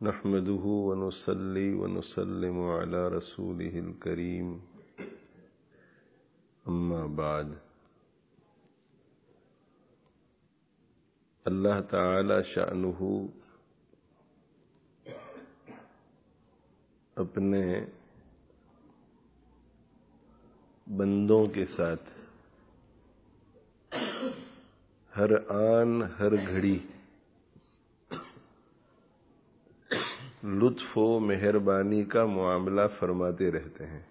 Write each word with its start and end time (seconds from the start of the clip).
نحمده 0.00 0.70
ونصلي 0.86 1.68
ونسلم 1.74 2.56
على 2.62 3.00
رسوله 3.08 3.78
الكريم. 3.80 4.48
أما 6.66 7.06
بعد 7.06 7.52
اللہ 11.46 11.80
تعالی 11.90 12.34
شأنہ 12.54 13.04
اپنے 17.16 17.64
بندوں 20.86 21.44
کے 21.46 21.66
ساتھ 21.76 22.10
ہر 25.16 25.36
آن 25.60 26.02
ہر 26.18 26.36
گھڑی 26.46 26.78
لطف 30.44 30.98
و 30.98 31.18
مہربانی 31.20 32.04
کا 32.04 32.24
معاملہ 32.26 32.80
فرماتے 32.98 33.50
رہتے 33.50 33.86
ہیں۔ 33.86 34.02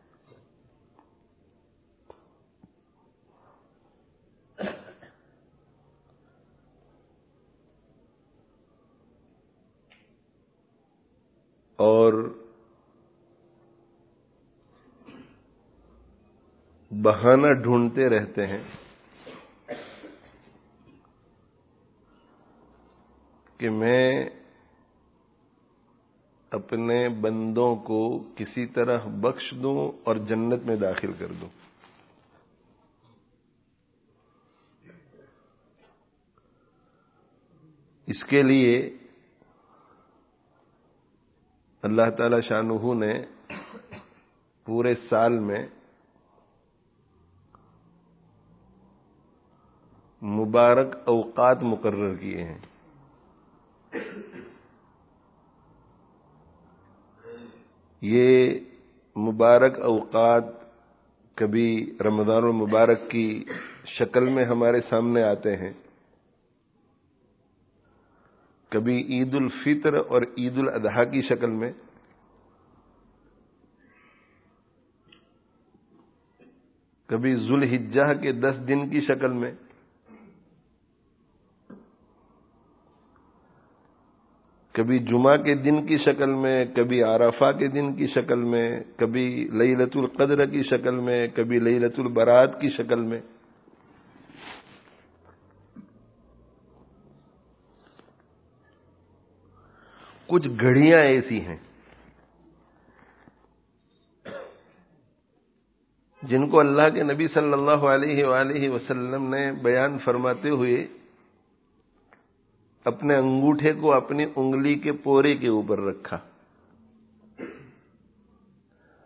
اور 11.76 12.14
بہانہ 16.92 17.54
ڈھونڈتے 17.54 18.10
رہتے 18.10 18.48
ہیں 18.48 18.64
کہ 23.58 23.70
میں 23.70 24.30
اپنے 26.54 27.10
بندوں 27.10 27.76
کو 27.76 28.24
کسی 28.36 28.66
طرح 28.66 28.98
بخش 29.06 29.54
دوں 29.64 29.92
اور 30.04 30.16
جنت 30.16 30.64
میں 30.64 30.76
داخل 30.76 31.14
کر 31.14 31.32
دوں۔ 31.42 31.50
اس 38.08 38.24
کے 38.24 38.42
لیے 38.42 38.98
اللہ 41.82 42.10
تعالی 42.18 42.42
شاہ 42.42 42.62
نے 42.94 43.14
پورے 44.66 44.94
سال 45.10 45.40
میں 45.40 45.68
مبارک 50.22 50.96
اوقات 51.06 51.64
مقرر 51.64 52.16
کیے 52.16 52.44
ہیں۔ 52.44 52.60
یہ 58.06 58.60
مبارک 59.16 59.80
اوقات 59.80 60.44
کبھی 61.36 61.98
رمضان 62.06 62.44
المبارک 62.44 63.10
کی 63.10 63.46
شکل 64.00 64.30
میں 64.30 64.46
ہمارے 64.46 64.82
سامنے 64.82 65.24
آتے 65.24 65.58
ہیں۔ 65.58 65.74
کبھی 68.70 69.02
عید 69.02 69.36
الفطر 69.36 69.94
اور 69.94 70.22
عید 70.22 70.58
الاضحیٰ 70.58 71.12
کی 71.12 71.22
شکل 71.22 71.52
میں۔ 71.52 71.72
کبھی 77.06 77.36
ذوالحجہ 77.36 78.14
کے 78.22 78.32
دس 78.32 78.68
دن 78.68 78.90
کی 78.90 79.02
شکل 79.02 79.32
میں۔ 79.34 79.52
کبھی 84.76 85.00
جمعہ 85.00 85.36
کے 85.38 85.54
دن 85.56 85.86
کی 85.86 85.98
شکل 85.98 86.34
میں، 86.34 86.66
کبھی 86.66 87.04
عرفہ 87.04 87.52
کے 87.52 87.68
دن 87.68 87.94
کی 87.94 88.08
شکل 88.08 88.44
میں، 88.44 88.70
کبھی 88.98 89.28
لت 89.52 89.98
القدر 89.98 90.46
کی 90.46 90.64
شکل 90.64 90.96
میں، 91.00 91.28
کبھی 91.28 91.60
لت 91.60 92.00
البرات 92.00 92.60
کی 92.62 92.70
شکل 92.70 93.02
میں۔ 93.02 93.20
کچھ 100.30 100.50
گھڑیاں 100.50 101.00
ایسی 101.00 101.40
ہیں 101.42 101.58
جن 106.24 106.50
کو 106.50 106.60
اللہ 106.60 106.90
کے 106.90 107.04
نبی 107.04 107.28
صلی 107.28 107.54
اللہ 107.54 107.86
علیہ 107.86 108.26
وآلہ 108.26 108.70
وسلم 108.70 109.28
نے 109.30 109.52
بیان 109.64 109.98
فرماتے 109.98 110.50
ہوئے 110.50 110.76
اپنے 112.86 113.16
انگوٹھے 113.16 113.74
کو 113.74 113.94
اپنی 113.94 114.26
انگلی 114.36 114.76
کے 114.76 114.92
پورے 114.92 115.36
کے 115.36 115.48
اوپر 115.48 115.80
رکھا۔ 115.80 116.20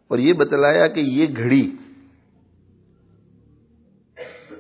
اور 0.08 0.18
یہ 0.18 0.34
بتلایا 0.34 0.88
کہ 0.88 1.00
یہ 1.00 1.26
گھڑی 1.38 1.72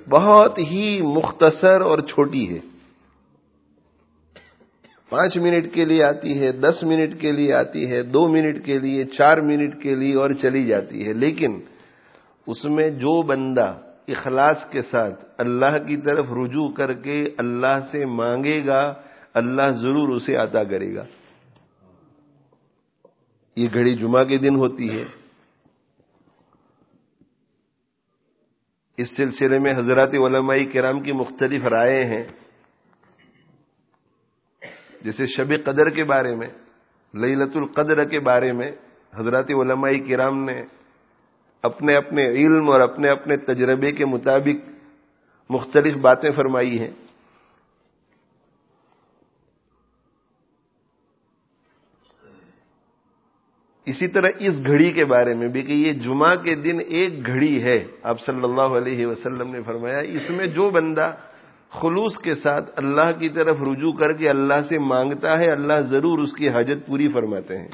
بہت 0.09 0.57
ہی 0.57 1.01
مختصر 1.01 1.81
اور 1.81 1.99
چھوٹی 1.99 2.55
ہے۔ 2.55 2.59
پانچ 5.09 5.37
منٹ 5.37 5.73
کے 5.73 5.85
لیے 5.85 6.03
آتی 6.03 6.39
ہے، 6.39 6.51
دس 6.51 6.83
منٹ 6.83 7.21
کے 7.21 7.31
لیے 7.31 7.53
آتی 7.53 7.91
ہے، 7.91 8.03
دو 8.03 8.27
منٹ 8.27 8.65
کے 8.65 8.79
لیے، 8.79 9.03
چار 9.05 9.37
منٹ 9.37 9.83
کے 9.83 9.95
لیے 9.95 10.15
اور 10.15 10.29
چلی 10.41 10.65
جاتی 10.65 11.07
ہے۔ 11.07 11.13
لیکن 11.13 11.59
اس 12.47 12.65
میں 12.65 12.89
جو 12.89 13.21
بندہ 13.21 13.77
اخلاص 14.07 14.57
کے 14.71 14.81
ساتھ 14.81 15.25
اللہ 15.37 15.77
کی 15.87 15.97
طرف 15.97 16.25
رجوع 16.31 16.69
کر 16.69 16.93
کے 16.93 17.29
اللہ 17.37 17.79
سے 17.91 18.05
مانگے 18.05 18.65
گا 18.65 18.93
اللہ 19.37 19.69
ضرور 19.69 20.09
اسے 20.09 20.35
عطا 20.35 20.63
کرے 20.63 20.95
گا۔ 20.95 21.05
یہ 23.55 23.67
گھڑی 23.73 23.95
جمعہ 23.95 24.23
کے 24.23 24.37
دن 24.37 24.55
ہوتی 24.55 24.89
ہے۔ 24.89 25.05
اس 28.97 29.17
سلسلے 29.17 29.59
میں 29.59 29.73
حضرات 29.77 30.13
علماء 30.13 30.55
کرام 30.73 31.01
کی 31.01 31.11
مختلف 31.11 31.65
رائے 31.65 32.05
ہیں۔ 32.05 32.23
جیسے 35.01 35.25
شب 35.25 35.65
قدر 35.65 35.89
کے 35.89 36.03
بارے 36.03 36.35
میں 36.35 36.49
للت 37.13 37.57
القدر 37.57 38.05
کے 38.05 38.19
بارے 38.19 38.51
میں 38.51 38.71
حضرات 39.15 39.51
علماء 39.51 39.91
کرام 40.09 40.43
نے 40.43 40.63
اپنے 41.61 41.95
اپنے 41.95 42.27
علم 42.27 42.69
اور 42.69 42.79
اپنے 42.79 43.09
اپنے 43.09 43.37
تجربے 43.37 43.91
کے 43.91 44.05
مطابق 44.05 44.69
مختلف 45.49 45.97
باتیں 45.97 46.31
فرمائی 46.31 46.79
ہیں۔ 46.79 47.06
اسی 53.87 54.07
طرح 54.07 54.29
اس 54.39 54.53
گھڑی 54.67 54.91
کے 54.91 55.05
بارے 55.05 55.33
میں 55.33 55.47
بھی 55.47 55.61
کہ 55.61 55.71
یہ 55.71 55.93
جمعہ 55.93 56.35
کے 56.35 56.55
دن 56.55 56.77
ایک 56.87 57.25
گھڑی 57.25 57.63
ہے۔ 57.63 57.85
آپ 58.03 58.19
صلی 58.19 58.43
اللہ 58.43 58.75
علیہ 58.77 59.05
وسلم 59.05 59.51
نے 59.51 59.61
فرمایا، 59.61 59.99
اس 59.99 60.29
میں 60.29 60.45
جو 60.45 60.69
بندہ 60.69 61.15
خلوص 61.69 62.17
کے 62.17 62.35
ساتھ 62.35 62.71
اللہ 62.75 63.11
کی 63.19 63.29
طرف 63.29 63.57
رجوع 63.61 63.91
کر 63.91 64.13
کے 64.13 64.29
اللہ 64.29 64.61
سے 64.69 64.79
مانگتا 64.79 65.39
ہے، 65.39 65.51
اللہ 65.51 65.81
ضرور 65.81 66.19
اس 66.19 66.33
کی 66.33 66.49
حاجت 66.49 66.87
پوری 66.87 67.07
فرماتے 67.11 67.57
ہیں۔ 67.57 67.67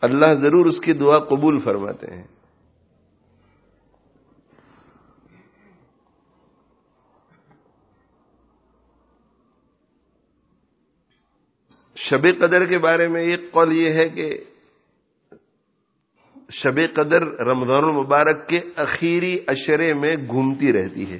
اللہ 0.00 0.34
ضرور 0.34 0.66
اس 0.66 0.80
کی 0.80 0.92
دعا 0.92 1.18
قبول 1.18 1.58
فرماتے 1.58 2.06
ہیں۔ 2.06 2.26
شب 11.96 12.22
قدر 12.38 12.64
کے 12.64 12.78
بارے 12.78 13.08
میں 13.08 13.22
ایک 13.22 13.52
قول 13.52 13.72
یہ 13.72 13.92
ہے 13.92 14.08
کہ 14.08 14.44
شب 16.52 16.74
قدر 16.94 17.22
رمضان 17.22 17.84
المبارک 17.84 18.48
کے 18.48 18.60
اخیری 18.76 19.38
اشرے 19.46 19.94
میں 19.94 20.16
گھومتی 20.26 20.72
رہتی 20.72 21.12
ہے۔ 21.12 21.18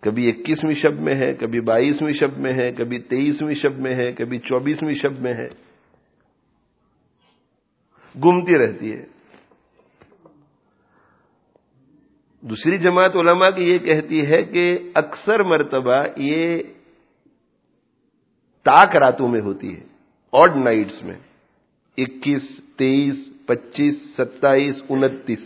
کبھی 0.00 0.28
اکیسویں 0.28 0.74
شب 0.74 1.00
میں 1.00 1.14
ہے، 1.14 1.34
کبھی 1.34 1.60
بائیسویں 1.60 2.12
شب 2.12 2.38
میں 2.38 2.52
ہے، 2.52 2.72
کبھی 2.72 2.98
تیئیسویں 2.98 3.54
شب 3.54 3.78
میں 3.78 3.94
ہے، 3.94 4.12
کبھی 4.12 4.38
چوبیسویں 4.38 4.94
شب 4.94 5.20
میں 5.20 5.34
ہے۔ 5.34 5.48
گھومتی 8.22 8.58
رہتی 8.58 8.92
ہے۔ 8.92 9.04
دوسری 12.40 12.78
جماعت 12.78 13.16
علماء 13.16 13.50
کی 13.50 13.62
یہ 13.62 13.78
کہتی 13.78 14.26
ہے 14.26 14.42
کہ 14.42 14.78
اکثر 14.94 15.42
مرتبہ 15.42 16.04
یہ 16.16 16.62
تاک 18.62 18.96
راتوں 18.96 19.28
میں 19.28 19.40
ہوتی 19.40 19.76
ہے 19.76 19.84
آڈ 20.32 20.56
نائٹس 20.56 21.02
میں، 21.02 21.16
اکیس، 21.96 22.60
تیئیس 22.76 23.31
پچیس، 23.46 23.94
ستائیس، 24.16 24.82
انتیس۔ 24.88 25.40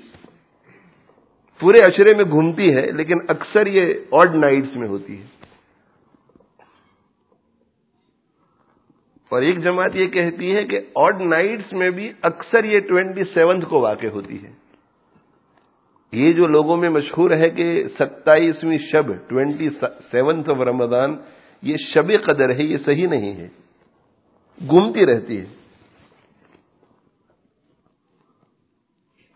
پورے 1.60 1.78
اشرے 1.80 2.14
میں 2.14 2.24
گھومتی 2.24 2.76
ہے، 2.76 2.86
لیکن 2.92 3.14
اکثر 3.28 3.66
یہ 3.66 3.94
آڈ 4.10 4.36
نائٹس 4.36 4.76
میں 4.76 4.88
ہوتی 4.88 5.20
ہے۔ 5.20 5.26
اور 9.28 9.42
ایک 9.42 9.58
جماعت 9.58 9.96
یہ 9.96 10.06
کہتی 10.06 10.56
ہے 10.56 10.64
کہ 10.64 10.80
آڈ 10.94 11.22
نائٹس 11.22 11.72
میں 11.72 11.90
بھی 11.90 12.12
اکثر 12.22 12.64
یہ 12.64 12.80
ٹوینٹی 12.80 13.24
سیونتھ 13.24 13.66
کو 13.66 13.80
واقع 13.80 14.06
ہوتی 14.06 14.42
ہے۔ 14.42 14.52
یہ 16.12 16.32
جو 16.32 16.46
لوگوں 16.46 16.76
میں 16.76 16.90
مشہور 16.90 17.30
ہے 17.30 17.50
کہ 17.50 17.88
ستائیسویں 17.88 18.78
شب 18.78 19.28
ٹوینٹی 19.28 19.68
سیونتھ 20.10 20.50
آف 20.50 20.56
رمضان 20.56 21.16
یہ 21.62 21.76
شب 21.76 22.24
قدر 22.24 22.50
ہے، 22.50 22.62
یہ 22.62 22.76
صحیح 22.76 23.08
نہیں 23.08 23.34
ہے۔ 23.34 23.48
گھومتی 24.68 25.06
رہتی 25.06 25.40
ہے۔ 25.40 25.44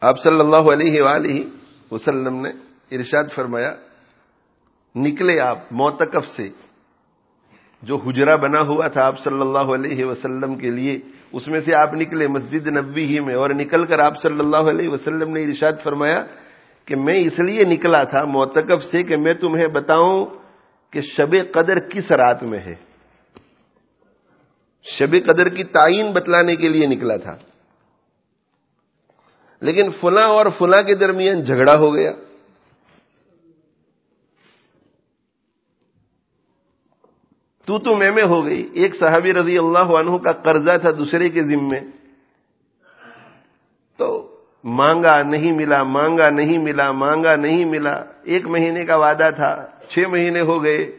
آپ 0.01 0.23
صلی 0.23 0.41
اللہ 0.41 0.57
علیہ 0.57 1.03
وآلہ 1.03 1.41
وسلم 1.91 2.47
نے 2.47 2.51
ارشاد 2.97 3.25
فرمایا، 3.35 3.75
نکلے 4.97 5.41
آپ 5.41 5.59
موتکف 5.71 6.27
سے۔ 6.37 6.49
جو 7.83 7.97
حجرا 7.97 8.37
بنا 8.37 8.61
ہوا 8.61 8.89
تھا 8.89 9.07
آپ 9.07 9.19
صلی 9.19 9.41
اللہ 9.41 9.59
علیہ 9.59 10.05
وسلم 10.05 10.55
کے 10.55 10.71
لیے، 10.71 10.99
اس 11.33 11.49
میں 11.49 11.61
سے 11.61 11.75
آپ 11.75 11.95
نکلے 11.95 12.27
مسجد 12.27 12.67
نبی 12.67 13.05
ہی 13.05 13.21
میں۔ 13.21 13.35
اور 13.35 13.51
نکل 13.51 13.87
کر 13.87 13.99
آپ 13.99 14.19
صلی 14.23 14.39
اللہ 14.39 14.57
علیہ 14.57 14.89
وسلم 14.89 15.33
نے 15.33 15.43
ارشاد 15.43 15.73
فرمایا 15.83 16.25
کہ 16.85 16.97
میں 16.97 17.15
اس 17.15 17.39
لیے 17.39 17.65
نکلا 17.65 18.05
تھا 18.05 18.25
موتکف 18.25 18.85
سے 18.85 19.03
کہ 19.03 19.17
میں 19.17 19.35
تمہیں 19.35 19.67
بتاؤں 19.67 20.27
کہ 20.91 21.01
شب 21.01 21.37
قدر 21.53 21.79
کس 21.79 22.13
رات 22.13 22.43
میں 22.43 22.59
ہے۔ 22.59 22.75
شب 24.83 25.13
قدر 25.27 25.49
کی 25.49 25.65
تعین 25.65 26.13
بتلانے 26.13 26.57
کے 26.57 26.69
لیے 26.69 26.87
نکلا 26.87 27.17
تھا۔ 27.17 27.37
لیکن 29.61 29.91
فلاں 30.01 30.29
اور 30.29 30.47
فلاں 30.59 30.83
کے 30.83 30.95
درمیان 30.95 31.43
جھگڑا 31.43 31.77
ہو 31.77 31.95
گیا۔ 31.95 32.13
تو 37.65 37.79
تو 37.79 37.97
میں 37.97 38.11
میں 38.11 38.25
ہو 38.25 38.45
گئی۔ 38.45 38.69
ایک 38.73 38.95
صحابی 38.95 39.33
رضی 39.33 39.59
اللہ 39.59 39.79
عنہ 39.79 40.17
کا 40.17 40.33
قرضہ 40.33 40.79
تھا 40.81 40.91
دوسرے 40.99 41.29
کے 41.29 41.43
ذمے۔ 41.43 41.81
تو 43.97 44.37
مانگا 44.65 45.23
نہیں 45.23 45.53
ملا، 45.53 45.83
مانگا 45.83 46.31
نہیں 46.31 46.59
ملا، 46.59 46.93
مانگا 46.93 47.37
نہیں 47.37 47.65
ملا۔ 47.65 47.95
ایک 48.23 48.47
مہینے 48.47 48.85
کا 48.85 48.97
وعدہ 48.97 49.31
تھا، 49.37 49.67
چھ 49.89 49.99
مہینے 50.09 50.41
ہو 50.41 50.65
گئے۔ 50.65 50.97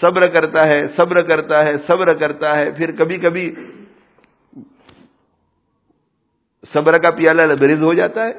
صبر 0.00 0.26
کرتا 0.26 0.66
ہے، 0.66 0.82
صبر 0.96 1.22
کرتا 1.22 1.66
ہے، 1.66 1.76
صبر 1.86 2.14
کرتا 2.14 2.58
ہے۔ 2.58 2.70
پھر 2.70 2.92
کبھی 2.92 3.16
کبھی 3.16 3.54
صبر 6.72 6.92
کا 6.92 7.10
پیالہ 7.10 7.42
لبریز 7.42 7.82
ہو 7.82 7.94
جاتا 7.94 8.24
ہے۔ 8.24 8.32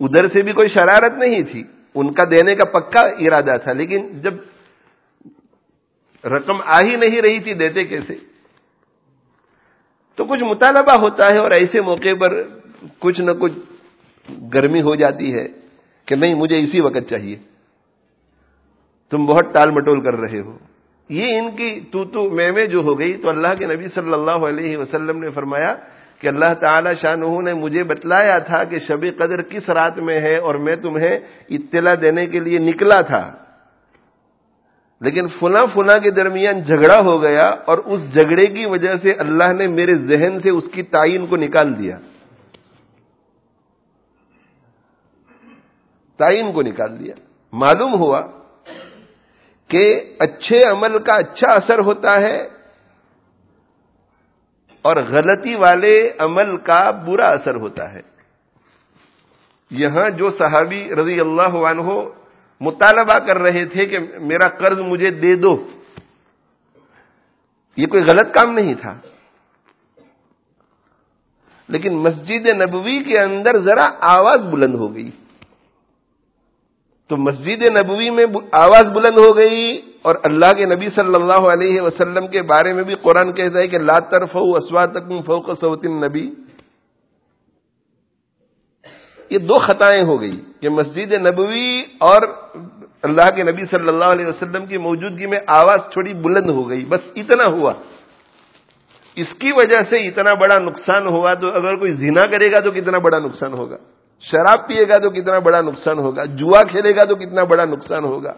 ادھر 0.00 0.28
سے 0.28 0.42
بھی 0.42 0.52
کوئی 0.52 0.68
شرارت 0.68 1.12
نہیں 1.12 1.42
تھی۔ 1.42 1.62
ان 1.94 2.12
کا 2.12 2.24
دینے 2.24 2.54
کا 2.54 2.64
پکا 2.64 3.00
ارادہ 3.00 3.56
تھا، 3.62 3.72
لیکن 3.72 4.20
جب 4.20 4.34
رقم 6.24 6.56
آ 6.64 6.80
ہی 6.82 6.96
نہیں 6.96 7.22
رہی 7.22 7.40
تھی 7.40 7.54
دیتے 7.54 7.84
کیسے 7.84 8.14
تو 10.14 10.24
کچھ 10.24 10.42
مطالبہ 10.44 10.92
ہوتا 11.00 11.32
ہے 11.32 11.38
اور 11.38 11.50
ایسے 11.50 11.80
موقع 11.80 12.14
پر 12.20 12.42
کچھ 12.98 13.20
نہ 13.20 13.30
کچھ 13.30 13.52
گرمی 14.54 14.82
ہو 14.82 14.94
جاتی 14.94 15.34
ہے 15.34 15.48
کہ 16.04 16.16
نہیں، 16.16 16.34
مجھے 16.34 16.58
اسی 16.62 16.80
وقت 16.80 17.10
چاہیے۔ 17.10 17.36
تم 19.10 19.26
بہت 19.26 19.44
ٹال 19.54 19.70
مٹول 19.70 20.00
کر 20.00 20.14
رہے 20.14 20.40
ہو۔ 20.40 20.58
یہ 21.08 21.38
ان 21.38 21.56
کی 21.56 21.80
تو 21.92 22.04
تو 22.04 22.30
میں 22.30 22.66
جو 22.66 22.80
ہو 22.80 22.98
گئی 22.98 23.16
تو 23.16 23.28
اللہ 23.28 23.48
کے 23.58 23.66
نبی 23.66 23.88
صلی 23.88 24.12
اللہ 24.12 24.46
علیہ 24.48 24.76
وسلم 24.76 25.18
نے 25.18 25.30
فرمایا 25.30 25.74
کہ 26.20 26.28
اللہ 26.28 26.54
تعالی 26.60 26.90
شاہ 26.94 27.16
نے 27.16 27.54
مجھے 27.54 27.84
بتلایا 27.84 28.38
تھا 28.38 28.64
کہ 28.64 28.78
شب 28.78 29.02
قدر 29.18 29.42
کس 29.42 29.70
رات 29.70 29.98
میں 29.98 30.20
ہے 30.20 30.36
اور 30.36 30.54
میں 30.54 30.76
تمہیں 30.76 31.18
اطلاع 31.48 31.94
دینے 32.00 32.26
کے 32.26 32.40
لیے 32.40 32.58
نکلا 32.58 33.00
تھا۔ 33.00 33.32
لیکن 35.00 35.26
فنا 35.26 35.64
فنا 35.66 35.98
کے 35.98 36.10
درمیان 36.10 36.62
جھگڑا 36.62 37.00
ہو 37.00 37.22
گیا 37.22 37.54
اور 37.64 37.78
اس 37.78 38.00
جھگڑے 38.12 38.46
کی 38.46 38.66
وجہ 38.66 38.96
سے 38.96 39.12
اللہ 39.12 39.52
نے 39.52 39.66
میرے 39.66 39.96
ذہن 39.96 40.40
سے 40.40 40.50
اس 40.50 40.64
کی 40.72 40.82
تعین 40.82 41.26
کو 41.26 41.36
نکال 41.36 41.78
دیا۔ 41.78 41.98
تعین 46.16 46.52
کو 46.52 46.62
نکال 46.62 46.98
دیا۔ 46.98 47.14
معلوم 47.52 47.94
ہوا 47.94 48.20
کہ 49.68 50.14
اچھے 50.18 50.60
عمل 50.70 50.98
کا 50.98 51.14
اچھا 51.14 51.52
اثر 51.52 51.78
ہوتا 51.78 52.20
ہے 52.20 52.48
اور 54.86 54.96
غلطی 54.96 55.54
والے 55.54 56.10
عمل 56.18 56.56
کا 56.56 56.90
برا 56.90 57.28
اثر 57.28 57.54
ہوتا 57.54 57.92
ہے۔ 57.92 58.00
یہاں 59.70 60.10
جو 60.10 60.30
صحابی 60.30 60.94
رضی 60.94 61.20
اللہ 61.20 61.54
عنہ 61.70 61.92
مطالبہ 62.60 63.18
کر 63.18 63.38
رہے 63.38 63.64
تھے 63.64 63.86
کہ 63.86 63.98
میرا 64.18 64.48
قرض 64.48 64.80
مجھے 64.80 65.10
دے 65.10 65.34
دو، 65.36 65.66
یہ 67.76 67.86
کوئی 67.86 68.02
غلط 68.02 68.34
کام 68.34 68.54
نہیں 68.54 68.74
تھا۔ 68.74 68.94
لیکن 71.68 71.96
مسجد 71.96 72.46
نبوی 72.46 72.98
کے 73.04 73.18
اندر 73.18 73.58
ذرا 73.58 73.86
آواز 74.00 74.44
بلند 74.46 74.74
ہو 74.74 74.94
گئی۔ 74.94 75.10
تو 77.08 77.16
مسجد 77.16 77.62
نبوی 77.62 78.10
میں 78.10 78.26
آواز 78.52 78.84
بلند 78.84 79.18
ہو 79.18 79.36
گئی۔ 79.36 79.95
اور 80.06 80.14
اللہ 80.22 80.52
کے 80.56 80.64
نبی 80.64 80.88
صلی 80.94 81.14
اللہ 81.14 81.46
علیہ 81.52 81.80
وسلم 81.80 82.26
کے 82.26 82.42
بارے 82.42 82.72
میں 82.72 82.82
بھی 82.84 82.94
قرآن 83.02 83.32
کہتا 83.32 83.58
ہے 83.58 83.68
کہ 83.68 83.78
لا 83.78 83.98
طرف 84.10 84.36
اسوات 84.36 84.96
فوق 85.26 85.48
سوت 85.60 85.86
نبی 85.86 86.26
یہ 89.30 89.38
دو 89.38 89.58
خطائیں 89.58 90.04
ہو 90.04 90.20
گئی 90.20 90.36
کہ 90.60 90.68
مسجد 90.68 91.12
نبوی 91.26 91.70
اور 92.00 92.22
اللہ 93.02 93.34
کے 93.36 93.42
نبی 93.42 93.64
صلی 93.66 93.88
اللہ 93.88 94.10
علیہ 94.14 94.26
وسلم 94.26 94.66
کی 94.66 94.78
موجودگی 94.78 95.26
میں 95.26 95.38
آواز 95.56 95.80
تھوڑی 95.92 96.14
بلند 96.22 96.50
ہو 96.50 96.68
گئی، 96.68 96.84
بس 96.84 97.02
اتنا 97.16 97.46
ہوا۔ 97.50 97.72
اس 99.16 99.34
کی 99.34 99.52
وجہ 99.52 99.80
سے 99.90 100.06
اتنا 100.06 100.34
بڑا 100.34 100.58
نقصان 100.62 101.06
ہوا 101.06 101.34
تو 101.34 101.46
اگر 101.48 101.76
کوئی 101.76 101.92
زنا 101.92 102.24
کرے 102.30 102.50
گا 102.52 102.60
تو 102.60 102.70
کتنا 102.70 102.98
بڑا 102.98 103.18
نقصان 103.18 103.52
ہوگا، 103.52 103.76
شراب 104.24 104.66
پیے 104.68 104.84
گا 104.88 104.98
تو 105.02 105.10
کتنا 105.10 105.38
بڑا 105.38 105.60
نقصان 105.60 105.98
ہوگا، 105.98 106.24
جوا 106.38 106.60
کھیلے 106.70 106.96
گا 106.96 107.04
تو 107.04 107.14
کتنا 107.14 107.44
بڑا 107.44 107.64
نقصان 107.64 108.04
ہوگا۔ 108.04 108.32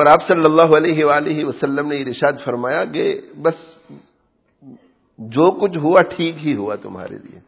اور 0.00 0.06
آپ 0.06 0.22
صلی 0.26 0.44
اللہ 0.44 0.74
علیہ 0.76 1.04
وآلہ 1.04 1.44
وسلم 1.44 1.88
نے 1.88 1.96
یہ 1.96 2.04
رشاد 2.04 2.36
فرمایا 2.44 2.84
کہ 2.92 3.04
بس 3.42 3.58
جو 5.18 5.50
کچھ 5.60 5.76
ہوا 5.78 6.02
ٹھیک 6.10 6.34
ہی 6.44 6.54
ہوا 6.56 6.74
تمہارے 6.82 7.16
لیے۔ 7.16 7.38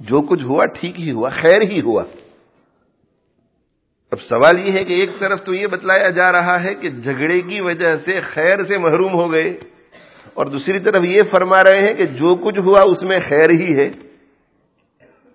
جو 0.00 0.20
کچھ 0.28 0.44
ہوا 0.44 0.64
ٹھیک 0.74 0.98
ہی 1.00 1.10
ہوا، 1.10 1.28
خیر 1.34 1.62
ہی 1.70 1.80
ہوا۔ 1.80 2.02
اب 4.12 4.20
سوال 4.22 4.58
یہ 4.58 4.72
ہے 4.72 4.82
کہ 4.84 4.94
ایک 4.94 5.10
طرف 5.18 5.42
تو 5.44 5.54
یہ 5.54 5.66
بتلایا 5.66 6.08
جا 6.18 6.30
رہا 6.32 6.56
ہے 6.64 6.74
کہ 6.74 6.88
جھگڑے 6.90 7.40
کی 7.42 7.60
وجہ 7.60 7.96
سے 8.04 8.18
خیر 8.24 8.64
سے 8.68 8.78
محروم 8.78 9.14
ہو 9.14 9.30
گئے، 9.32 9.48
اور 10.34 10.46
دوسری 10.46 10.78
طرف 10.80 11.04
یہ 11.04 11.30
فرما 11.30 11.62
رہے 11.64 11.80
ہیں 11.86 11.94
کہ 11.94 12.06
جو 12.20 12.34
کچھ 12.44 12.58
ہوا 12.58 12.80
اس 12.90 13.02
میں 13.02 13.18
خیر 13.28 13.50
ہی 13.52 13.70
ہے۔ 13.78 13.88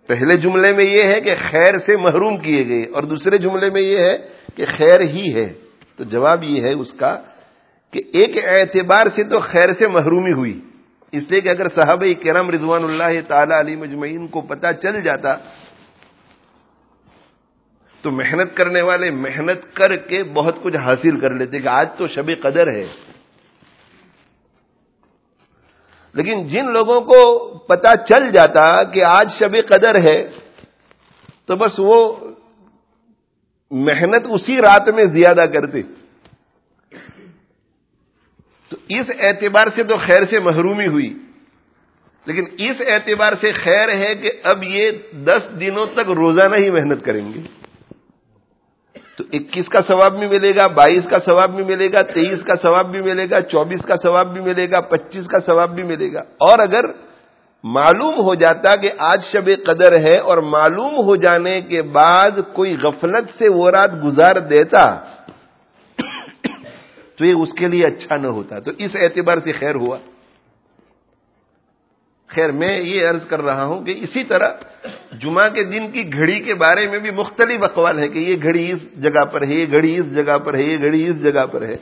پہلے 0.09 0.37
جملے 0.37 0.71
میں 0.73 0.85
یہ 0.85 1.03
ہے 1.11 1.19
کہ 1.21 1.35
خیر 1.41 1.79
سے 1.85 1.97
محروم 1.97 2.37
کیے 2.37 2.67
گئے، 2.67 2.83
اور 2.93 3.03
دوسرے 3.11 3.37
جملے 3.37 3.69
میں 3.69 3.81
یہ 3.81 3.99
ہے 3.99 4.15
کہ 4.55 4.65
خیر 4.65 5.01
ہی 5.01 5.33
ہے 5.35 5.53
تو 5.95 6.03
جواب 6.03 6.43
یہ 6.43 6.61
ہے 6.61 6.73
اس 6.73 6.93
کا 6.93 7.15
کہ 7.91 8.01
ایک 8.13 8.37
اعتبار 8.45 9.09
سے 9.15 9.23
تو 9.23 9.39
خیر 9.39 9.73
سے 9.73 9.87
محرومی 9.87 10.33
ہوئی 10.33 10.59
اس 11.11 11.23
لیے 11.31 11.41
کہ 11.41 11.49
اگر 11.49 11.69
صحابہ 11.69 12.13
کرم 12.23 12.49
رضوان 12.49 12.83
اللہ 12.83 13.19
تعالی 13.27 13.53
علی 13.53 13.75
مجمعین 13.75 14.27
کو 14.27 14.41
پتا 14.41 14.73
چل 14.73 15.01
جاتا 15.01 15.35
تو 18.01 18.11
محنت 18.11 18.55
کرنے 18.57 18.81
والے 18.81 19.11
محنت 19.11 19.75
کر 19.75 19.95
کے 19.95 20.23
بہت 20.23 20.55
کچھ 20.63 20.75
حاصل 20.75 21.19
کر 21.19 21.33
لیتے 21.33 21.59
کہ 21.59 21.67
آج 21.67 21.87
تو 21.97 22.07
شب 22.07 22.31
قدر 22.41 22.73
ہے۔ 22.75 22.85
لیکن 26.15 26.47
جن 26.47 26.71
لوگوں 26.71 26.99
کو 27.01 27.21
پتا 27.57 27.95
چل 27.95 28.31
جاتا 28.31 28.83
کہ 28.83 29.03
آج 29.03 29.31
شب 29.39 29.55
قدر 29.69 30.01
ہے 30.03 30.29
تو 31.45 31.55
بس 31.55 31.79
وہ 31.79 32.15
محنت 33.71 34.21
اسی 34.29 34.57
رات 34.57 34.89
میں 34.89 35.05
زیادہ 35.05 35.49
کرتے۔ 35.49 35.81
تو 38.69 38.77
اس 38.89 39.09
اعتبار 39.19 39.67
سے 39.75 39.83
تو 39.83 39.97
خیر 39.97 40.25
سے 40.29 40.39
محرومی 40.39 40.87
ہوئی۔ 40.87 41.17
لیکن 42.25 42.43
اس 42.57 42.81
اعتبار 42.87 43.33
سے 43.41 43.51
خیر 43.51 43.89
ہے 43.89 44.15
کہ 44.15 44.31
اب 44.43 44.63
یہ 44.63 44.91
دس 45.25 45.59
دنوں 45.59 45.85
تک 45.93 46.09
روزانہ 46.09 46.55
ہی 46.55 46.69
محنت 46.69 47.05
کریں 47.05 47.33
گے۔ 47.33 47.41
تو 49.17 49.23
اکیس 49.33 49.69
کا 49.69 49.81
ثواب 49.87 50.19
بھی 50.19 50.27
ملے 50.27 50.55
گا، 50.55 50.67
بائیس 50.67 51.03
کا 51.09 51.19
ثواب 51.19 51.55
بھی 51.55 51.63
ملے 51.63 51.91
گا، 51.93 52.01
تیئیس 52.01 52.43
کا 52.43 52.53
ثواب 52.55 52.91
بھی 52.91 53.01
ملے 53.01 53.29
گا، 53.29 53.41
چوبیس 53.41 53.81
کا 53.81 53.95
ثواب 53.95 54.33
بھی 54.33 54.41
ملے 54.41 54.71
گا، 54.71 54.81
پچیس 54.81 55.27
کا 55.27 55.39
ثواب 55.39 55.75
بھی 55.75 55.83
ملے 55.83 56.13
گا۔ 56.13 56.19
اور 56.19 56.59
اگر 56.59 56.85
معلوم 57.63 58.19
ہو 58.19 58.35
جاتا 58.35 58.75
کہ 58.81 58.91
آج 58.97 59.23
شب 59.31 59.49
قدر 59.65 59.99
ہے 59.99 60.17
اور 60.17 60.37
معلوم 60.37 60.93
ہو 61.05 61.15
جانے 61.15 61.61
کے 61.61 61.81
بعد 61.81 62.39
کوئی 62.53 62.75
غفلت 62.75 63.29
سے 63.37 63.49
وہ 63.49 63.69
رات 63.69 63.91
گزار 64.03 64.39
دیتا 64.39 64.83
تو 67.15 67.25
یہ 67.25 67.33
اس 67.33 67.53
کے 67.53 67.67
لیے 67.67 67.85
اچھا 67.85 68.15
نہ 68.15 68.27
ہوتا 68.27 68.59
تو 68.59 68.71
اس 68.77 68.95
اعتبار 68.95 69.37
سے 69.37 69.51
خیر 69.51 69.75
ہوا۔ 69.75 69.97
خیر 72.27 72.51
میں 72.51 72.79
یہ 72.79 73.09
عرض 73.09 73.25
کر 73.27 73.41
رہا 73.41 73.63
ہوں 73.63 73.85
کہ 73.85 73.93
اسی 74.01 74.23
طرح 74.23 74.49
جمعہ 75.19 75.49
کے 75.49 75.63
دن 75.63 75.91
کی 75.91 76.13
گھڑی 76.13 76.39
کے 76.39 76.53
بارے 76.53 76.87
میں 76.87 76.99
بھی 76.99 77.11
مختلف 77.11 77.63
اقوال 77.63 77.99
ہے 77.99 78.07
کہ 78.07 78.19
یہ 78.19 78.35
گھڑی 78.43 78.71
اس 78.71 78.81
جگہ 79.03 79.25
پر 79.25 79.41
ہے، 79.41 79.53
یہ 79.53 79.65
گھڑی 79.71 79.97
اس 79.97 80.15
جگہ 80.15 80.37
پر 80.37 80.53
ہے، 80.53 80.63
یہ 80.63 80.77
گھڑی 80.77 81.07
اس 81.07 81.23
جگہ 81.23 81.45
پر 81.45 81.61
ہے۔ 81.61 81.75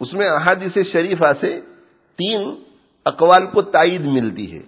اس 0.00 0.14
میں 0.14 0.28
احادیث 0.28 0.78
شریفہ 0.92 1.32
سے 1.40 1.60
تین 2.18 2.54
اقوال 3.04 3.46
کو 3.46 3.62
تائید 3.62 4.00
ملتی 4.00 4.58
ہے 4.58 4.62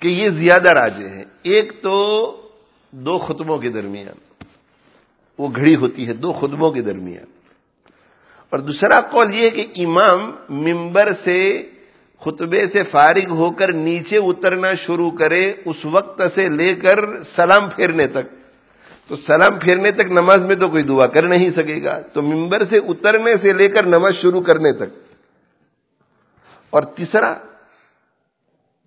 کہ 0.00 0.08
یہ 0.08 0.30
زیادہ 0.30 0.70
راجے 0.70 1.08
ہیں۔ 1.08 1.24
ایک 1.42 1.82
تو 1.82 1.96
دو 2.90 3.18
خطبوں 3.18 3.58
کے 3.58 3.68
درمیان، 3.68 4.44
وہ 5.38 5.48
گھڑی 5.56 5.76
ہوتی 5.76 6.08
ہے 6.08 6.12
دو 6.12 6.32
خطبوں 6.32 6.70
کے 6.70 6.82
درمیان۔ 6.82 7.24
اور 8.50 8.58
دوسرا 8.58 9.00
قول 9.00 9.34
یہ 9.34 9.50
کہ 9.50 9.86
امام 9.86 10.32
ممبر 10.48 11.12
سے 11.24 11.70
خطبے 12.20 12.68
سے 12.68 12.84
فارغ 12.84 13.30
ہو 13.30 13.50
کر 13.50 13.72
نیچے 13.72 14.16
اترنا 14.16 14.74
شروع 14.74 15.10
کرے، 15.10 15.52
اس 15.64 15.84
وقت 15.84 16.22
سے 16.34 16.48
لے 16.48 16.74
کر 16.74 17.22
سلام 17.22 17.70
پھیرنے 17.70 18.06
تک۔ 18.06 18.43
تو 19.08 19.16
سلام 19.16 19.58
پھیرنے 19.58 19.90
تک 19.90 20.12
نماز 20.12 20.38
میں 20.38 20.56
تو 20.56 20.68
کوئی 20.68 20.82
دعا 20.82 21.06
کر 21.06 21.28
نہیں 21.28 21.50
سکے 21.50 21.84
گا۔ 21.84 22.00
تو 22.00 22.22
ممبر 22.22 22.64
سے 22.64 22.76
اترنے 22.76 23.36
سے 23.36 23.52
لے 23.52 23.68
کر 23.68 23.86
نماز 23.86 24.14
شروع 24.22 24.40
کرنے 24.40 24.72
تک۔ 24.72 25.14
اور 26.70 26.82
تیسرا، 26.82 27.32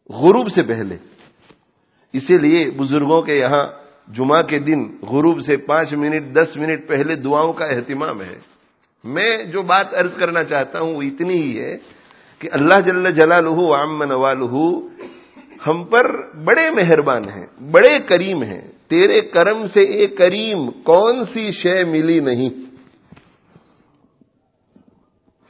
غروب 0.09 0.51
سے 0.51 0.61
پہلے۔ 0.61 0.97
اسی 2.13 2.37
لیے 2.37 2.69
بزرگوں 2.69 3.21
کے 3.21 3.35
یہاں 3.35 3.63
جمعہ 4.07 4.41
کے 4.41 4.59
دن 4.59 4.97
غروب 5.01 5.41
سے 5.41 5.57
پانچ 5.57 5.93
منٹ، 5.93 6.35
دس 6.35 6.57
منٹ 6.57 6.87
پہلے 6.87 7.15
دعاؤں 7.15 7.53
کا 7.53 7.65
اہتمام 7.65 8.21
ہے۔ 8.21 8.39
میں 9.03 9.43
جو 9.43 9.61
بات 9.61 9.93
ارض 9.93 10.17
کرنا 10.17 10.43
چاہتا 10.43 10.79
ہوں 10.79 10.95
وہ 10.95 11.01
اتنی 11.01 11.41
ہی 11.41 11.59
ہے 11.59 11.77
کہ 12.39 12.49
اللہ 12.51 12.81
جل 12.81 13.11
جلالہ 13.11 13.73
عام 13.73 14.03
نوالہ 14.03 14.71
ہم 15.67 15.83
پر 15.83 16.35
بڑے 16.35 16.69
مہربان 16.69 17.29
ہیں، 17.29 17.45
بڑے 17.71 17.99
کریم 17.99 18.43
ہیں۔ 18.43 18.76
تیرے 18.89 19.21
کرم 19.21 19.67
سے 19.67 19.81
ایک 19.81 20.17
کریم 20.17 20.71
کون 20.71 21.25
سی 21.25 21.51
شے 21.51 21.83
ملی 21.83 22.19
نہیں؟ 22.19 22.49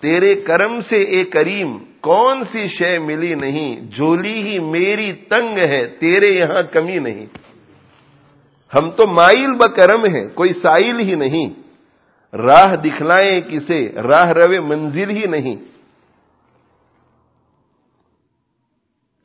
تیرے 0.01 0.35
کرم 0.35 0.81
سے 0.81 0.95
ایک 0.95 1.31
کریم 1.31 1.77
کون 2.01 2.43
سی 2.51 2.67
شے 2.67 2.99
ملی 2.99 3.35
نہیں؟ 3.35 3.81
جولی 3.81 4.41
ہی 4.41 4.59
میری 4.59 5.13
تنگ 5.13 5.57
ہے، 5.57 5.87
تیرے 5.87 6.27
یہاں 6.27 6.61
کمی 6.73 6.99
نہیں۔ 6.99 7.25
ہم 8.75 8.91
تو 8.91 9.07
مائل 9.07 9.53
بکرم 9.53 10.05
ہیں، 10.05 10.27
کوئی 10.27 10.53
سائل 10.53 10.99
ہی 10.99 11.15
نہیں۔ 11.15 11.49
راہ 12.33 12.75
دکھلائیں 12.75 13.41
کسے، 13.41 13.91
راہ 13.91 14.31
روے 14.31 14.59
منزل 14.59 15.09
ہی 15.09 15.25
نہیں۔ 15.25 15.55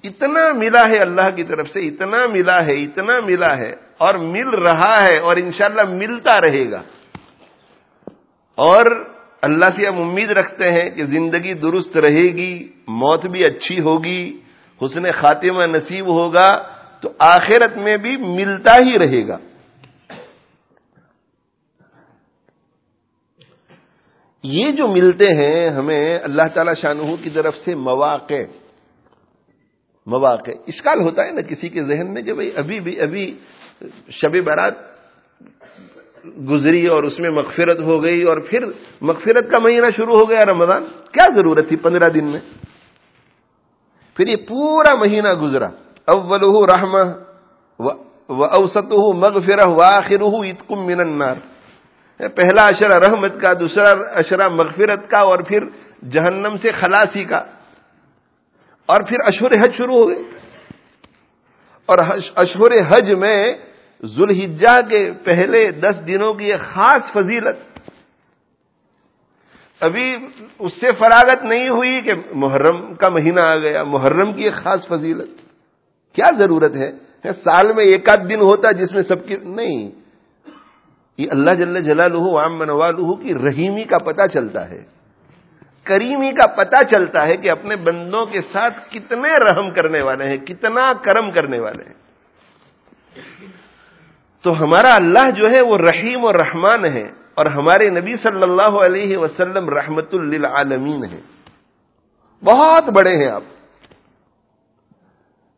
اتنا 0.05 0.53
ملا 0.53 0.89
ہے 0.89 0.99
اللہ 0.99 1.37
کی 1.37 1.45
طرف 1.45 1.69
سے، 1.69 1.81
اتنا 1.81 2.27
ملا 2.27 2.67
ہے، 2.67 2.83
اتنا 2.83 3.21
ملا 3.21 3.59
ہے۔ 3.59 3.92
اور 4.03 4.15
مل 4.15 4.49
رہا 4.49 4.95
ہے 5.03 5.19
اور 5.19 5.37
انشاءاللہ 5.37 5.83
ملتا 5.89 6.41
رہے 6.41 6.71
گا۔ 6.71 6.83
اور 8.59 8.83
اللہ 9.43 9.71
سے 9.77 9.87
ہم 9.87 10.01
امید 10.03 10.31
رکھتے 10.31 10.73
ہیں 10.73 10.91
کہ 10.91 11.05
زندگی 11.05 11.55
درست 11.55 11.97
رہے 11.97 12.27
گی، 12.37 12.53
موت 12.87 13.27
بھی 13.27 13.45
اچھی 13.45 13.81
ہوگی، 13.81 14.23
حسن 14.81 15.11
خاتمہ 15.11 15.63
نصیب 15.67 16.07
ہوگا، 16.07 16.49
تو 17.01 17.09
آخرت 17.19 17.77
میں 17.77 17.97
بھی 17.97 18.17
ملتا 18.17 18.75
ہی 18.75 18.99
رہے 18.99 19.27
گا۔ 19.29 19.39
یہ 24.45 24.71
جو 24.71 24.87
ملتے 24.87 25.29
ہیں، 25.35 25.71
ہمیں 25.71 26.19
اللہ 26.19 26.47
تعالی 26.55 26.75
شاہ 26.81 27.15
کی 27.25 27.31
طرف 27.31 27.57
سے 27.57 27.75
مواقع 27.75 28.43
مواقع، 30.07 30.51
اشکال 30.67 31.01
ہوتا 31.01 31.27
ہے 31.27 31.31
نا 31.31 31.41
کسی 31.41 31.69
کے 31.69 31.85
ذہن 31.85 32.15
میں 32.15 32.23
کہ 32.23 32.33
بھائی 32.33 32.51
ابھی 32.57 32.81
بھی، 32.81 33.01
ابھی 33.01 33.39
شب 34.11 34.45
برات 34.45 34.75
گزری 36.51 36.87
اور 36.87 37.05
اس 37.05 37.19
میں 37.19 37.31
مغفرت 37.31 37.81
ہو 37.81 38.03
گئی 38.03 38.23
اور 38.23 38.37
پھر 38.37 38.65
مغفرت 39.01 39.53
کا 39.53 39.59
مہینہ 39.59 39.87
شروع 39.97 40.19
ہو 40.19 40.31
گیا 40.31 40.39
رمضان۔ 40.47 40.83
کیا 41.13 41.35
ضرورت 41.35 41.69
تھی 41.69 41.77
پندرہ 41.77 42.09
دن 42.09 42.25
میں؟ 42.25 42.41
پھر 44.17 44.27
یہ 44.27 44.37
پورا 44.37 44.95
مہینہ 44.95 45.35
گزرا۔ 45.35 45.69
اول 46.07 46.41
رحم 46.71 46.95
و 48.29 48.45
اوسط 48.45 48.93
مغفر 49.15 49.69
و 49.69 49.83
آخر 49.83 50.23
من 50.71 51.01
النار۔ 51.01 51.35
پہلا 52.17 52.65
اشرا 52.65 53.01
رحمت 53.01 53.41
کا، 53.41 53.53
دوسرا 53.61 53.91
اشرا 54.15 54.49
مغفرت 54.49 55.11
کا 55.11 55.19
اور 55.19 55.39
پھر 55.39 55.65
جہنم 56.11 56.57
سے 56.63 56.71
خلاصی 56.71 57.25
کا۔ 57.25 57.45
اور 58.87 59.01
پھر 59.01 59.17
اشور 59.25 59.51
حج 59.51 59.75
شروع 59.77 59.95
ہو 59.95 60.09
گئے۔ 60.09 60.23
اور 61.87 61.99
اشور 62.35 62.71
حج 62.89 63.11
میں 63.11 63.55
ذوالحجہ 64.05 64.81
کے 64.91 65.13
پہلے 65.25 65.71
دس 65.71 66.07
دنوں 66.07 66.35
کی 66.35 66.45
ایک 66.45 66.61
خاص 66.61 67.13
فضیلت۔ 67.13 67.91
ابھی 69.81 70.17
اس 70.59 70.81
سے 70.81 70.87
فراغت 70.99 71.43
نہیں 71.43 71.69
ہوئی 71.69 72.01
کہ 72.01 72.13
محرم 72.35 72.95
کا 72.95 73.09
مہینہ 73.09 73.41
آ 73.41 73.57
گیا، 73.57 73.83
محرم 73.83 74.33
کی 74.33 74.43
ایک 74.43 74.55
خاص 74.55 74.89
فضیلت۔ 74.89 75.31
کیا 76.15 76.31
ضرورت 76.39 76.77
ہے؟ 76.77 76.93
سال 77.25 77.73
میں 77.73 77.85
ایک 77.85 78.09
آدھ 78.09 78.29
دن 78.29 78.41
ہوتا 78.41 78.73
جس 78.73 78.93
میں 78.93 79.03
سب 79.03 79.27
کی 79.27 79.37
نہیں۔ 79.37 79.91
یہ 81.19 81.27
اللہ 81.31 81.51
جل 81.51 81.85
جلالہ 81.85 82.39
عام 82.39 82.59
منوالہ 82.59 83.23
کی 83.23 83.35
رحیمی 83.35 83.85
کا 83.85 83.99
پتہ 83.99 84.27
چلتا 84.33 84.71
ہے۔ 84.71 84.85
کریمی 85.85 86.31
کا 86.31 86.47
پتہ 86.47 86.83
چلتا 86.83 87.27
ہے 87.27 87.37
کہ 87.37 87.51
اپنے 87.51 87.77
بندوں 87.77 88.27
کے 88.27 88.41
ساتھ 88.53 88.91
کتنے 88.91 89.29
رحم 89.29 89.71
کرنے 89.71 90.03
والے 90.03 90.29
ہیں، 90.29 90.37
کتنا 90.37 90.93
کرم 91.03 91.31
کرنے 91.31 91.59
والے 91.59 91.85
ہیں۔ 91.85 92.03
تو 94.43 94.65
ہمارا 94.65 94.95
اللہ 94.95 95.31
جو 95.31 95.51
ہے 95.51 95.61
وہ 95.61 95.79
رحیم 95.79 96.25
اور 96.25 96.35
رحمان 96.35 96.85
ہے 96.85 97.11
اور 97.35 97.47
ہمارے 97.47 97.91
نبی 97.91 98.17
صلی 98.17 98.43
اللہ 98.43 98.69
علیہ 98.69 99.17
وسلم 99.17 99.69
رحمت 99.69 100.15
للعالمین 100.15 101.05
ہے 101.05 101.21
بہت 102.45 102.85
بڑے 102.89 103.17
ہیں 103.17 103.29
آپ۔ 103.29 103.43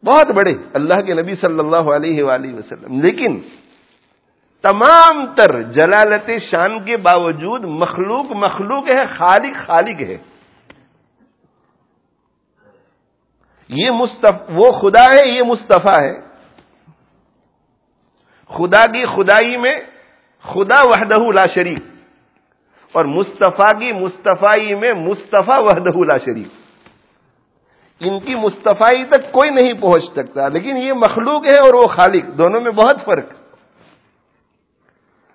بہت 0.05 0.31
بڑے۔ 0.31 0.55
اللہ 0.73 1.01
کے 1.01 1.15
نبی 1.15 1.35
صلی 1.35 1.59
اللہ 1.59 1.77
علیہ 1.77 2.23
وآلہ 2.23 2.55
وسلم۔ 2.55 3.01
لیکن 3.01 3.41
تمام 4.65 5.35
تر 5.35 5.63
جلالت 5.63 6.31
شان 6.51 6.85
کے 6.85 6.97
باوجود 6.97 7.65
مخلوق 7.65 8.27
مخلوق 8.31 8.89
ہے، 8.89 9.07
خالق 9.07 9.67
خالق 9.67 10.01
ہے۔ 10.01 10.17
یہ 13.69 13.91
مصطف، 13.91 14.35
وہ 14.49 14.73
خدا 14.73 15.05
ہے، 15.05 15.29
یہ 15.29 15.43
مصطفیٰ 15.43 15.99
ہے۔ 16.01 16.15
خدا 18.49 18.87
کی 18.87 19.05
خدائی 19.07 19.57
میں 19.57 19.77
خدا 20.43 20.83
وحدہ 20.83 21.23
لا 21.35 21.45
شریف 21.55 21.83
اور 22.93 23.05
مصطفیٰ 23.05 23.71
کی 23.79 23.93
مصطفی 23.93 24.75
میں 24.75 24.93
مصطفیٰ 24.95 25.61
وحدہ 25.63 25.99
لا 25.99 26.17
شریف 26.25 26.49
ان 28.01 28.21
کی 28.21 28.35
مصطفی 28.35 29.05
تک 29.05 29.33
کوئی 29.33 29.51
نہیں 29.51 29.73
پہنچ 29.73 30.05
سکتا، 30.13 30.49
لیکن 30.49 30.77
یہ 30.77 30.93
مخلوق 30.93 31.47
ہے 31.47 31.61
اور 31.61 31.75
وہ 31.75 31.87
خالق، 31.87 32.39
دونوں 32.39 32.61
میں 32.61 32.71
بہت 32.71 33.05
فرق۔ 33.05 33.44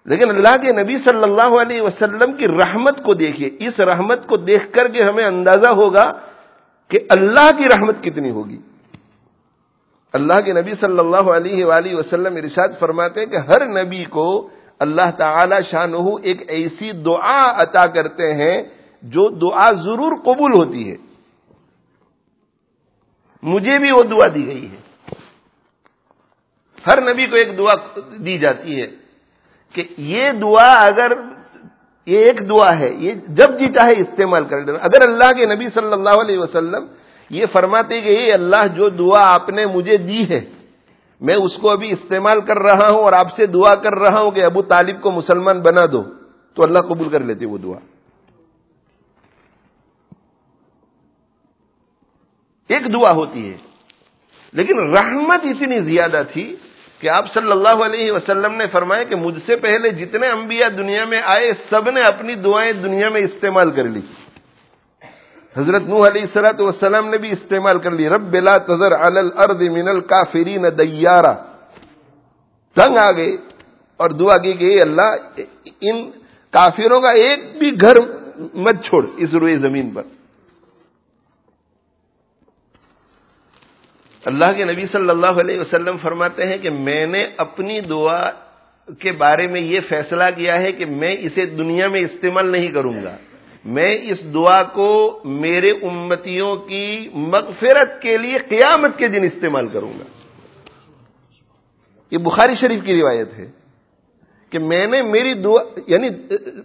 لیکن 0.05 0.29
اللہ 0.29 0.57
کے 0.61 0.71
نبی 0.83 0.97
صلی 0.97 1.23
اللہ 1.23 1.61
علیہ 1.61 1.81
وسلم 1.81 2.33
کی 2.33 2.47
رحمت 2.47 3.03
کو 3.03 3.13
دیکھیے، 3.13 3.49
اس 3.59 3.79
رحمت 3.79 4.27
کو 4.27 4.37
دیکھ 4.37 4.73
کر 4.73 4.87
کے 4.87 5.03
ہمیں 5.03 5.25
اندازہ 5.25 5.69
ہوگا 5.69 6.11
کہ 6.87 6.99
اللہ 7.09 7.49
کی 7.57 7.63
رحمت 7.63 8.03
کتنی 8.03 8.29
ہوگی۔ 8.29 8.57
اللہ 10.13 10.39
کے 10.45 10.53
نبی 10.53 10.75
صلی 10.75 10.99
اللہ 10.99 11.31
علیہ 11.31 11.65
وآلہ 11.65 11.95
وسلم 11.95 12.35
ارشاد 12.35 12.67
فرماتے 12.79 13.19
ہیں 13.19 13.27
کہ 13.27 13.37
ہر 13.37 13.65
نبی 13.65 14.03
کو 14.03 14.49
اللہ 14.79 15.11
تعالی 15.17 15.55
شاہ 15.71 15.87
ایک 16.23 16.43
ایسی 16.47 16.91
دعا 16.91 17.41
عطا 17.61 17.85
کرتے 17.85 18.33
ہیں 18.33 18.63
جو 19.03 19.29
دعا 19.29 19.67
ضرور 19.83 20.17
قبول 20.17 20.53
ہوتی 20.55 20.91
ہے۔ 20.91 20.95
مجھے 23.43 23.79
بھی 23.79 23.91
وہ 23.91 24.03
دعا 24.03 24.27
دی 24.35 24.45
گئی 24.47 24.71
ہے۔ 24.71 24.75
ہر 26.87 27.13
نبی 27.13 27.25
کو 27.25 27.35
ایک 27.35 27.57
دعا 27.57 27.99
دی 28.25 28.37
جاتی 28.37 28.81
ہے۔ 28.81 28.87
کہ 29.75 29.83
یہ 29.97 30.31
دعا 30.41 30.71
اگر 30.81 31.11
یہ 32.07 32.25
ایک 32.25 32.39
دعا 32.49 32.69
ہے، 32.79 32.89
یہ 32.97 33.11
جب 33.37 33.57
جی 33.59 33.67
چاہے 33.73 33.99
استعمال 34.01 34.45
کر 34.49 34.61
لینا 34.65 34.79
اگر 34.81 35.01
اللہ 35.01 35.31
کے 35.37 35.45
نبی 35.45 35.67
صلی 35.73 35.93
اللہ 35.93 36.21
علیہ 36.21 36.37
وسلم 36.39 36.85
یہ 37.31 37.45
فرماتے 37.53 37.99
کہ 38.01 38.09
یہ 38.09 38.33
اللہ 38.33 38.63
جو 38.75 38.89
دعا 38.95 39.21
آپ 39.33 39.49
نے 39.49 39.65
مجھے 39.65 39.97
دی 39.99 40.23
ہے، 40.29 40.39
میں 41.21 41.35
اس 41.35 41.57
کو 41.61 41.69
ابھی 41.69 41.89
استعمال 41.91 42.41
کر 42.41 42.59
رہا 42.59 42.87
ہوں 42.91 43.03
اور 43.03 43.13
آپ 43.13 43.29
سے 43.35 43.45
دعا 43.47 43.73
کر 43.75 43.95
رہا 43.95 44.19
ہوں 44.21 44.31
کہ 44.31 44.43
ابو 44.45 44.61
طالب 44.65 45.01
کو 45.01 45.11
مسلمان 45.11 45.61
بنا 45.61 45.85
دو، 45.91 46.03
تو 46.57 46.63
اللہ 46.63 46.81
قبول 46.89 47.09
کر 47.09 47.23
لیتے 47.23 47.45
وہ 47.45 47.57
دعا۔ 47.57 47.79
ایک 52.69 52.93
دعا 52.93 53.11
ہوتی 53.13 53.49
ہے، 53.49 53.57
لیکن 54.53 54.79
رحمت 54.89 55.45
اتنی 55.45 55.79
زیادہ 55.85 56.21
تھی 56.33 56.45
کہ 56.99 57.09
آپ 57.09 57.33
صلی 57.33 57.51
اللہ 57.51 57.83
علیہ 57.85 58.11
وسلم 58.11 58.53
نے 58.53 58.67
فرمایا 58.67 59.03
کہ 59.03 59.15
مجھ 59.15 59.39
سے 59.45 59.55
پہلے 59.55 59.89
جتنے 59.89 60.27
انبیاء 60.27 60.67
دنیا 60.67 61.05
میں 61.05 61.21
آئے، 61.25 61.51
سب 61.69 61.89
نے 61.89 62.01
اپنی 62.01 62.35
دعائیں 62.35 62.71
دنیا 62.71 63.09
میں 63.09 63.21
استعمال 63.21 63.71
کر 63.71 63.83
لی۔ 63.83 64.01
حضرت 65.57 65.81
نوح 65.81 66.07
علیہ 66.07 66.25
سرت 66.33 66.61
وسلم 66.61 67.07
نے 67.07 67.17
بھی 67.17 67.31
استعمال 67.31 67.79
کر 67.79 67.91
لی۔ 67.91 68.09
رب 68.09 68.31
بلا 68.31 68.57
تذر 68.57 68.91
الارض 68.91 69.61
من 69.61 69.87
الکافرین 69.87 70.65
دیارا۔ 70.77 71.33
تنگ 72.75 72.97
آ 72.97 73.11
گئے 73.11 73.37
اور 73.97 74.09
دعا 74.09 74.37
کی 74.37 74.53
کہ 74.53 74.81
اللہ، 74.81 75.15
ان 75.81 76.11
کافروں 76.51 77.01
کا 77.01 77.15
ایک 77.15 77.39
بھی 77.59 77.81
گھر 77.81 77.95
مت 78.53 78.75
چھوڑ 78.83 79.05
اس 79.17 79.33
روئے 79.33 79.57
زمین 79.57 79.89
پر۔ 79.89 80.03
اللہ 84.25 84.45
کے 84.57 84.65
نبی 84.65 84.85
صلی 84.85 85.09
اللہ 85.09 85.39
علیہ 85.39 85.59
وسلم 85.59 85.97
فرماتے 85.97 86.45
ہیں 86.45 86.57
کہ 86.57 86.69
میں 86.69 87.05
نے 87.05 87.27
اپنی 87.37 87.79
دعا 87.81 88.23
کے 88.99 89.11
بارے 89.11 89.47
میں 89.47 89.61
یہ 89.61 89.79
فیصلہ 89.89 90.23
کیا 90.35 90.61
ہے 90.61 90.71
کہ 90.71 90.85
میں 90.85 91.17
اسے 91.19 91.45
دنیا 91.45 91.87
میں 91.87 92.01
استعمال 92.01 92.47
نہیں 92.47 92.67
کروں 92.67 93.03
گا۔ 93.03 93.17
میں 93.65 93.97
اس 94.01 94.33
دعا 94.33 94.63
کو 94.63 95.19
میرے 95.25 95.71
امتیوں 95.71 96.55
کی 96.55 97.09
مغفرت 97.13 98.01
کے 98.01 98.17
لیے 98.17 98.37
قیامت 98.37 98.97
کے 98.97 99.07
دن 99.07 99.23
استعمال 99.23 99.67
کروں 99.67 99.93
گا۔ 99.99 100.03
یہ 102.11 102.17
بخاری 102.17 102.55
شریف 102.55 102.85
کی 102.85 103.01
روایت 103.01 103.33
ہے 103.37 103.45
کہ 104.49 104.59
میں 104.59 104.87
نے 104.87 105.01
میری 105.01 105.33
دعا 105.33 105.79
یعنی 105.87 106.09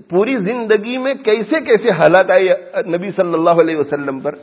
پوری 0.08 0.36
زندگی 0.36 0.98
میں 0.98 1.14
کیسے 1.14 1.60
کیسے 1.60 1.90
حالات 1.90 2.30
آئے 2.30 2.48
نبی 2.86 3.10
صلی 3.10 3.34
اللہ 3.34 3.50
علیہ 3.50 3.76
وسلم 3.76 4.20
پر۔ 4.20 4.34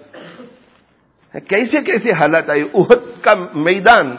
کیسے 1.39 1.81
کیسے 1.81 2.11
حالات 2.11 2.49
آئے؟ 2.49 2.61
احد 2.61 3.23
کا 3.23 3.31
میدان 3.55 4.15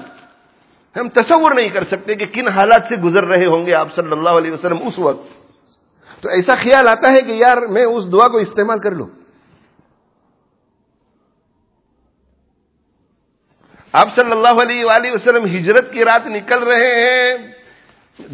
ہم 0.97 1.09
تصور 1.09 1.55
نہیں 1.55 1.69
کر 1.69 1.85
سکتے 1.85 2.15
کہ 2.15 2.27
کن 2.27 2.49
حالات 2.49 2.83
سے 2.89 2.97
گزر 2.97 3.25
رہے 3.25 3.47
ہوں 3.47 3.67
گے 3.67 3.75
آپ 3.75 3.95
صلی 3.95 4.13
اللہ 4.13 4.31
علیہ 4.31 4.53
وسلم 4.53 4.79
اس 4.87 4.99
وقت۔ 4.99 5.23
تو 6.23 6.29
ایسا 6.29 6.55
خیال 6.55 6.89
آتا 6.89 7.09
ہے 7.09 7.27
کہ 7.27 7.33
یار 7.33 7.57
میں 7.57 7.85
اس 7.85 8.13
دعا 8.13 8.29
کو 8.29 8.39
استعمال 8.39 8.79
کر 8.79 8.91
لوں۔ 8.91 9.07
آپ 13.93 14.09
صلی 14.15 14.33
اللہ 14.33 14.63
علیہ 14.63 14.85
وآلہ 14.85 15.13
وسلم 15.13 15.45
ہجرت 15.45 15.93
کی 15.93 16.05
رات 16.05 16.27
نکل 16.27 16.63
رہے 16.63 16.95
ہیں، 17.05 17.39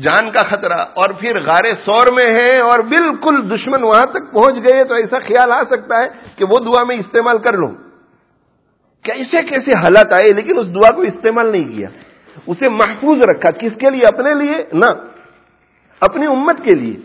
جان 0.02 0.30
کا 0.30 0.48
خطرہ، 0.48 0.78
اور 0.94 1.08
پھر 1.08 1.40
غار 1.40 1.64
سور 1.84 2.06
میں 2.12 2.28
ہیں 2.34 2.60
اور 2.60 2.78
بالکل 2.78 3.50
دشمن 3.50 3.82
وہاں 3.82 4.06
تک 4.06 4.32
پہنچ 4.32 4.54
گئے، 4.54 4.84
تو 4.84 4.94
ایسا 4.94 5.18
خیال 5.18 5.52
آ 5.52 5.62
سکتا 5.62 6.02
ہے 6.02 6.08
کہ 6.36 6.44
وہ 6.44 6.58
دعا 6.58 6.84
میں 6.84 6.96
استعمال 6.96 7.38
کر 7.38 7.52
لوں۔ 7.52 7.87
کیسے 9.02 9.44
کیسے 9.46 9.78
حالات 9.78 10.12
آئے، 10.12 10.32
لیکن 10.34 10.58
اس 10.58 10.66
دعا 10.68 10.94
کو 10.94 11.00
استعمال 11.00 11.52
نہیں 11.52 11.76
کیا۔ 11.76 11.88
اسے 12.46 12.68
محفوظ 12.68 13.22
رکھا۔ 13.22 13.50
کس 13.50 13.72
کے 13.78 13.90
لیے؟ 13.90 14.00
اپنے 14.14 14.34
لیے؟ 14.34 14.54
نہ، 14.72 14.92
اپنی 16.00 16.26
امت 16.26 16.56
کے 16.64 16.74
لیے۔ 16.74 16.96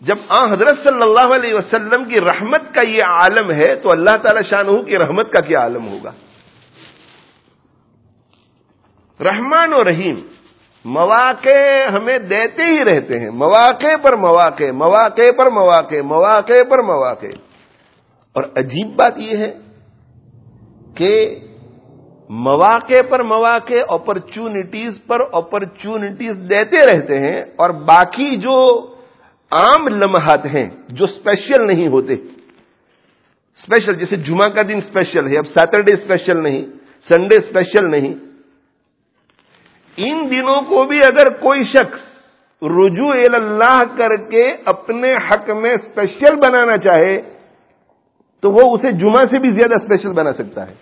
جب 0.00 0.16
آ 0.28 0.44
حضرت 0.44 0.78
صلی 0.88 1.02
اللہ 1.02 1.34
علیہ 1.34 1.54
وسلم 1.54 2.04
کی 2.04 2.20
رحمت 2.20 2.74
کا 2.74 2.82
یہ 2.82 2.98
عالم 3.06 3.50
ہے، 3.50 3.74
تو 3.74 3.88
اللہ 3.92 4.16
تعالی 4.16 4.42
شاہ 4.42 4.62
کی 4.62 4.98
رحمت 4.98 5.32
کا 5.32 5.40
کیا 5.40 5.60
عالم 5.60 5.88
ہوگا؟ 5.88 6.12
رحمان 9.20 9.72
و 9.72 9.84
رحیم 9.84 10.14
مواقع 10.84 11.88
ہمیں 11.88 12.18
دیتے 12.18 12.62
ہی 12.62 12.84
رہتے 12.84 13.18
ہیں۔ 13.20 13.30
مواقع 13.30 13.96
پر 14.02 14.16
مواقع 14.16 14.70
مواقع 14.72 15.30
پر 15.38 15.50
مواقع 15.50 16.00
مواقع 16.04 16.62
پر 16.70 16.82
مواقع۔ 16.82 17.26
اور 18.32 18.44
عجیب 18.56 18.96
بات 18.96 19.18
یہ 19.18 19.36
ہے 19.36 19.58
کہ 20.96 21.12
مواقع 22.30 23.00
پر 23.08 23.22
مواقع 23.22 23.80
اپرچونٹیز 23.88 24.98
پر 25.06 25.20
اپرچونٹیز 25.32 26.36
دیتے 26.50 26.78
رہتے 26.86 27.18
ہیں 27.18 27.40
اور 27.56 27.70
باقی 27.88 28.36
جو 28.36 28.56
عام 29.52 29.88
لمحات 29.88 30.46
ہیں 30.46 30.68
جو 30.88 31.04
اسپیشل 31.04 31.66
نہیں 31.66 31.88
ہوتے. 31.88 32.14
اسپیشل 32.14 33.98
جیسے 33.98 34.16
جمعہ 34.16 34.48
کا 34.48 34.62
دن 34.62 34.78
اسپیشل 34.78 35.26
ہے، 35.26 35.38
اب 35.38 35.46
سیٹرڈے 35.46 35.94
اسپیشل 35.94 36.42
نہیں 36.42 36.62
سنڈے 37.08 37.36
اسپیشل 37.36 37.90
نہیں. 37.90 38.14
ان 39.98 40.30
دنوں 40.30 40.60
کو 40.68 40.84
بھی 40.84 40.98
اگر 41.06 41.28
کوئی 41.38 41.64
شخص 41.64 42.00
رجوع 42.62 43.12
اللہ 43.34 43.82
کر 43.96 44.16
کے 44.30 44.44
اپنے 44.64 45.12
حق 45.28 45.50
میں 45.50 45.72
اسپیشل 45.72 46.36
بنانا 46.36 46.76
چاہے 46.76 47.20
تو 48.42 48.50
وہ 48.50 48.74
اسے 48.74 48.92
جمعہ 48.92 49.24
سے 49.30 49.38
بھی 49.38 49.50
زیادہ 49.50 49.74
اسپیشل 49.74 50.12
بنا 50.12 50.32
سکتا 50.32 50.68
ہے۔ 50.68 50.74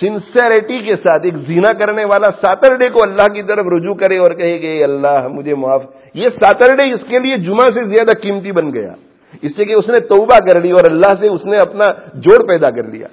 سنسیریٹی 0.00 0.78
کے 0.78 0.96
ساتھ 0.96 1.22
ایک 1.24 1.36
زینا 1.36 1.72
کرنے 1.72 2.04
والا 2.04 2.26
سیٹرڈے 2.46 2.88
کو 2.88 3.02
اللہ 3.02 3.32
کی 3.32 3.42
طرف 3.42 3.66
رجوع 3.66 3.94
کرے 3.94 4.18
اور 4.18 4.30
کہے 4.30 4.58
کہ 4.58 4.84
اللہ 4.84 5.28
مجھے 5.28 5.54
معاف۔ 5.54 5.84
یہ 6.14 6.28
سیٹرڈے 6.28 6.92
اس 6.92 7.00
کے 7.08 7.18
لیے 7.18 7.36
جمعہ 7.36 7.66
سے 7.66 7.84
زیادہ 7.84 8.18
قیمتی 8.18 8.52
بن 8.52 8.74
گیا۔ 8.74 8.94
اس 9.42 9.56
سے 9.56 9.64
کہ 9.64 9.72
اس 9.72 9.88
نے 9.88 10.00
توبہ 10.00 10.38
کر 10.38 10.60
لی 10.60 10.70
اور 10.70 10.90
اللہ 10.90 11.14
سے 11.20 11.28
اس 11.28 11.44
نے 11.44 11.56
اپنا 11.56 11.86
جوڑ 12.14 12.46
پیدا 12.48 12.70
کر 12.70 12.84
لیا۔ 12.84 13.08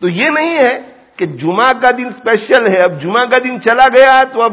تو 0.00 0.08
یہ 0.08 0.30
نہیں 0.30 0.54
ہے 0.54 0.80
کہ 1.16 1.26
جمعہ 1.26 1.72
کا 1.82 1.90
دن 1.98 2.06
اسپیشل 2.06 2.68
ہے۔ 2.68 2.82
اب 2.82 3.00
جمعہ 3.00 3.24
کا 3.30 3.38
دن 3.44 3.60
چلا 3.60 3.86
گیا 3.86 4.22
تو 4.32 4.40
اب 4.40 4.52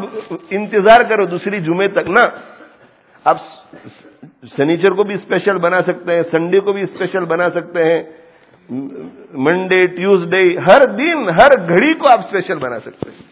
انتظار 0.49 1.09
کرو 1.09 1.25
دوسری 1.25 1.59
جمعے 1.61 1.87
تک۔ 1.87 2.09
نا 2.09 2.23
اب 3.23 3.37
سنیچر 4.57 4.91
کو 4.91 5.03
بھی 5.03 5.15
اسپیشل 5.15 5.57
بنا 5.57 5.81
سکتے 5.81 6.15
ہیں، 6.15 6.23
سنڈے 6.31 6.59
کو 6.59 6.73
بھی 6.73 6.81
اسپیشل 6.81 7.25
بنا 7.25 7.49
سکتے 7.49 7.83
ہیں، 7.83 8.03
منڈے، 9.37 9.85
ٹیوزڈے، 9.87 10.43
ہر 10.57 10.85
دن، 10.85 11.29
ہر 11.29 11.51
گھڑی 11.67 11.93
کو 11.93 12.07
آپ 12.11 12.19
اسپیشل 12.19 12.57
بنا 12.59 12.79
سکتے 12.79 13.09
ہیں۔ 13.09 13.25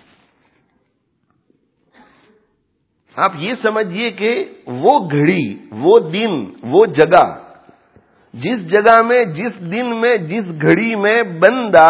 آپ 3.16 3.32
یہ 3.40 3.54
سمجھیے 3.62 4.12
کہ 4.12 4.32
وہ 4.68 5.00
گھڑی، 5.12 5.56
وہ 5.72 6.00
دن، 6.00 6.44
وہ 6.64 6.86
جگہ، 6.86 7.26
جس 8.34 8.72
جگہ 8.72 9.02
میں، 9.02 9.24
جس 9.26 9.60
دن 9.72 9.96
میں، 9.96 10.18
جس 10.18 10.46
گھڑی 10.62 10.96
میں 10.96 11.22
بندہ 11.24 11.90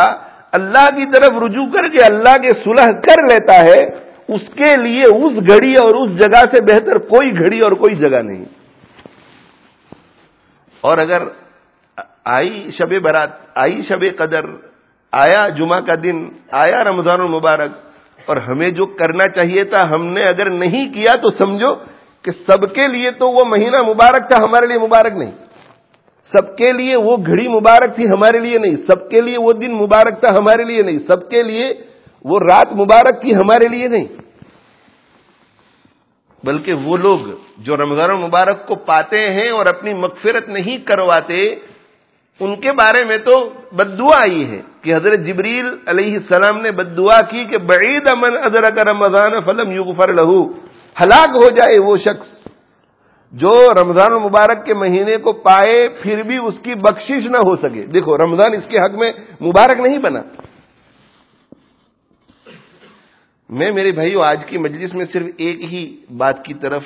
اللہ 0.51 0.85
کی 0.95 1.05
طرف 1.05 1.41
رجوع 1.43 1.65
کر 1.65 1.87
کے 1.87 2.03
اللہ 2.05 2.35
کے 2.41 2.49
صلح 2.63 2.91
کر 2.99 3.23
لیتا 3.23 3.55
ہے، 3.63 3.79
اس 4.27 4.49
کے 4.49 4.75
لیے 4.81 5.01
اس 5.01 5.33
گھڑی 5.49 5.73
اور 5.73 5.95
اس 5.95 6.17
جگہ 6.17 6.43
سے 6.53 6.63
بہتر 6.63 6.97
کوئی 7.07 7.31
گھڑی 7.39 7.59
اور 7.59 7.71
کوئی 7.71 7.95
جگہ 7.95 8.21
نہیں۔ 8.21 8.45
اور 10.85 10.97
اگر 10.97 11.23
آئی 12.37 12.71
شب 12.77 12.91
برات، 13.01 13.31
آئی 13.55 13.81
شب 13.81 14.03
قدر، 14.17 14.45
آیا 15.13 15.47
جمعہ 15.49 15.79
کا 15.79 15.95
دن، 16.03 16.17
آیا 16.51 16.83
رمضان 16.83 17.21
المبارک، 17.21 17.71
اور 18.25 18.37
ہمیں 18.37 18.69
جو 18.69 18.85
کرنا 18.99 19.27
چاہیے 19.27 19.63
تھا 19.63 19.81
ہم 19.89 20.05
نے 20.05 20.21
اگر 20.21 20.49
نہیں 20.49 20.93
کیا 20.93 21.13
تو 21.21 21.29
سمجھو 21.29 21.73
کہ 22.25 22.31
سب 22.47 22.73
کے 22.75 22.87
لیے 22.87 23.11
تو 23.11 23.29
وہ 23.31 23.43
مہینہ 23.45 23.81
مبارک 23.87 24.29
تھا 24.29 24.37
ہمارے 24.43 24.67
لیے 24.67 24.79
مبارک 24.79 25.17
نہیں۔ 25.17 25.31
سب 26.31 26.57
کے 26.57 26.71
لیے 26.71 26.95
وہ 26.95 27.17
گھڑی 27.25 27.47
مبارک 27.47 27.95
تھی 27.95 28.05
ہمارے 28.09 28.39
لیے 28.39 28.57
نہیں۔ 28.57 28.75
سب 28.87 29.09
کے 29.09 29.21
لیے 29.21 29.37
وہ 29.37 29.53
دن 29.53 29.73
مبارک 29.73 30.19
تھا 30.21 30.33
ہمارے 30.39 30.63
لیے 30.63 30.81
نہیں۔ 30.81 30.99
سب 31.07 31.29
کے 31.29 31.43
لیے 31.43 31.73
وہ 32.23 32.39
رات 32.39 32.73
مبارک 32.73 33.21
تھی 33.21 33.35
ہمارے 33.35 33.67
لیے 33.67 33.87
نہیں۔ 33.87 34.07
بلکہ 36.45 36.73
وہ 36.85 36.97
لوگ 36.97 37.19
جو 37.57 37.77
رمضان 37.77 38.11
المبارک 38.11 38.65
کو 38.67 38.75
پاتے 38.75 39.19
ہیں 39.29 39.49
اور 39.49 39.65
اپنی 39.65 39.93
مغفرت 39.93 40.49
نہیں 40.49 40.77
کرواتے، 40.87 41.39
ان 42.41 42.55
کے 42.55 42.71
بارے 42.71 43.03
میں 43.03 43.17
تو 43.17 43.33
بد 43.71 43.89
دعا 43.99 44.17
آئی 44.21 44.43
ہے 44.51 44.61
کہ 44.81 44.95
حضرت 44.95 45.19
جبریل 45.25 45.67
علیہ 45.85 46.13
السلام 46.13 46.61
نے 46.61 46.71
بد 46.71 46.97
دعا 46.97 47.19
کی 47.31 47.43
کہ 47.43 47.57
بعید 47.57 48.09
امن 48.11 48.37
ادرک 48.43 48.77
رمضان 48.87 49.33
فلم 49.45 49.71
یغفر 49.71 50.13
لہو 50.13 50.39
ہلاک 50.95 51.29
ہو 51.35 51.49
جائے 51.49 51.79
وہ 51.81 51.95
شخص 51.97 52.29
جو 53.33 53.53
رمضان 53.81 54.11
المبارک 54.13 54.65
کے 54.65 54.73
مہینے 54.73 55.15
کو 55.17 55.31
پائے، 55.45 55.77
پھر 56.01 56.21
بھی 56.23 56.37
اس 56.37 56.59
کی 56.63 56.73
بخشش 56.75 57.25
نہ 57.25 57.37
ہو 57.37 57.55
سکے۔ 57.55 57.83
دیکھو، 57.85 58.17
رمضان 58.17 58.53
اس 58.53 58.67
کے 58.69 58.77
حق 58.79 58.93
میں 58.99 59.11
مبارک 59.41 59.79
نہیں 59.79 59.97
بنا۔ 59.97 60.21
میں 63.49 63.71
میرے 63.71 63.91
بھائیو، 63.91 64.21
آج 64.21 64.45
کی 64.45 64.57
مجلس 64.57 64.93
میں 64.93 65.05
صرف 65.05 65.27
ایک 65.37 65.63
ہی 65.63 65.97
بات 66.17 66.45
کی 66.45 66.53
طرف 66.53 66.83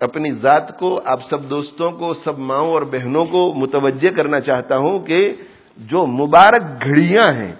اپنی 0.00 0.32
ذات 0.32 0.78
کو، 0.78 1.00
آپ 1.04 1.20
سب 1.30 1.50
دوستوں 1.50 1.90
کو، 1.90 2.14
سب 2.14 2.38
ماؤں 2.38 2.70
اور 2.70 2.82
بہنوں 2.82 3.24
کو 3.26 3.54
متوجہ 3.54 4.10
کرنا 4.16 4.40
چاہتا 4.40 4.78
ہوں 4.78 4.98
کہ 4.98 5.32
جو 5.76 6.06
مبارک 6.06 6.84
گھڑیاں 6.84 7.32
ہیں، 7.32 7.54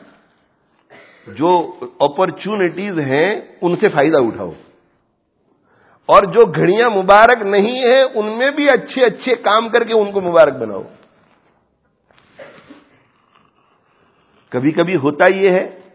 جو 1.26 1.72
اپرچونٹیز 1.98 2.98
ہیں، 2.98 3.40
ان 3.60 3.76
سے 3.76 3.88
فائدہ 3.88 4.18
اٹھاؤ۔ 4.18 4.52
اور 6.06 6.22
جو 6.22 6.44
گھڑیاں 6.46 6.90
مبارک 6.90 7.42
نہیں 7.42 7.78
ہیں، 7.78 8.02
ان 8.14 8.38
میں 8.38 8.50
بھی 8.50 8.66
اچھے 8.70 9.04
اچھے 9.04 9.34
کام 9.34 9.68
کر 9.68 9.84
کے 9.84 9.94
ان 9.94 10.12
کو 10.12 10.20
مبارک 10.20 10.52
بناؤ۔ 10.52 10.82
کبھی 14.48 14.70
کبھی 14.70 14.96
ہوتا 14.96 15.32
یہ 15.34 15.50
ہے 15.50 15.86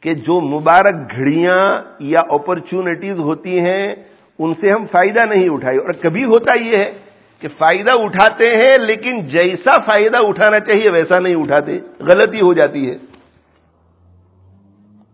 کہ 0.00 0.14
جو 0.14 0.40
مبارک 0.40 0.94
گھڑیاں 1.16 1.74
یا 1.98 2.20
اپرچونٹیز 2.30 3.18
ہوتی 3.18 3.60
ہیں، 3.60 3.94
ان 4.38 4.54
سے 4.54 4.70
ہم 4.70 4.86
فائدہ 4.86 5.26
نہیں 5.26 5.48
اٹھائے۔ 5.48 5.76
اور 5.76 5.92
کبھی 5.92 6.24
ہوتا 6.24 6.54
یہ 6.54 6.76
ہے 6.76 6.92
کہ 7.40 7.48
فائدہ 7.48 7.90
اٹھاتے 7.92 8.52
ہیں، 8.52 8.78
لیکن 8.78 9.24
جیسا 9.26 9.76
فائدہ 9.86 10.16
اٹھانا 10.16 10.60
چاہیے، 10.60 10.90
ویسا 10.90 11.18
نہیں 11.18 11.34
اٹھاتے۔ 11.34 11.78
غلطی 12.00 12.40
ہو 12.40 12.52
جاتی 12.52 12.90
ہے۔ 12.90 12.96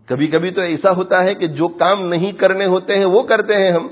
کبھی 0.06 0.26
کبھی 0.26 0.50
تو 0.50 0.60
ایسا 0.60 0.90
ہوتا 0.90 1.22
ہے 1.22 1.34
کہ 1.34 1.46
جو 1.46 1.68
کام 1.68 2.06
نہیں 2.06 2.32
کرنے 2.32 2.66
ہوتے 2.66 2.98
ہیں، 2.98 3.04
وہ 3.04 3.22
کرتے 3.22 3.54
ہیں 3.54 3.72
ہم۔ 3.72 3.88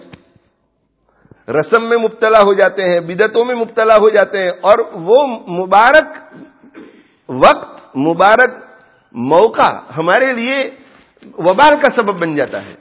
رسم 1.49 1.85
میں 1.85 1.99
مبتلا 1.99 2.41
ہو 2.43 2.53
جاتے 2.53 2.83
ہیں 2.83 3.01
بدتوں 3.01 3.45
میں 3.45 3.55
مبتلا 3.55 3.95
ہو 3.95 4.09
جاتے 4.09 4.39
ہیں، 4.39 4.51
اور 4.61 4.79
وہ 4.93 5.27
مبارک 5.49 6.35
وقت، 7.29 7.97
مبارک 7.97 8.51
موقع 9.13 9.71
ہمارے 9.97 10.33
لیے 10.33 10.71
وبال 11.39 11.81
کا 11.83 11.97
سبب 11.97 12.21
بن 12.21 12.37
جاتا 12.37 12.67
ہے۔ 12.67 12.75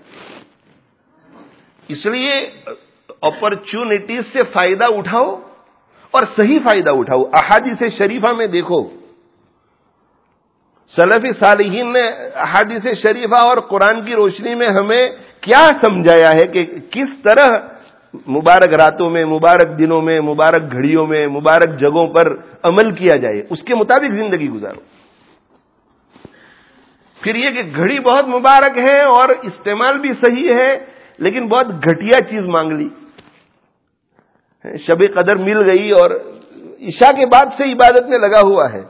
اس 1.87 2.05
لیے 2.05 2.49
اپرچونٹیز 3.21 4.21
سے 4.33 4.39
فائدہ 4.53 4.85
اٹھاؤ 4.85 5.35
اور 6.11 6.21
صحیح 6.35 6.59
فائدہ 6.63 6.89
اٹھاؤ۔ 6.89 7.23
احادی 7.23 7.71
سے 7.79 7.89
شریفہ 7.89 8.33
میں 8.37 8.47
دیکھو۔ 8.47 8.89
سلفی 10.87 11.29
صالحین 11.39 11.93
نے 11.93 12.29
حادث 12.35 12.87
شریفہ 13.03 13.35
اور 13.35 13.57
قرآن 13.57 14.05
کی 14.05 14.15
روشنی 14.15 14.55
میں 14.55 14.67
ہمیں 14.67 15.09
کیا 15.41 15.69
سمجھایا 15.81 16.29
ہے 16.29 16.47
کہ 16.47 16.65
کس 16.91 17.23
طرح 17.23 17.49
مبارک 18.27 18.79
راتوں 18.79 19.09
میں، 19.09 19.25
مبارک 19.25 19.79
دنوں 19.79 20.01
میں، 20.01 20.19
مبارک 20.21 20.71
گھڑیوں 20.71 21.07
میں، 21.07 21.27
مبارک 21.27 21.79
جگہوں 21.79 22.07
پر 22.07 22.35
عمل 22.63 22.91
کیا 22.91 23.17
جائے، 23.17 23.43
اس 23.49 23.63
کے 23.63 23.75
مطابق 23.75 24.11
زندگی 24.11 24.49
گزارو۔ 24.49 24.98
پھر 27.21 27.35
یہ 27.35 27.49
کہ 27.49 27.71
گھڑی 27.75 27.99
بہت 27.99 28.27
مبارک 28.27 28.77
ہے 28.77 28.99
اور 29.01 29.29
استعمال 29.41 29.99
بھی 29.99 30.13
صحیح 30.13 30.53
ہے، 30.53 30.85
لیکن 31.17 31.47
بہت 31.47 31.67
گھٹیا 31.67 32.19
چیز 32.29 32.45
مانگ 32.45 32.71
لی۔ 32.71 32.89
شب 34.87 35.13
قدر 35.13 35.35
مل 35.35 35.69
گئی 35.69 35.91
اور 35.91 36.11
عشاء 36.81 37.11
کے 37.11 37.25
بعد 37.25 37.45
سے 37.57 37.63
عبادت 37.71 38.09
میں 38.09 38.17
لگا 38.17 38.41
ہوا 38.41 38.73
ہے۔ 38.73 38.81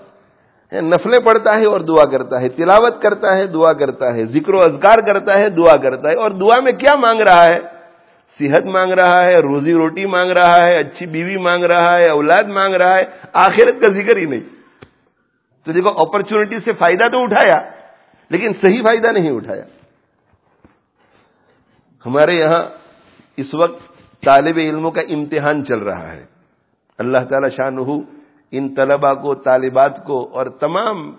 نفلیں 0.74 1.20
پڑھتا 1.20 1.58
ہے 1.58 1.66
اور 1.66 1.80
دعا 1.80 2.06
کرتا 2.06 2.42
ہے، 2.42 2.50
تلاوت 2.50 3.02
کرتا 3.02 3.38
ہے، 3.38 3.48
دعا 3.48 3.74
کرتا 3.74 4.14
ہے، 4.14 4.26
ذکر 4.26 4.54
و 4.54 4.58
اذکار 4.58 5.08
کرتا 5.08 5.38
ہے، 5.38 5.50
دعا 5.50 5.78
کرتا 5.78 6.10
ہے۔ 6.10 6.14
اور 6.14 6.32
دعا 6.32 6.62
میں 6.62 6.72
کیا 6.72 6.96
مانگ 6.96 7.22
رہا 7.22 7.46
ہے؟ 7.46 7.60
صحت 8.40 8.66
مانگ 8.66 8.92
رہا 8.92 9.24
ہے، 9.26 9.36
روزی 9.36 9.74
روٹی 9.74 10.06
مانگ 10.06 10.32
رہا 10.32 10.66
ہے، 10.66 10.78
اچھی 10.78 11.06
بیوی 11.06 11.38
مانگ 11.38 11.64
رہا 11.64 11.98
ہے، 11.98 12.10
اولاد 12.10 12.44
مانگ 12.44 12.76
رہا 12.76 12.98
ہے۔ 12.98 13.04
آخرت 13.34 13.82
کا 13.82 13.88
ذکر 13.88 14.18
ہی 14.18 14.26
نہیں۔ 14.26 14.44
تو 15.66 15.72
دیکھو 15.72 15.90
اپرچونٹی 15.90 16.60
سے 16.60 16.74
فائدہ 16.74 17.08
تو 17.12 17.24
اٹھایا۔ 17.24 17.79
لیکن 18.30 18.52
صحیح 18.62 18.82
فائدہ 18.82 19.12
نہیں 19.12 19.32
اٹھایا۔ 19.32 19.64
ہمارے 22.06 22.34
یہاں 22.34 22.64
اس 23.38 23.54
وقت 23.54 23.82
طالب 24.22 24.58
علموں 24.58 24.92
کا 24.92 25.02
امتحان 25.02 25.66
چل 25.66 25.80
رہا 25.80 26.16
ہے۔ 26.16 26.26
اللہ 26.98 27.18
تعالی 27.30 27.50
شاہ 27.50 27.70
ان 28.52 28.76
طلبا 28.76 29.14
کو، 29.14 29.34
طالبات 29.34 30.06
کو 30.06 30.30
اور 30.34 30.46
تمام 30.46 31.14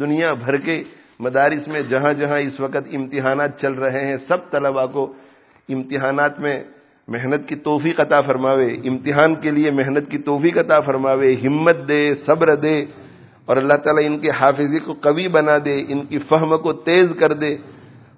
دنیا 0.00 0.32
بھر 0.32 0.56
کے 0.56 0.82
مدارس 1.20 1.68
میں 1.68 1.82
جہاں 1.82 2.12
جہاں 2.12 2.38
اس 2.38 2.60
وقت 2.60 2.88
امتحانات 2.92 3.58
چل 3.58 3.72
رہے 3.72 4.06
ہیں، 4.06 4.16
سب 4.28 4.50
طلبا 4.50 4.86
کو 4.86 5.12
امتحانات 5.68 6.40
میں 6.40 6.64
محنت 7.08 7.48
کی 7.48 7.54
توفیق 7.54 8.00
عطا 8.00 8.20
فرماوے، 8.20 8.74
امتحان 8.84 9.34
کے 9.34 9.50
لیے 9.50 9.70
محنت 9.70 10.10
کی 10.10 10.18
توفیق 10.18 10.58
عطا 10.58 10.80
فرماوے، 10.80 11.34
ہمت 11.34 11.76
دے، 11.88 12.14
صبر 12.14 12.54
دے۔ 12.54 12.84
اور 13.44 13.56
اللہ 13.56 13.76
تعالیٰ 13.84 14.06
ان 14.06 14.18
کے 14.18 14.30
حافظی 14.30 14.78
کو 14.78 14.92
قوی 14.92 15.28
بنا 15.28 15.58
دے، 15.64 15.84
ان 15.88 16.06
کی 16.06 16.18
فہم 16.18 16.58
کو 16.58 16.72
تیز 16.72 17.10
کر 17.20 17.32
دے 17.32 17.56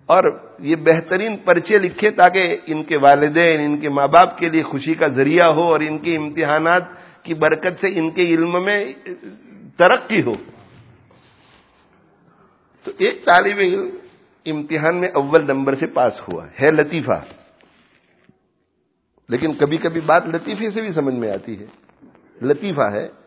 اور 0.06 0.24
یہ 0.58 0.76
بہترین 0.76 1.36
پرچے 1.36 1.78
لکھے 1.78 2.10
تاکہ 2.10 2.56
ان 2.66 2.84
کے 2.84 2.96
والدین، 2.96 3.60
ان 3.60 3.80
کے 3.80 3.88
ماں 3.88 4.08
باپ 4.08 4.38
کے 4.38 4.48
لیے 4.48 4.62
خوشی 4.62 4.94
کا 4.94 5.06
ذریعہ 5.06 5.46
ہو 5.46 5.62
اور 5.62 5.80
ان 5.80 5.98
کے 5.98 6.16
امتحانات 6.16 6.82
کی 7.22 7.34
برکت 7.34 7.80
سے 7.80 7.98
ان 7.98 8.10
کے 8.10 8.22
علم 8.22 8.64
میں 8.64 8.92
ترقی 9.76 10.22
ہو۔ 10.22 10.34
تو 12.82 12.90
ایک 12.98 13.24
طالب 13.24 13.58
علم 13.58 13.90
امتحان 14.46 14.96
میں 14.96 15.08
اول 15.08 15.44
نمبر 15.44 15.74
سے 15.74 15.86
پاس 15.86 16.12
ہوا 16.28 16.46
ہے، 16.62 16.70
لطیفہ۔ 16.70 17.24
لیکن 19.28 19.52
کبھی 19.52 19.76
کبھی 19.76 20.00
بات 20.00 20.26
لطیفے 20.26 20.70
سے 20.70 20.80
بھی 20.80 20.92
سمجھ 20.92 21.14
میں 21.14 21.30
آتی 21.30 21.60
ہے۔ 21.60 21.66
لطیفہ 22.42 22.90
ہے۔ 22.92 23.23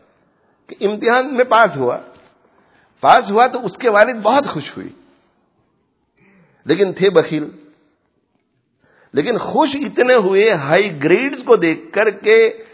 کہ 0.68 0.86
امتحان 0.86 1.36
میں 1.36 1.44
پاس 1.44 1.76
ہوا۔ 1.76 1.98
پاس 3.00 3.30
ہوا 3.30 3.46
تو 3.46 3.64
اس 3.64 3.76
کے 3.76 3.90
والد 3.90 4.22
بہت 4.22 4.44
خوش 4.52 4.76
ہوئی۔ 4.76 4.88
لیکن 6.64 6.92
تھے 6.92 7.10
بخیل۔ 7.10 7.44
لیکن 9.12 9.38
خوش 9.38 9.68
اتنے 9.74 10.14
ہوئے 10.14 10.50
ہائی 10.50 11.04
گریڈز 11.04 11.44
کو 11.44 11.56
دیکھ 11.56 11.92
کر 11.92 12.10
کے 12.10 12.64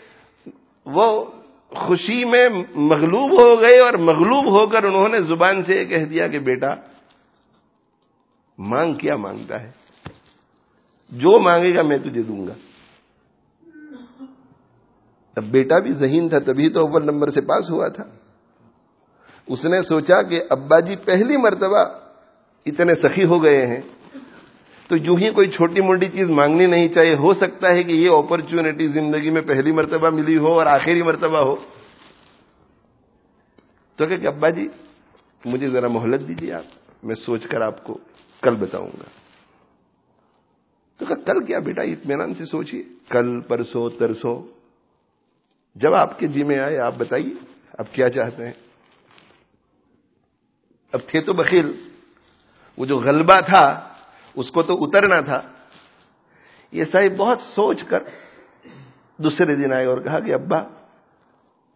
وہ 0.84 1.24
خوشی 1.68 2.24
میں 2.24 2.48
مغلوب 2.74 3.40
ہو 3.40 3.60
گئے 3.60 3.80
اور 3.80 3.92
مغلوب 3.92 4.52
ہو 4.52 4.66
کر 4.66 4.84
انہوں 4.84 5.08
نے 5.08 5.20
زبان 5.20 5.62
سے 5.62 5.74
یہ 5.74 5.84
کہہ 5.84 6.04
دیا 6.04 6.28
کہ 6.28 6.38
بیٹا، 6.38 6.74
مانگ 8.58 8.94
کیا 8.94 9.16
مانگتا 9.16 9.62
ہے؟ 9.62 9.70
جو 11.10 11.40
مانگے 11.40 11.74
گا 11.74 11.82
میں 11.82 11.96
تجھے 11.96 12.22
دوں 12.22 12.46
گا۔ 12.46 12.54
اب 15.36 15.44
بیٹا 15.44 15.78
بھی 15.78 15.92
ذہین 15.92 16.28
تھا، 16.28 16.38
تبھی 16.38 16.68
تو 16.68 16.80
اول 16.80 17.04
نمبر 17.04 17.30
سے 17.30 17.40
پاس 17.40 17.70
ہوا 17.70 17.88
تھا۔ 17.88 18.04
اس 19.46 19.64
نے 19.64 19.82
سوچا 19.82 20.22
کہ 20.22 20.42
ابا 20.50 20.80
جی 20.80 20.96
پہلی 20.96 21.36
مرتبہ 21.36 21.78
اتنے 22.66 22.94
سخی 22.94 23.24
ہو 23.24 23.42
گئے 23.42 23.66
ہیں، 23.66 23.80
تو 24.88 24.96
یوں 24.96 25.16
ہی 25.18 25.30
کوئی 25.30 25.50
چھوٹی 25.50 25.80
موٹی 25.80 26.08
چیز 26.08 26.30
مانگنی 26.30 26.66
نہیں 26.66 26.88
چاہیے۔ 26.88 27.14
ہو 27.14 27.34
سکتا 27.34 27.72
ہے 27.72 27.82
کہ 27.82 27.92
یہ 27.92 28.10
اپرچونٹی 28.10 28.86
زندگی 28.86 29.30
میں 29.30 29.42
پہلی 29.42 29.72
مرتبہ 29.72 30.10
ملی 30.10 30.38
ہو 30.38 30.58
اور 30.58 30.66
آخری 30.66 31.02
مرتبہ 31.02 31.38
ہو۔ 31.38 31.56
تو 33.96 34.06
کہ 34.06 34.26
ابا 34.26 34.48
جی 34.50 34.68
مجھے 35.44 35.68
ذرا 35.68 35.88
مہلت 35.88 36.28
دیجیے 36.28 36.52
آپ، 36.52 37.04
میں 37.04 37.14
سوچ 37.14 37.46
کر 37.46 37.60
آپ 37.60 37.84
کو 37.84 37.98
کل 38.42 38.54
بتاؤں 38.54 38.88
گا۔ 38.88 39.08
تو 40.98 41.04
کہ 41.06 41.14
کل 41.14 41.44
کیا 41.44 41.58
بیٹا، 41.58 41.82
اطمینان 41.82 42.34
سے 42.34 42.44
سوچیے 42.44 42.82
کل 43.08 43.40
پرسو 43.40 43.88
ترسو 43.88 44.42
جب 45.74 45.94
آپ 45.94 46.18
کے 46.18 46.26
جی 46.26 46.44
میں 46.44 46.58
آئے، 46.58 46.78
آپ 46.78 46.94
بتائیے 46.98 47.34
اب 47.78 47.84
کیا 47.92 48.10
چاہتے 48.10 48.46
ہیں؟ 48.46 48.52
اب 50.92 51.00
تھے 51.06 51.20
تو 51.20 51.32
بخیل، 51.32 51.72
وہ 52.78 52.86
جو 52.86 52.96
غلبہ 52.96 53.40
تھا، 53.40 53.90
اس 54.34 54.50
کو 54.50 54.62
تو 54.62 54.84
اترنا 54.84 55.20
تھا۔ 55.20 55.40
یہ 56.72 56.84
صاحب 56.84 57.16
بہت 57.16 57.40
سوچ 57.40 57.82
کر 57.82 57.98
دوسرے 59.16 59.56
دن 59.56 59.72
آئے 59.72 59.86
اور 59.86 59.98
کہا 59.98 60.20
کہ 60.20 60.34
ابا، 60.34 60.58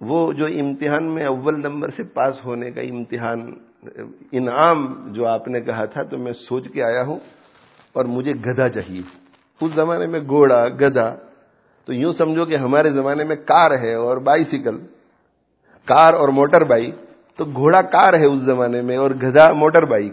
وہ 0.00 0.32
جو 0.32 0.46
امتحان 0.46 1.14
میں 1.14 1.26
اول 1.26 1.61
نمبر 1.61 1.90
سے 1.90 2.02
پاس 2.02 2.44
ہونے 2.44 2.70
کا 2.70 2.80
امتحان، 2.80 3.54
انعام 4.32 5.12
جو 5.12 5.26
آپ 5.26 5.48
نے 5.48 5.61
کہا 5.61 5.84
تھا، 5.84 6.02
تو 6.02 6.18
میں 6.18 6.32
سوچ 6.32 6.68
کے 6.72 6.82
آیا 6.82 7.02
ہوں 7.02 7.18
اور 7.92 8.04
مجھے 8.04 8.32
گدھا 8.32 8.68
چاہیے۔ 8.68 9.02
اس 9.61 9.70
زمانے 9.74 10.06
میں 10.06 10.20
گھوڑا 10.20 10.68
گدھا 10.68 11.16
تو 11.88 11.94
یوں 11.94 12.12
سمجھو 12.12 12.44
کہ 12.44 12.57
ہمارے 12.57 12.90
زمانے 12.90 13.24
میں 13.24 13.37
کار 13.37 13.70
ہے 13.70 13.94
اور 13.94 14.16
بائیسیکل، 14.16 14.79
کار 15.85 16.14
اور 16.14 16.29
موٹر 16.29 16.64
بائک 16.64 16.94
تو 17.37 17.44
گھوڑا 17.44 17.83
کار 17.83 18.14
ہے 18.14 18.27
اس 18.27 18.38
زمانے 18.38 18.83
میں 18.83 18.96
اور 18.96 19.11
گدھا 19.11 19.53
موٹر 19.53 19.85
بائک 19.85 20.12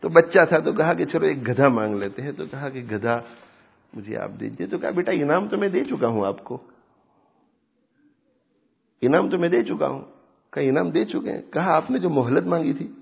تو 0.00 0.08
بچہ 0.08 0.38
تھا 0.48 0.58
تو 0.58 0.72
کہا 0.72 0.94
کہ 0.94 1.04
چلو 1.04 1.26
ایک 1.26 1.48
گدھا 1.48 1.68
مانگ 1.68 1.94
لیتے 1.94 2.22
ہیں، 2.22 2.32
تو 2.32 2.46
کہا 2.46 2.68
کہ 2.68 2.80
گدھا 2.80 3.20
مجھے 3.92 4.16
آپ 4.16 4.30
دیجیے 4.40 4.66
تو 4.66 4.78
کہا 4.78 4.90
بیٹا 4.90 5.12
انعام 5.12 5.48
تو 5.48 5.56
میں 5.56 5.68
دے 5.68 5.84
چکا 5.84 6.06
ہوں 6.06 6.26
آپ 6.26 6.44
کو۔ 6.44 6.58
انعام 9.00 9.30
تو 9.30 9.38
میں 9.38 9.48
دے 9.48 9.64
چکا 9.64 9.88
ہوں۔ 9.88 10.02
کہا 10.50 10.62
انعام 10.62 10.90
دے 10.90 11.04
چکے 11.04 11.32
ہیں۔ 11.32 11.42
کہا 11.52 11.76
آپ 11.76 11.90
نے 11.90 11.98
جو 11.98 12.10
مہلت 12.10 12.46
مانگی 12.46 12.72
تھی۔ 12.72 12.92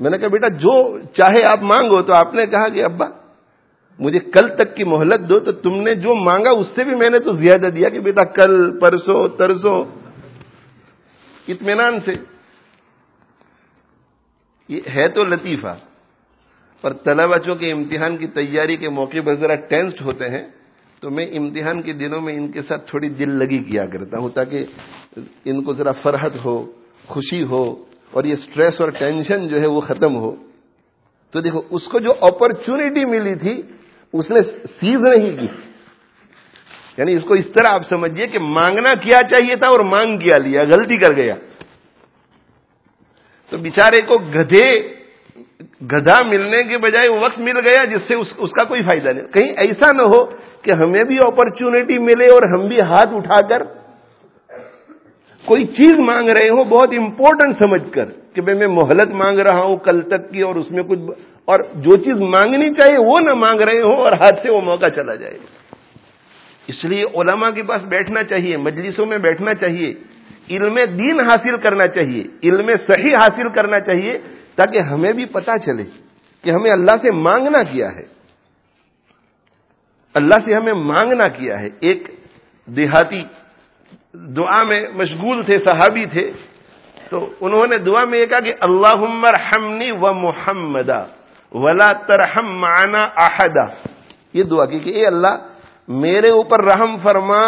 میں 0.00 0.10
نے 0.10 0.18
کہا 0.18 0.28
بیٹا 0.28 0.48
جو 0.48 1.00
چاہے 1.00 1.42
آپ 1.50 1.62
مانگو، 1.62 2.02
تو 2.02 2.12
آپ 2.14 2.34
نے 2.34 2.46
کہا 2.46 2.68
کہ 2.68 2.84
ابا 2.84 3.06
مجھے 3.98 4.18
کل 4.18 4.48
تک 4.56 4.76
کی 4.76 4.84
مہلت 4.84 5.28
دو 5.28 5.38
تو 5.40 5.52
تم 5.52 5.74
نے 5.82 5.94
جو 5.94 6.14
مانگا 6.14 6.50
اس 6.50 6.66
سے 6.74 6.84
بھی 6.84 6.94
میں 6.94 7.10
نے 7.10 7.18
تو 7.18 7.32
زیادہ 7.32 7.70
دیا 7.70 7.88
کہ 7.88 8.00
بیٹا 8.00 8.24
کل 8.24 8.78
پرسو 8.78 9.16
ترسو 9.28 9.74
اطمینان 11.48 11.98
سے۔ 12.04 12.14
یہ 14.68 14.80
ہے 14.94 15.08
تو 15.08 15.24
لطیفہ، 15.24 15.74
پر 16.84 16.92
طلبا 16.92 17.26
بچوں 17.26 17.54
کے 17.54 17.72
امتحان 17.72 18.16
کی 18.16 18.26
تیاری 18.26 18.76
کے 18.76 18.88
موقع 18.88 19.20
پر 19.24 19.34
ذرا 19.34 19.54
ٹینسڈ 19.68 20.00
ہوتے 20.00 20.28
ہیں 20.30 20.44
تو 21.02 21.10
میں 21.10 21.26
امتحان 21.26 21.82
کے 21.82 21.92
دنوں 21.92 22.20
میں 22.20 22.34
ان 22.34 22.46
کے 22.52 22.62
ساتھ 22.62 22.86
تھوڑی 22.90 23.08
دل 23.08 23.30
لگی 23.38 23.58
کیا 23.64 23.86
کرتا 23.86 24.18
ہوں 24.18 24.28
تاکہ 24.28 24.64
ان 25.44 25.62
کو 25.64 25.72
ذرا 25.72 25.92
فرحت 25.92 26.44
ہو، 26.44 26.56
خوشی 27.06 27.42
ہو 27.42 27.64
اور 28.10 28.24
یہ 28.24 28.36
سٹریس 28.36 28.80
اور 28.80 28.88
ٹینشن 28.98 29.48
جو 29.48 29.60
ہے 29.60 29.66
وہ 29.66 29.80
ختم 29.80 30.16
ہو۔ 30.16 30.34
تو 31.34 31.40
دیکھو، 31.40 31.62
اس 31.70 31.88
کو 31.88 31.98
جو 31.98 32.12
اپرچونٹی 32.20 33.04
ملی 33.04 33.34
تھی 33.34 33.54
اس 34.12 34.30
نے 34.30 34.40
سیز 34.80 35.00
نہیں 35.00 35.40
کی۔ 35.40 35.46
یعنی 36.96 37.14
اس 37.14 37.24
کو 37.24 37.34
اس 37.34 37.46
طرح 37.52 37.72
آپ 37.72 37.82
سمجھیے 37.88 38.26
کہ 38.26 38.38
مانگنا 38.38 38.94
کیا 38.94 39.18
چاہیے 39.28 39.56
تھا 39.56 39.66
اور 39.66 39.80
مانگ 39.80 40.18
کیا 40.18 40.42
لیا، 40.42 40.62
غلطی 40.62 40.96
کر 40.96 41.14
گیا۔ 41.16 41.34
تو 43.50 43.58
بیچارے 43.58 44.02
کو 44.02 44.18
گدھے، 44.18 44.94
گدھا 45.92 46.22
ملنے 46.22 46.64
کے 46.64 46.78
بجائے 46.78 47.08
وقت 47.08 47.38
مل 47.38 47.58
گیا 47.58 47.84
جس 47.84 48.00
سے 48.08 48.14
اس 48.14 48.34
اس 48.36 48.50
کا 48.50 48.64
کوئی 48.64 48.82
فائدہ 48.82 49.08
نہیں۔ 49.14 49.26
کہیں 49.26 49.52
ایسا 49.52 49.92
نہ 49.92 50.02
ہو 50.02 50.24
کہ 50.62 50.70
ہمیں 50.72 51.04
بھی 51.04 51.18
اپرچونٹی 51.26 51.98
ملے 51.98 52.24
اور 52.24 52.42
ہم 52.54 52.68
بھی 52.68 52.76
ہاتھ 52.80 53.08
اٹھا 53.12 53.40
کر 53.48 53.62
کوئی 55.44 55.66
چیز 55.66 55.92
مانگ 55.98 56.28
رہے 56.28 56.48
ہوں، 56.48 56.64
بہت 56.64 56.94
امپورٹنٹ 56.98 57.54
سمجھ 57.58 57.92
کر 57.92 58.04
کہ 58.34 58.42
میں 58.42 58.68
مہلت 58.68 59.08
مانگ 59.08 59.38
رہا 59.38 59.62
ہوں 59.62 59.76
کل 59.76 60.00
تک 60.00 60.30
کی 60.30 60.40
اور 60.40 60.54
اس 60.54 60.70
میں 60.70 60.82
کچھ 60.82 60.98
اور 61.48 61.60
جو 61.74 61.96
چیز 61.96 62.20
مانگنی 62.20 62.74
چاہیے 62.74 62.98
وہ 62.98 63.20
نہ 63.20 63.34
مانگ 63.34 63.60
رہے 63.60 63.80
ہوں 63.82 63.96
اور 63.96 64.12
ہاتھ 64.12 64.42
سے 64.42 64.50
وہ 64.50 64.60
موقع 64.60 64.86
چلا 64.86 65.14
جائے۔ 65.14 65.38
اس 66.66 66.84
لیے 66.84 67.04
علماء 67.04 67.50
کے 67.50 67.62
پاس 67.62 67.82
بیٹھنا 67.82 68.22
چاہیے، 68.22 68.56
مجلسوں 68.56 69.06
میں 69.06 69.18
بیٹھنا 69.18 69.54
چاہیے، 69.54 69.94
علم 70.50 70.74
دین 70.98 71.20
حاصل 71.20 71.56
کرنا 71.56 71.86
چاہیے، 71.86 72.24
علم 72.42 72.70
صحیح 72.86 73.16
حاصل 73.16 73.48
کرنا 73.48 73.80
چاہیے 73.80 74.18
تاکہ 74.54 74.78
ہمیں 74.78 75.12
بھی 75.12 75.24
پتا 75.24 75.58
چلے 75.58 75.84
کہ 76.42 76.50
ہمیں 76.50 76.70
اللہ 76.70 76.96
سے 77.02 77.10
مانگنا 77.10 77.62
کیا 77.62 77.94
ہے۔ 77.94 78.04
اللہ 80.14 80.44
سے 80.44 80.54
ہمیں 80.54 80.72
مانگنا 80.72 81.28
کیا 81.28 81.60
ہے۔ 81.60 81.68
ایک 81.80 82.08
دیہاتی 82.66 83.20
دعا 84.14 84.62
میں 84.62 84.86
مشغول 84.94 85.42
تھے، 85.42 85.58
صحابی 85.64 86.04
تھے، 86.04 86.32
تو 87.10 87.32
انہوں 87.40 87.66
نے 87.66 87.78
دعا 87.78 88.04
میں 88.04 88.18
یہ 88.18 88.26
کہا 88.26 88.40
کہ 88.40 88.54
اللہ 88.60 88.96
ہمنی 89.56 89.90
و 89.90 90.12
محمدہ۔ 90.14 91.06
ولا 91.52 91.86
ترحم 91.86 92.58
معنا 92.58 93.08
احدا 93.16 93.88
یہ 94.32 94.42
دعا 94.42 94.64
کی 94.66 94.78
کہ 94.78 94.90
اے 94.90 95.06
اللہ، 95.06 95.36
میرے 95.88 96.28
اوپر 96.28 96.64
رحم 96.64 96.96
فرما 97.02 97.42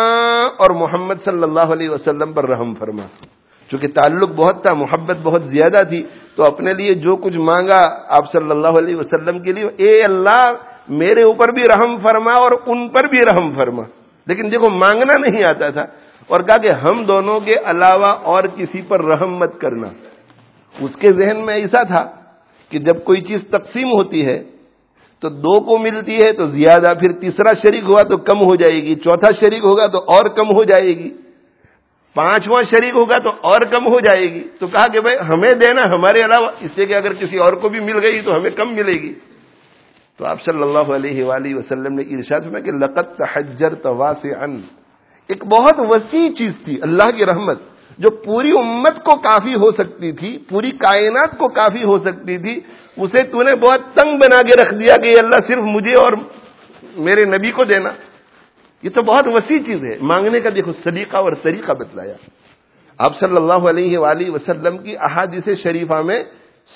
اور 0.59 0.71
محمد 0.71 1.15
صلی 1.25 1.43
اللہ 1.43 1.61
علیہ 1.61 1.91
وسلم 1.91 2.33
پر 2.33 2.49
رحم 2.49 2.75
فرما۔ 2.75 3.03
چونکہ 3.71 3.89
تعلق 3.89 4.29
بہت 4.29 4.63
تھا، 4.63 4.75
محبت 4.75 5.17
بہت 5.23 5.43
زیادہ 5.45 5.85
تھی، 5.89 6.07
تو 6.37 6.45
اپنے 6.45 6.75
لیے 6.75 6.95
جو 6.95 7.17
کچھ 7.17 7.37
مانگا 7.37 7.99
آپ 8.09 8.33
صلی 8.33 8.51
اللہ 8.51 8.69
علیہ 8.69 8.97
وسلم 8.97 9.39
کے 9.39 9.53
لیے، 9.53 9.69
اے 9.77 10.03
اللہ، 10.09 10.45
میرے 10.89 11.23
اوپر 11.23 11.53
بھی 11.53 11.63
رحم 11.63 11.97
فرما 11.99 12.33
اور 12.33 12.53
ان 12.67 12.89
پر 12.89 13.09
بھی 13.09 13.19
رحم 13.19 13.53
فرما۔ 13.53 13.83
لیکن 14.27 14.53
دیکھو، 14.53 14.71
مانگنا 14.71 15.29
نہیں 15.29 15.45
آتا 15.45 15.71
تھا۔ 15.71 15.83
اور 16.27 16.41
کہا 16.41 16.57
کہ 16.57 16.71
ہم 16.71 17.05
دونوں 17.05 17.41
کے 17.41 17.53
علاوہ 17.65 18.07
اور 18.07 18.45
کسی 18.45 18.83
پر 18.83 19.05
رحم 19.05 19.37
مت 19.37 19.61
کرنا۔ 19.61 19.89
اس 20.81 20.97
کے 20.97 21.13
ذہن 21.13 21.47
میں 21.47 21.55
ایسا 21.55 21.83
تھا۔ 21.83 22.20
کہ 22.71 22.79
جب 22.79 23.05
کوئی 23.05 23.21
چیز 23.21 23.41
تقسیم 23.51 23.93
ہوتی 23.93 24.27
ہے 24.27 24.43
تو 25.23 25.29
دو 25.29 25.55
کو 25.61 25.79
ملتی 25.79 26.17
ہے 26.17 26.33
تو 26.33 26.47
زیادہ، 26.47 26.93
پھر 27.01 27.13
تیسرا 27.13 27.53
شریک 27.63 27.85
ہوا 27.85 28.03
تو 28.03 28.17
کم 28.17 28.39
ہو 28.41 28.55
جائے 28.57 28.83
گی، 28.83 28.95
چوتھا 28.95 29.33
شریک 29.41 29.65
ہوگا 29.65 29.87
تو 29.87 29.99
اور 29.99 30.29
کم 30.29 30.55
ہو 30.55 30.65
جائے 30.65 30.93
گی، 30.99 31.11
پانچواں 32.17 32.63
شریک 32.63 32.95
ہوگا 32.95 33.19
تو 33.19 33.31
اور 33.41 33.61
کم 33.71 33.87
ہو 33.87 34.01
جائے 34.01 34.33
گی۔ 34.35 34.43
تو 34.59 34.67
کہا 34.67 34.87
کہ 34.93 35.01
بھائی، 35.01 35.17
ہمیں 35.29 35.55
دینا، 35.61 35.83
ہمارے 35.83 36.25
علاوہ، 36.25 36.51
اس 36.61 36.71
سے 36.75 36.87
کہ 36.87 36.95
اگر 36.95 37.13
کسی 37.13 37.39
اور 37.39 37.53
کو 37.53 37.69
بھی 37.69 37.81
مل 37.81 37.99
گئی 37.99 38.21
تو 38.23 38.37
ہمیں 38.37 38.51
کم 38.51 38.75
ملے 38.75 38.93
گی۔ 38.93 39.13
تو 40.19 40.25
آپ 40.25 40.43
صلی 40.43 40.63
اللہ 40.63 40.87
علیہ 40.93 41.25
وآلہ 41.25 41.55
وسلم 41.55 41.95
نے 41.95 42.03
ارشاد 42.03 42.41
میں 42.41 42.61
کہ 42.61 42.73
لقت 42.73 43.17
تحجر 43.19 43.75
تواس 43.75 44.27
ایک 45.29 45.45
بہت 45.45 45.77
وسیع 45.79 46.29
چیز 46.39 46.53
تھی، 46.65 46.79
اللہ 46.83 47.11
کی 47.17 47.27
رحمت۔ 47.27 47.59
جو 48.01 48.11
پوری 48.11 48.51
امت 48.51 48.97
کو 49.05 49.17
کافی 49.17 49.55
ہو 49.55 49.71
سکتی 49.71 50.13
تھی، 50.13 50.39
پوری 50.49 50.71
کائنات 50.71 51.39
کو 51.39 51.49
کافی 51.49 51.85
ہو 51.85 51.99
سکتی 51.99 52.39
تھی، 52.39 52.61
اسے 52.97 53.23
تو 53.23 53.43
نے 53.43 53.57
بہت 53.57 53.81
تنگ 53.95 54.19
بنا 54.19 54.43
کے 54.43 54.63
رکھ 54.63 54.75
دیا 54.75 54.95
کہ 55.03 55.15
اللہ 55.19 55.41
صرف 55.47 55.65
مجھے 55.65 55.95
اور 55.95 56.13
میرے 56.97 57.25
نبی 57.25 57.51
کو 57.51 57.65
دینا۔ 57.65 57.91
یہ 58.83 58.91
تو 58.95 59.03
بہت 59.03 59.27
وسیع 59.27 59.59
چیز 59.59 59.85
ہے۔ 59.85 59.99
مانگنے 60.01 60.41
کا 60.41 60.51
دیکھو 60.55 60.73
سلیقہ 60.73 61.17
اور 61.17 61.33
طریقہ 61.43 61.73
بتلایا۔ 61.73 62.15
آپ 62.99 63.19
صلی 63.19 63.37
اللہ 63.37 63.69
علیہ 63.73 63.99
وآلہ 63.99 64.31
وسلم 64.31 64.79
کی 64.79 64.97
احادیث 64.97 65.49
شریفہ 65.63 66.03
میں 66.03 66.25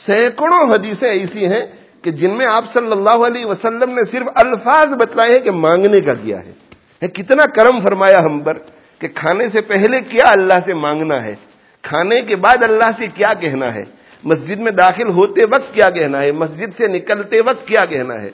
سینکڑوں 0.06 0.74
حدیثیں 0.74 1.08
ایسی 1.08 1.46
ہیں 1.46 1.66
کہ 2.02 2.10
جن 2.10 2.36
میں 2.36 2.46
آپ 2.46 2.64
صلی 2.72 2.92
اللہ 2.92 3.26
علیہ 3.26 3.46
وسلم 3.46 3.90
نے 3.90 4.04
صرف 4.10 4.28
الفاظ 4.34 4.88
بتلائے 4.92 5.32
ہیں 5.32 5.40
کہ 5.40 5.50
مانگنے 5.50 6.00
کا 6.00 6.14
کیا 6.14 6.38
ہے، 6.44 6.52
کتنا 7.08 7.44
کرم 7.46 7.80
فرمایا 7.80 8.24
ہم 8.24 8.40
پر۔ 8.40 8.54
کہ 8.98 9.08
کھانے 9.14 9.48
سے 9.48 9.60
پہلے 9.60 10.00
کیا 10.00 10.32
اللہ 10.38 10.58
سے 10.64 10.74
مانگنا 10.74 11.24
ہے؟ 11.24 11.34
کھانے 11.82 12.22
کے 12.22 12.36
بعد 12.36 12.64
اللہ 12.64 12.90
سے 12.96 13.06
کیا 13.06 13.32
کہنا 13.34 13.74
ہے؟ 13.74 13.82
مسجد 14.24 14.58
میں 14.60 14.72
داخل 14.72 15.08
ہوتے 15.08 15.44
وقت 15.44 15.74
کیا 15.74 15.90
کہنا 15.90 16.22
ہے؟ 16.22 16.32
مسجد 16.32 16.78
سے 16.78 16.86
نکلتے 16.86 17.40
وقت 17.40 17.66
کیا 17.66 17.84
کہنا 17.84 18.14
ہے؟ 18.14 18.30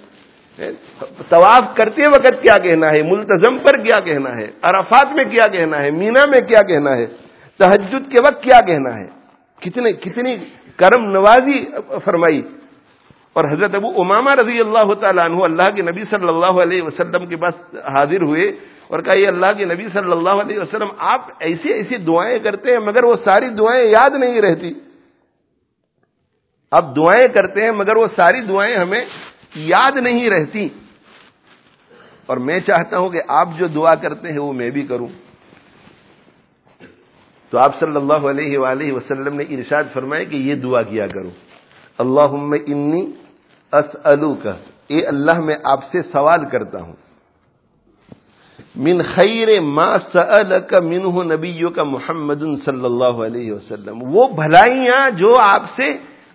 طواف 1.29 1.77
کرتے 1.77 2.03
وقت 2.03 2.43
کیا 2.43 2.59
کہنا 2.59 2.91
ہے؟ 2.91 3.03
ملتظم 3.03 3.59
پر 3.59 3.77
کیا 3.85 4.01
کہنا 4.01 4.37
ہے؟ 4.37 4.47
عرفات 4.63 5.07
میں 5.17 5.25
کیا 5.25 5.47
کہنا 5.47 5.83
ہے؟ 5.83 5.91
مینا 5.91 6.21
میں 6.27 6.41
کیا 6.41 6.63
کہنا 6.63 6.97
ہے؟ 6.97 7.07
تحجد 7.59 8.13
کے 8.13 8.21
وقت 8.21 8.43
کیا 8.43 8.61
کہنا 8.61 8.97
ہے؟ 8.97 9.07
کتنے 9.61 9.93
کتنی 9.93 10.37
کرم 10.77 11.11
نوازی 11.11 11.65
فرمائی۔ 12.05 12.43
اور 13.33 13.45
حضرت 13.45 13.75
ابو 13.75 14.03
اماما 14.03 14.37
رضی 14.37 14.61
اللہ 14.61 14.95
تعالیٰ 14.95 15.25
عنہ 15.25 15.45
اللہ 15.45 15.75
کے 15.77 15.83
نبی 15.83 16.05
صلی 16.05 16.29
اللہ 16.29 16.63
علیہ 16.63 16.83
وسلم 16.83 17.27
کے 17.27 17.37
پاس 17.37 17.75
حاضر 17.89 18.23
ہوئے۔ 18.23 18.53
اور 18.91 19.01
کہا، 19.01 19.19
یہ 19.19 19.29
اللہ 19.29 19.47
کے 19.59 19.65
نبی 19.65 19.89
صلی 19.89 20.13
اللہ 20.13 20.31
علیہ 20.31 20.59
وسلم، 20.59 20.89
آپ 20.99 21.21
ایسی 21.41 21.73
ایسی 21.73 21.97
دعائیں 21.97 22.39
کرتے 22.39 22.73
ہیں 22.73 22.79
مگر 22.79 23.05
وہ 23.05 23.15
ساری 23.15 23.49
دعائیں 23.49 23.85
یاد 23.85 24.11
نہیں 24.15 24.41
رہتی۔ 24.41 24.73
آپ 26.71 26.97
دعائیں 26.97 27.35
کرتے 27.35 27.65
ہیں 27.65 27.73
مگر 27.73 27.97
وہ 27.97 28.07
ساری 28.17 28.41
دعائیں 28.41 28.77
ہمیں 28.77 29.05
یاد 29.55 29.97
نہیں 29.97 30.31
رہتی۔ 30.31 30.69
اور 32.27 32.37
میں 32.37 32.61
چاہتا 32.61 32.99
ہوں 32.99 33.11
کہ 33.11 33.21
آپ 33.29 33.49
جو 33.59 33.67
دعا 33.67 33.95
کرتے 33.95 34.33
ہیں 34.33 34.39
وہ 34.39 34.53
میں 34.53 34.71
بھی 34.71 34.87
کروں۔ 34.87 35.07
تو 37.51 37.59
آپ 37.59 37.81
صلی 37.81 37.97
اللہ 37.97 38.29
علیہ 38.31 38.59
وآلہ 38.59 38.93
وسلم 38.93 39.35
نے 39.35 39.45
ارشاد 39.51 39.85
فرمائے 39.93 40.25
کہ 40.25 40.37
یہ 40.37 40.55
دعا 40.55 40.83
کیا 40.83 41.07
کرو 41.07 41.31
اللہ 41.99 42.55
انی 42.67 43.13
اسلو 43.73 44.35
کا 44.35 44.53
اے 44.87 45.07
اللہ، 45.07 45.41
میں 45.41 45.55
آپ 45.65 45.85
سے 45.85 46.03
سوال 46.03 46.49
کرتا 46.49 46.81
ہوں۔ 46.81 47.10
من 48.75 49.03
خیر 49.15 49.49
ما 49.61 49.97
سألک 50.13 50.75
منہ 50.83 51.23
نبیوں 51.33 51.71
کا 51.71 51.85
محمد 51.85 52.43
صلی 52.65 52.85
اللہ 52.85 53.17
علیہ 53.27 53.53
وسلم. 53.53 54.03
وہ 54.15 54.27
بھلائیاں 54.35 55.09
جو 55.19 55.33
آپ 55.45 55.63
سے 55.77 55.87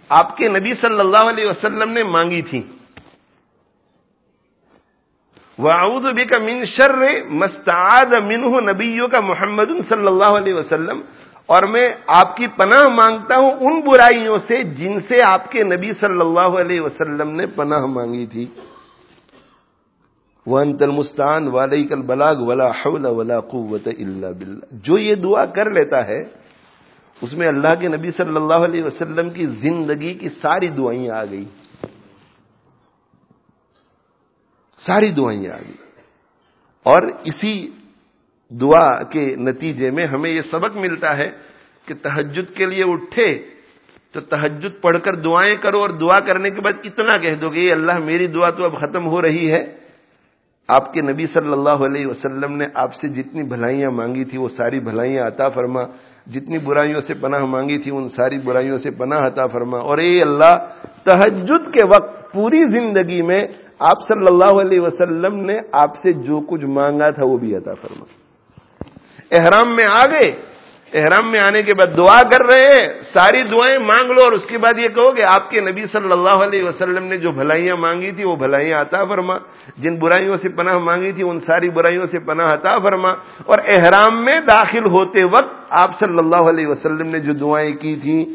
آپ 0.09 0.35
کے 0.37 0.47
نبی 0.49 0.73
صلی 0.81 0.99
اللہ 0.99 1.29
علیہ 1.29 1.45
وسلم 1.47 1.91
نے 1.91 2.03
مانگی 2.03 2.41
تھیں. 2.49 2.61
واؤد 5.59 6.05
بھی 6.15 6.25
کا 6.25 6.39
من 6.43 6.65
شر 6.65 6.99
مستعد 7.41 8.13
منہ 8.27 8.59
نبیوں 8.71 9.07
کا 9.07 9.19
محمد 9.21 9.71
صلی 9.89 10.07
اللہ 10.07 10.31
علیہ 10.37 10.53
وسلم. 10.53 11.01
اور 11.49 11.63
میں 11.71 11.87
آپ 12.19 12.35
کی 12.37 12.47
پناہ 12.57 12.87
مانگتا 12.93 13.37
ہوں 13.37 13.51
ان 13.61 13.79
برائیوں 13.87 14.37
سے 14.47 14.61
جن 14.77 14.99
سے 15.07 15.17
آپ 15.25 15.51
کے 15.51 15.63
نبی 15.63 15.91
صلی 15.99 16.21
اللہ 16.21 16.59
علیہ 16.61 16.81
وسلم 16.81 17.29
نے 17.39 17.45
پناہ 17.55 17.85
مانگی 17.85 18.25
تھی. 18.25 18.45
وہ 20.45 20.59
انتل 20.59 20.89
مستان 20.89 21.47
والی 21.47 21.83
کل 21.83 22.01
بلاگ 22.01 22.35
ولا 22.35 22.69
حول 22.69 23.05
ولا 23.05 23.39
قوت 23.39 23.87
اللہ 23.87 24.27
بلّہ 24.39 24.65
جو 24.71 24.97
یہ 24.97 25.15
دعا 25.15 25.45
کر 25.45 25.69
لیتا 25.69 26.07
ہے، 26.07 26.23
اس 27.21 27.33
میں 27.33 27.47
اللہ 27.47 27.75
کے 27.79 27.87
نبی 27.87 28.11
صلی 28.11 28.35
اللہ 28.35 28.53
علیہ 28.53 28.83
وسلم 28.83 29.29
کی 29.29 29.45
زندگی 29.45 30.13
کی 30.13 30.29
ساری 30.29 30.67
دعائیں 30.67 31.09
آ 31.09 31.25
گئی۔ 31.25 31.45
ساری 34.79 35.11
دعائیں 35.11 35.47
آ 35.47 35.57
گئی۔ 35.57 35.75
اور 36.83 37.01
اسی 37.23 37.69
دعا 38.49 39.03
کے 39.03 39.35
نتیجے 39.35 39.91
میں 39.91 40.07
ہمیں 40.07 40.29
یہ 40.29 40.41
سبق 40.51 40.77
ملتا 40.77 41.17
ہے 41.17 41.31
کہ 41.85 41.93
تحجد 41.93 42.55
کے 42.55 42.65
لیے 42.65 42.83
اٹھے 42.83 43.45
تو 44.11 44.21
تحجد 44.21 44.81
پڑھ 44.81 44.97
کر 45.03 45.15
دعائیں 45.15 45.55
کرو 45.55 45.79
اور 45.79 45.89
دعا 45.89 46.19
کرنے 46.19 46.49
کے 46.49 46.61
بعد 46.61 46.73
اتنا 46.83 47.21
کہہ 47.21 47.35
دو 47.35 47.49
کہ 47.49 47.59
یہ 47.59 47.71
اللہ 47.71 47.97
میری 47.97 48.27
دعا 48.27 48.49
تو 48.49 48.63
اب 48.65 48.75
ختم 48.79 49.07
ہو 49.07 49.21
رہی 49.21 49.51
ہے۔ 49.51 49.84
آپ 50.67 50.93
کے 50.93 51.01
نبی 51.01 51.27
صلی 51.27 51.51
اللہ 51.51 51.69
علیہ 51.69 52.07
وسلم 52.07 52.55
نے 52.55 52.65
آپ 52.73 52.93
سے 52.95 53.07
جتنی 53.07 53.43
بھلائیاں 53.43 53.91
مانگی 53.91 54.25
تھی 54.25 54.37
وہ 54.37 54.47
ساری 54.47 54.79
بھلائیاں 54.79 55.27
عطا 55.27 55.49
فرما۔ 55.49 55.81
جتنی 56.27 56.57
برائیوں 56.57 57.01
سے 57.01 57.13
پناہ 57.13 57.45
مانگی 57.45 57.77
تھی 57.77 57.91
ان 57.91 58.09
ساری 58.09 58.37
برائیوں 58.37 58.77
سے 58.77 58.91
پناہ 58.91 59.27
عطا 59.27 59.47
فرما۔ 59.47 59.77
اور 59.77 59.97
اے 59.97 60.21
اللہ 60.21 60.67
تحجد 61.03 61.73
کے 61.73 61.85
وقت 61.85 62.31
پوری 62.33 62.63
زندگی 62.63 63.21
میں 63.21 63.47
آپ 63.79 64.07
صلی 64.07 64.27
اللہ 64.27 64.61
علیہ 64.61 64.79
وسلم 64.79 65.35
نے 65.35 65.59
آپ 65.71 65.97
سے 65.97 66.13
جو 66.13 66.41
کچھ 66.47 66.65
مانگا 66.65 67.09
تھا 67.09 67.25
وہ 67.25 67.37
بھی 67.37 67.55
عطا 67.55 67.73
فرما۔ 67.73 68.05
احرام 69.31 69.75
میں 69.75 69.85
آ 69.85 70.05
گئے 70.05 70.31
احرام 70.93 71.31
میں 71.31 71.39
آنے 71.39 71.63
کے 71.63 71.73
بعد 71.73 71.97
دعا 71.97 72.21
کر 72.23 72.45
رہے 72.45 72.61
ہیں، 72.61 73.01
ساری 73.13 73.43
دعائیں 73.43 73.79
مانگ 73.79 74.11
لو 74.11 74.23
اور 74.23 74.31
اس 74.31 74.45
کے 74.45 74.57
بعد 74.57 74.79
یہ 74.79 74.87
کہو 74.87 75.11
کہ 75.11 75.21
آپ 75.21 75.49
کے 75.49 75.59
نبی 75.61 75.85
صلی 75.85 76.11
اللہ 76.11 76.43
علیہ 76.43 76.63
وسلم 76.63 77.03
نے 77.03 77.17
جو 77.17 77.31
بھلائیاں 77.31 77.75
مانگی 77.75 78.11
تھی 78.11 78.23
وہ 78.23 78.35
بھلائیاں 78.35 78.81
عطا 78.81 79.05
فرما۔ 79.05 79.37
جن 79.77 79.95
برائیوں 79.95 80.37
سے 80.37 80.49
پناہ 80.49 80.77
مانگی 80.77 81.11
تھی، 81.11 81.23
ان 81.29 81.39
ساری 81.39 81.69
برائیوں 81.69 82.05
سے 82.11 82.19
پناہ 82.19 82.53
عطا 82.53 82.77
فرما۔ 82.77 83.09
اور 83.45 83.59
احرام 83.67 84.25
میں 84.25 84.39
داخل 84.39 84.85
ہوتے 84.85 85.25
وقت 85.25 85.55
آپ 85.69 85.99
صلی 85.99 86.17
اللہ 86.19 86.49
علیہ 86.49 86.67
وسلم 86.67 87.07
نے 87.07 87.19
جو 87.19 87.33
دعائیں 87.33 87.75
کی 87.75 87.95
تھیں، 87.95 88.25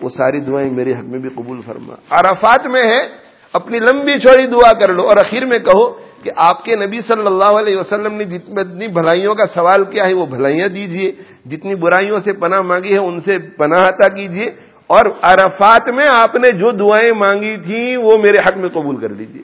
وہ 0.00 0.08
ساری 0.08 0.40
دعائیں 0.40 0.70
میرے 0.70 0.92
حق 0.92 1.04
میں 1.04 1.18
بھی 1.18 1.28
قبول 1.28 1.60
فرما۔ 1.66 1.94
عرفات 2.10 2.66
میں 2.66 2.82
ہے 2.82 3.31
اپنی 3.54 3.78
لمبی 3.80 4.18
چوڑی 4.20 4.46
دعا 4.50 4.72
کر 4.80 4.92
لو 4.94 5.02
اور 5.08 5.16
اخیر 5.24 5.44
میں 5.46 5.58
کہو 5.64 5.84
کہ 6.22 6.30
آپ 6.42 6.64
کے 6.64 6.76
نبی 6.76 7.00
صلی 7.06 7.26
اللہ 7.26 7.52
علیہ 7.58 7.76
وسلم 7.76 8.14
نے 8.14 8.24
جتنی 8.26 8.88
بھلائیوں 8.98 9.34
کا 9.34 9.46
سوال 9.54 9.84
کیا 9.92 10.04
ہے 10.06 10.14
وہ 10.14 10.26
بھلائیاں 10.26 10.68
دیجیے، 10.68 11.10
جتنی 11.50 11.74
برائیوں 11.84 12.20
سے 12.24 12.32
پناہ 12.40 12.62
مانگی 12.62 12.92
ہے 12.92 12.98
ان 12.98 13.20
سے 13.20 13.38
پناہ 13.58 13.86
عطا 13.88 14.08
کیجیے، 14.14 14.46
اور 14.90 15.06
عرفات 15.22 15.88
میں 15.96 16.08
آپ 16.08 16.34
نے 16.36 16.48
جو 16.58 16.70
دعائیں 16.78 17.12
مانگی 17.18 17.56
تھیں 17.64 17.96
وہ 17.96 18.16
میرے 18.22 18.38
حق 18.46 18.56
میں 18.62 18.68
قبول 18.70 19.00
کر 19.00 19.10
لیجیے 19.18 19.42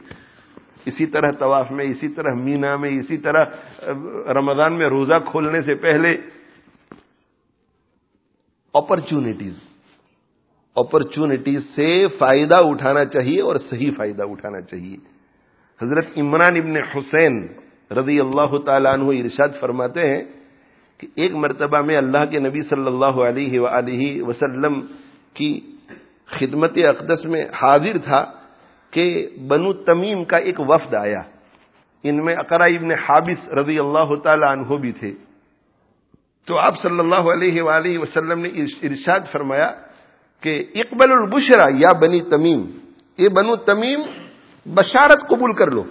اسی 0.86 1.06
طرح 1.06 1.30
طواف 1.38 1.70
میں، 1.70 1.84
اسی 1.84 2.08
طرح 2.08 2.34
مینا 2.34 2.76
میں، 2.76 2.90
اسی 2.98 3.16
طرح 3.18 3.44
رمضان 4.38 4.78
میں 4.78 4.88
روزہ 4.88 5.18
کھولنے 5.30 5.60
سے 5.62 5.74
پہلے 5.82 6.16
اپرچونٹیز 8.74 9.56
اپرچونٹیز 10.78 11.62
سے 11.74 12.06
فائدہ 12.18 12.54
اٹھانا 12.54 13.04
چاہیے 13.04 13.40
اور 13.40 13.56
صحیح 13.56 13.90
فائدہ 13.96 14.22
اٹھانا 14.22 14.60
چاہیے۔ 14.60 14.96
حضرت 15.82 16.06
عمران 16.16 16.56
ابن 16.56 16.76
حسین 16.76 17.46
رضی 17.90 18.20
اللہ 18.20 18.58
تعالیٰ 18.58 18.92
عنہ 18.92 19.08
ارشاد 19.22 19.60
فرماتے 19.60 20.08
ہیں 20.08 20.24
کہ 20.98 21.06
ایک 21.14 21.34
مرتبہ 21.34 21.80
میں 21.80 21.96
اللہ 21.96 22.24
کے 22.30 22.38
نبی 22.38 22.62
صلی 22.62 22.86
اللہ 22.86 23.20
علیہ 23.22 23.60
وآلہ 23.60 24.22
وسلم 24.22 24.80
کی 25.34 25.60
خدمت 26.26 26.78
اقدس 26.88 27.24
میں 27.24 27.44
حاضر 27.62 27.98
تھا 28.04 28.24
کہ 28.90 29.28
بنو 29.48 29.72
تمیم 29.72 30.24
کا 30.24 30.36
ایک 30.36 30.60
وفد 30.60 30.94
آیا۔ 30.94 31.22
ان 32.04 32.24
میں 32.24 32.34
اقرا 32.36 32.64
ابن 32.64 32.90
حابس 32.90 33.48
رضی 33.48 33.78
اللہ 33.78 34.14
تعالی 34.24 34.46
عنہ 34.52 34.76
بھی 34.76 34.92
تھے۔ 34.92 35.12
تو 36.46 36.58
آپ 36.58 36.74
صلی 36.82 36.98
اللہ 36.98 37.24
علیہ 37.32 37.62
وآلہ 37.62 37.98
وسلم 37.98 38.40
نے 38.40 38.48
ارشاد 38.82 39.20
فرمایا 39.32 39.70
کہ 40.40 40.64
اقبل 40.74 41.12
البشرا 41.12 41.68
یا 41.74 41.92
بنی 41.98 42.20
تمیم، 42.20 42.70
اے 43.16 43.28
بنو 43.28 43.56
تمیم 43.56 44.00
بشارت 44.66 45.28
قبول 45.28 45.52
کر 45.52 45.70
لو۔ 45.70 45.84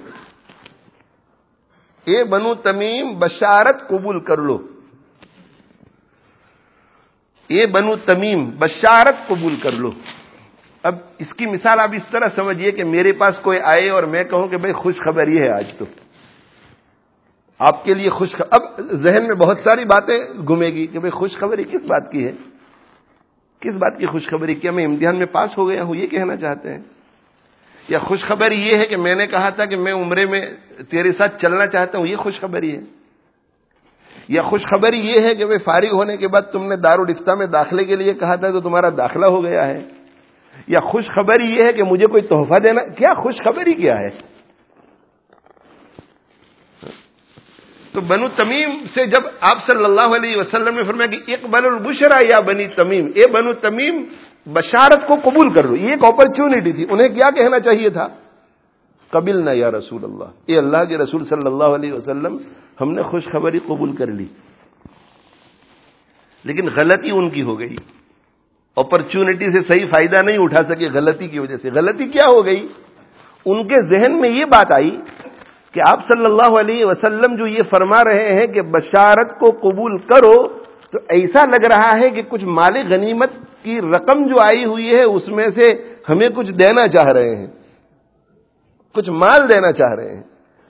اے 2.04 2.24
بنو 2.24 2.56
تمیم 2.56 3.20
بشارت 3.20 3.88
قبول 3.88 4.20
کر 4.20 4.38
لو۔ 4.38 4.68
اے 7.48 7.68
بنو 7.68 7.96
تمیم 7.96 8.50
بشارت 8.50 9.28
قبول 9.28 9.56
کر 9.56 9.72
لو۔ 9.72 9.92
اب 10.84 10.96
اس 11.18 11.34
کی 11.34 11.46
مثال 11.46 11.80
آپ 11.80 11.90
اس 11.94 12.12
طرح 12.12 12.28
سمجھیے 12.36 12.72
کہ 12.72 12.84
میرے 12.84 13.12
پاس 13.12 13.36
کوئی 13.42 13.60
آئے 13.60 13.90
اور 13.90 14.04
میں 14.04 14.24
کہوں 14.24 14.48
کہ 14.48 14.58
بھائی 14.58 14.74
خوش 14.74 14.96
خبر 15.00 15.28
یہ 15.28 15.40
ہے 15.40 15.50
آج 15.50 15.66
تو۔ 15.78 15.86
آپ 17.60 17.84
کے 17.84 17.94
لیے 17.94 18.10
خوش 18.10 18.30
اب 18.52 18.82
ذہن 18.94 19.28
میں 19.28 19.36
بہت 19.36 19.58
ساری 19.64 19.86
باتیں 19.86 20.48
گھومے 20.48 20.68
گی 20.68 20.88
کہ 20.88 21.00
بھائی 21.00 21.12
خوشخبری 21.12 21.64
کس 21.64 21.86
بات 21.86 22.12
کی 22.12 22.26
ہے؟ 22.26 22.32
کس 23.60 23.76
بات 23.76 24.00
کی 24.00 24.06
خوشخبری 24.06 24.56
کیا 24.56 24.72
میں 24.72 24.86
امتحان 24.86 25.16
میں 25.16 25.26
پاس 25.26 25.58
ہو 25.58 25.70
گیا 25.70 25.84
ہوں، 25.84 25.96
یہ 25.96 26.08
کہنا 26.08 26.36
چاہتے 26.36 26.74
ہیں۔ 26.74 26.82
یا 27.90 28.00
خوشخبری 28.00 28.62
یہ 28.62 28.72
ہے 28.78 28.86
کہ 28.86 28.98
میں 28.98 29.16
نے 29.16 29.28
کہا 29.28 29.50
تھا 29.50 29.66
کہ 29.66 29.76
میں 29.76 29.94
عمرے 29.94 30.26
میں 30.26 30.46
تیرے 30.90 31.12
ساتھ 31.12 31.42
چلنا 31.42 31.68
چاہتا 31.68 31.98
ہوں، 31.98 32.08
یہ 32.08 32.16
خوشخبری 32.16 32.76
ہے۔ 32.76 32.82
یا 34.28 34.42
خوشخبری 34.42 35.00
یہ 35.00 35.16
ہے 35.24 35.36
کہ 35.36 35.46
میں 35.46 35.58
فارغ 35.58 35.94
ہونے 35.94 36.18
کے 36.18 36.28
بعد 36.28 36.52
تم 36.52 36.70
نے 36.70 36.76
دارالفتہ 36.76 37.36
میں 37.36 37.46
داخلے 37.46 37.86
کے 37.86 37.96
لیے 37.96 38.14
کہا 38.14 38.36
تھا 38.36 38.52
تو 38.52 38.62
تمہارا 38.62 38.90
داخلہ 38.98 39.26
ہو 39.26 39.44
گیا 39.44 39.68
ہے۔ 39.68 39.80
یا 40.68 40.80
خوشخبری 40.80 41.46
یہ 41.46 41.64
ہے 41.64 41.74
کہ 41.74 41.84
مجھے 41.84 42.06
کوئی 42.08 42.22
تحفہ 42.22 42.60
دینا، 42.60 42.84
کیا 42.84 43.14
خوشخبری 43.14 43.74
کیا 43.74 44.00
ہے؟ 44.00 44.37
تو 47.98 48.02
بنو 48.02 48.28
تمیم 48.36 48.70
سے 48.94 49.06
جب 49.06 49.28
آپ 49.40 49.58
صلی 49.72 49.86
اللہ 49.86 50.16
علیہ 50.16 50.38
وسلم 50.38 50.76
نے 50.76 50.84
فرمایا 50.84 51.08
کہ 51.08 51.32
اقبال 51.32 51.66
البشرا 51.66 52.20
یا 52.32 52.40
بنی 52.40 52.68
تمیم، 52.68 53.08
اے 53.16 53.32
بنو 53.32 53.54
تمیم، 53.54 54.04
بشارت 54.46 55.08
کو 55.08 55.14
قبول 55.24 55.54
کر 55.54 55.64
لو۔ 55.64 55.76
یہ 55.76 55.90
ایک 55.90 56.06
اپرچونٹی 56.06 56.72
تھی۔ 56.72 56.86
انہیں 56.90 57.16
کیا 57.16 57.30
کہنا 57.32 57.60
چاہیے 57.60 57.90
تھا؟ 57.90 58.08
قبل 59.10 59.46
نہ 59.46 59.50
یا 59.50 59.72
رسول 59.72 60.04
اللہ۔ 60.04 60.24
اے 60.46 60.58
اللہ 60.58 60.84
کے 60.90 60.98
رسول 60.98 61.26
صلی 61.26 61.48
اللہ 61.48 61.64
علیہ 61.64 61.94
وسلم، 61.94 62.38
ہم 62.82 62.92
نے 62.92 63.02
خوشخبری 63.02 63.60
قبول 63.60 63.96
کر 63.96 64.08
لی۔ 64.08 64.26
لیکن 66.44 66.70
غلطی 66.76 67.12
ان 67.12 67.30
کی 67.30 67.42
ہو 67.42 67.60
گئی۔ 67.60 67.76
اپرچونٹی 68.76 69.52
سے 69.52 69.60
صحیح 69.68 69.86
فائدہ 69.86 70.22
نہیں 70.22 70.38
اٹھا 70.38 70.74
سکے 70.74 70.88
غلطی 70.94 71.28
کی 71.28 71.40
وجہ 71.40 71.56
سے۔ 71.58 71.70
غلطی 71.70 72.08
کیا 72.08 72.28
ہو 72.30 72.46
گئی؟ 72.46 72.68
ان 73.46 73.68
کے 73.68 73.82
ذہن 73.82 74.22
میں 74.22 74.30
یہ 74.30 74.46
بات 74.46 74.76
آئی 74.76 74.98
کہ 75.72 75.82
آپ 75.90 76.00
صلی 76.08 76.24
اللہ 76.26 76.60
علیہ 76.60 76.86
وسلم 76.86 77.36
جو 77.36 77.48
یہ 77.48 77.64
فرما 77.70 78.04
رہے 78.04 78.40
ہیں 78.40 78.48
کہ 78.48 78.62
بشارت 78.62 79.40
کو 79.40 79.52
قبول 79.52 79.98
کرو، 79.98 80.48
تو 80.92 81.00
ایسا 81.10 81.46
لگ 81.46 81.66
رہا 81.66 82.00
ہے 82.02 82.10
کہ 82.10 82.22
کچھ 82.30 82.44
مال 82.44 82.94
غنیمت 82.94 83.30
کی 83.64 83.82
رقم 83.82 84.28
جو 84.28 84.36
آئی 84.40 84.66
ہوئی 84.66 84.96
ہے، 84.96 85.04
اس 85.04 85.28
میں 85.28 85.48
سے 85.48 85.94
ہمیں 86.10 86.30
کچھ 86.30 86.52
دینا 86.52 86.88
چاہ 86.88 87.06
رہے 87.06 87.36
ہیں۔ 87.36 87.48
کچھ 88.94 89.10
مال 89.10 89.50
دینا 89.54 89.72
چاہ 89.72 89.94
رہے 89.94 90.16
ہیں۔ 90.16 90.24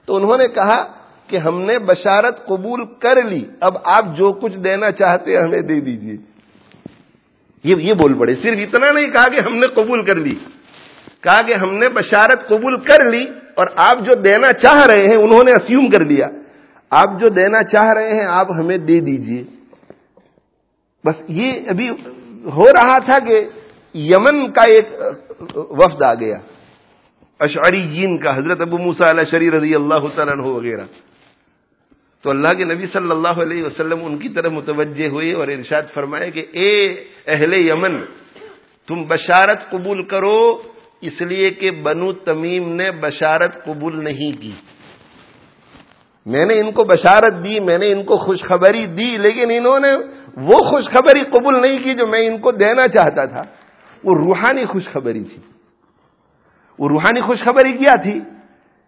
تو 0.06 0.16
انہوں 0.16 0.38
نے 0.38 0.48
کہا 0.48 0.92
کہ 1.28 1.38
ہم 1.38 1.62
نے 1.62 1.80
بشارت 1.80 2.46
قبول 2.46 2.86
کر 3.00 3.24
لی، 3.24 3.46
اب 3.60 3.78
آپ 3.84 4.18
جو 4.18 4.32
کچھ 4.32 4.60
دینا 4.60 4.92
چاہتے 4.92 5.38
ہیں 5.38 5.44
ہمیں 5.44 5.62
دے 5.62 5.80
دیجیے۔ 5.80 6.18
یہ 7.64 7.94
بول 7.94 8.14
پڑے۔ 8.14 8.36
صرف 8.36 8.60
اتنا 8.60 8.92
نہیں، 8.92 9.08
کہا 9.08 9.30
کہ 9.30 9.42
ہم 9.46 9.56
نے 9.56 9.68
قبول 9.68 10.06
کر 10.06 10.16
لی۔ 10.16 10.36
کہا 11.22 11.42
کہ 11.42 11.54
ہم 11.54 11.78
نے 11.78 11.90
بشارت 11.90 12.48
قبول 12.48 12.80
کر 12.80 13.04
لی 13.04 13.26
اور 13.58 13.68
آپ 13.76 13.98
جو 14.00 14.22
دینا 14.22 14.52
چاہ 14.52 14.86
رہے 14.86 15.08
ہیں 15.08 15.16
انہوں 15.16 15.44
نے 15.44 15.52
اسیوم 15.52 15.90
کر 15.90 16.06
لیا۔ 16.06 16.28
آپ 16.90 17.10
جو 17.20 17.30
دینا 17.30 17.64
چاہ 17.64 17.94
رہے 17.94 18.20
ہیں 18.20 18.28
آپ 18.28 18.48
ہمیں 18.52 18.78
دے 18.78 19.00
دیجیے۔ 19.00 19.44
بس 21.04 21.24
یہ 21.28 21.70
ابھی 21.70 21.90
ہو 22.56 22.66
رہا 22.66 22.98
تھا 22.98 23.18
کہ 23.20 23.50
یمن 23.94 24.52
کا 24.52 24.64
ایک 24.70 24.88
وفد 25.56 26.02
آ 26.02 26.14
گیا۔ 26.14 26.38
اشعری 27.40 27.82
جین 27.88 28.18
کا 28.18 28.38
حضرت 28.38 28.62
ابو 28.62 28.78
موسا 28.78 29.10
علیہ 29.10 29.24
شری 29.32 29.52
رضی 29.52 29.76
اللہ 29.76 30.08
تعالیٰ 30.16 30.34
عنہ 30.34 30.42
وغیرہ۔ 30.42 30.86
تو 32.22 32.30
اللہ 32.30 32.58
کے 32.58 32.64
نبی 32.64 32.88
صلی 32.94 33.12
اللہ 33.12 33.42
علیہ 33.42 33.64
وسلم 33.64 34.06
ان 34.06 34.18
کی 34.18 34.30
طرف 34.30 34.52
متوجہ 34.52 35.08
ہوئے 35.08 35.34
اور 35.34 35.48
ارشاد 35.48 35.94
فرمائے 35.94 36.32
کہ 36.32 36.46
اے 36.52 37.04
اہل 37.28 37.54
یمن، 37.54 38.06
تم 38.88 39.04
بشارت 39.04 39.70
قبول 39.70 40.04
کرو 40.04 40.62
اس 41.02 41.22
لیے 41.22 41.50
کہ 41.50 41.72
بنو 41.72 42.12
تمیم 42.12 42.76
نے 42.76 42.92
بشارت 42.92 43.66
قبول 43.66 44.04
نہیں 44.04 44.42
کی۔ 44.42 44.52
میں 46.26 46.42
نے 46.48 46.60
ان 46.60 46.72
کو 46.72 46.84
بشارت 46.84 47.44
دی، 47.44 47.60
میں 47.60 47.78
نے 47.78 47.92
ان 47.92 48.04
کو 48.04 48.18
خوشخبری 48.18 48.86
دی، 48.86 49.18
لیکن 49.18 49.48
انہوں 49.52 49.80
نے 49.80 49.92
وہ 50.38 50.56
خوشخبری 50.56 51.24
قبول 51.24 51.62
نہیں 51.62 51.84
کی 51.84 51.94
جو 51.94 52.08
میں 52.08 52.28
ان 52.28 52.38
کو 52.38 52.52
دینا 52.52 52.88
چاہتا 52.88 53.26
تھا۔ 53.26 53.42
وہ 54.04 54.16
روحانی 54.16 54.66
خوشخبری 54.66 55.24
تھی۔ 55.24 55.42
وہ 56.80 56.90
روحانی 56.90 57.22
خوشخبری 57.22 57.72
کیا 57.72 58.02
تھی؟ 58.02 58.20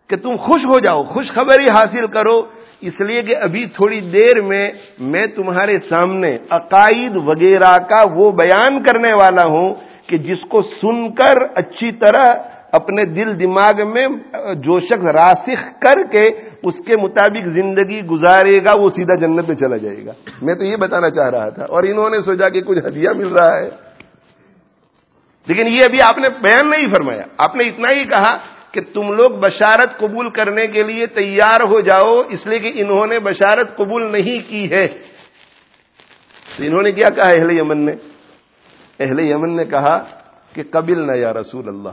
کہ 0.08 0.16
تم 0.16 0.36
خوش 0.36 0.66
ہو 0.66 0.80
جاؤ، 0.80 1.04
خوشخبری 1.04 1.64
حاصل 1.64 2.08
کرو۔ 2.08 2.42
اس 2.82 3.02
لیے 3.02 3.22
کہ 3.22 3.36
ابھی 3.36 3.66
تھوڑی 3.66 4.00
دیر 4.00 4.42
میں 4.42 4.72
میں 5.00 5.28
تمہارے 5.28 5.78
سامنے 5.90 6.38
عقائد 6.50 7.18
وغیرہ 7.18 7.78
کا 7.78 8.10
وہ 8.12 8.32
بیان 8.32 8.84
کرنے 8.84 9.14
والا 9.14 9.46
ہوں۔ 9.46 9.76
کہ 10.10 10.18
جس 10.18 10.42
کو 10.50 10.62
سن 10.62 11.14
کر 11.14 11.36
اچھی 11.56 11.92
طرح 11.92 12.26
اپنے 12.72 13.06
دل 13.06 13.40
دماغ 13.40 13.94
میں 13.94 14.08
جو 14.54 14.80
شخص 14.80 15.06
راسخ 15.06 15.66
کر 15.80 16.04
کے 16.12 16.28
اس 16.64 16.86
کے 16.86 16.98
مطابق 17.02 17.48
زندگی 17.48 18.02
گزارے 18.02 18.60
گا، 18.60 18.80
وہ 18.80 18.90
سیدھا 18.90 19.16
جنت 19.16 19.48
میں 19.48 19.56
چلا 19.56 19.78
جائے 19.78 20.06
گا۔ 20.06 20.12
میں 20.42 20.56
تو 20.56 20.66
یہ 20.66 20.76
بتانا 20.76 21.10
چاہ 21.10 21.30
رہا 21.30 21.50
تھا۔ 21.50 21.64
اور 21.64 21.84
انہوں 21.84 22.10
نے 22.10 22.22
سوچا 22.22 22.50
کہ 22.50 22.62
کچھ 22.62 22.80
ہدیہ 22.88 23.10
مل 23.16 23.28
رہا 23.28 23.58
ہے۔ 23.58 23.70
لیکن 25.48 25.68
یہ 25.68 25.80
ابھی 25.86 25.98
آپ 26.04 26.18
نے 26.18 26.30
بیان 26.30 26.70
نہیں 26.70 26.94
فرمایا۔ 26.96 27.22
آپ 27.38 27.56
نے 27.56 27.64
اتنا 27.64 27.90
ہی 27.90 28.04
کہا 28.04 28.38
کہ 28.72 28.82
تم 28.94 29.14
لوگ 29.14 29.30
بشارت 29.30 29.98
قبول 29.98 30.30
کرنے 30.30 30.68
کے 30.68 30.84
لیے 30.84 31.06
تیار 31.06 31.64
ہو 31.68 31.80
جاؤ، 31.80 32.22
اس 32.30 32.48
لیے 32.48 32.60
کہ 32.60 32.72
انہوں 32.76 33.08
نے 33.08 33.20
بشارت 33.20 33.78
قبول 33.78 34.06
نہیں 34.06 34.50
کی 34.50 34.72
ہے۔ 34.72 34.88
تو 36.58 36.64
انہوں 36.64 36.84
نے 36.84 36.92
کیا 36.92 37.10
کہا 37.16 37.28
اہل 37.28 37.52
یمن 37.52 37.78
نے 37.78 37.92
اہل 39.00 39.20
یمن 39.20 39.56
نے 39.56 39.66
کہا 39.66 40.04
کہ 40.54 40.64
قبل 40.72 41.08
نہ 41.08 41.16
یا 41.16 41.34
رسول 41.34 41.68
اللہ۔ 41.68 41.90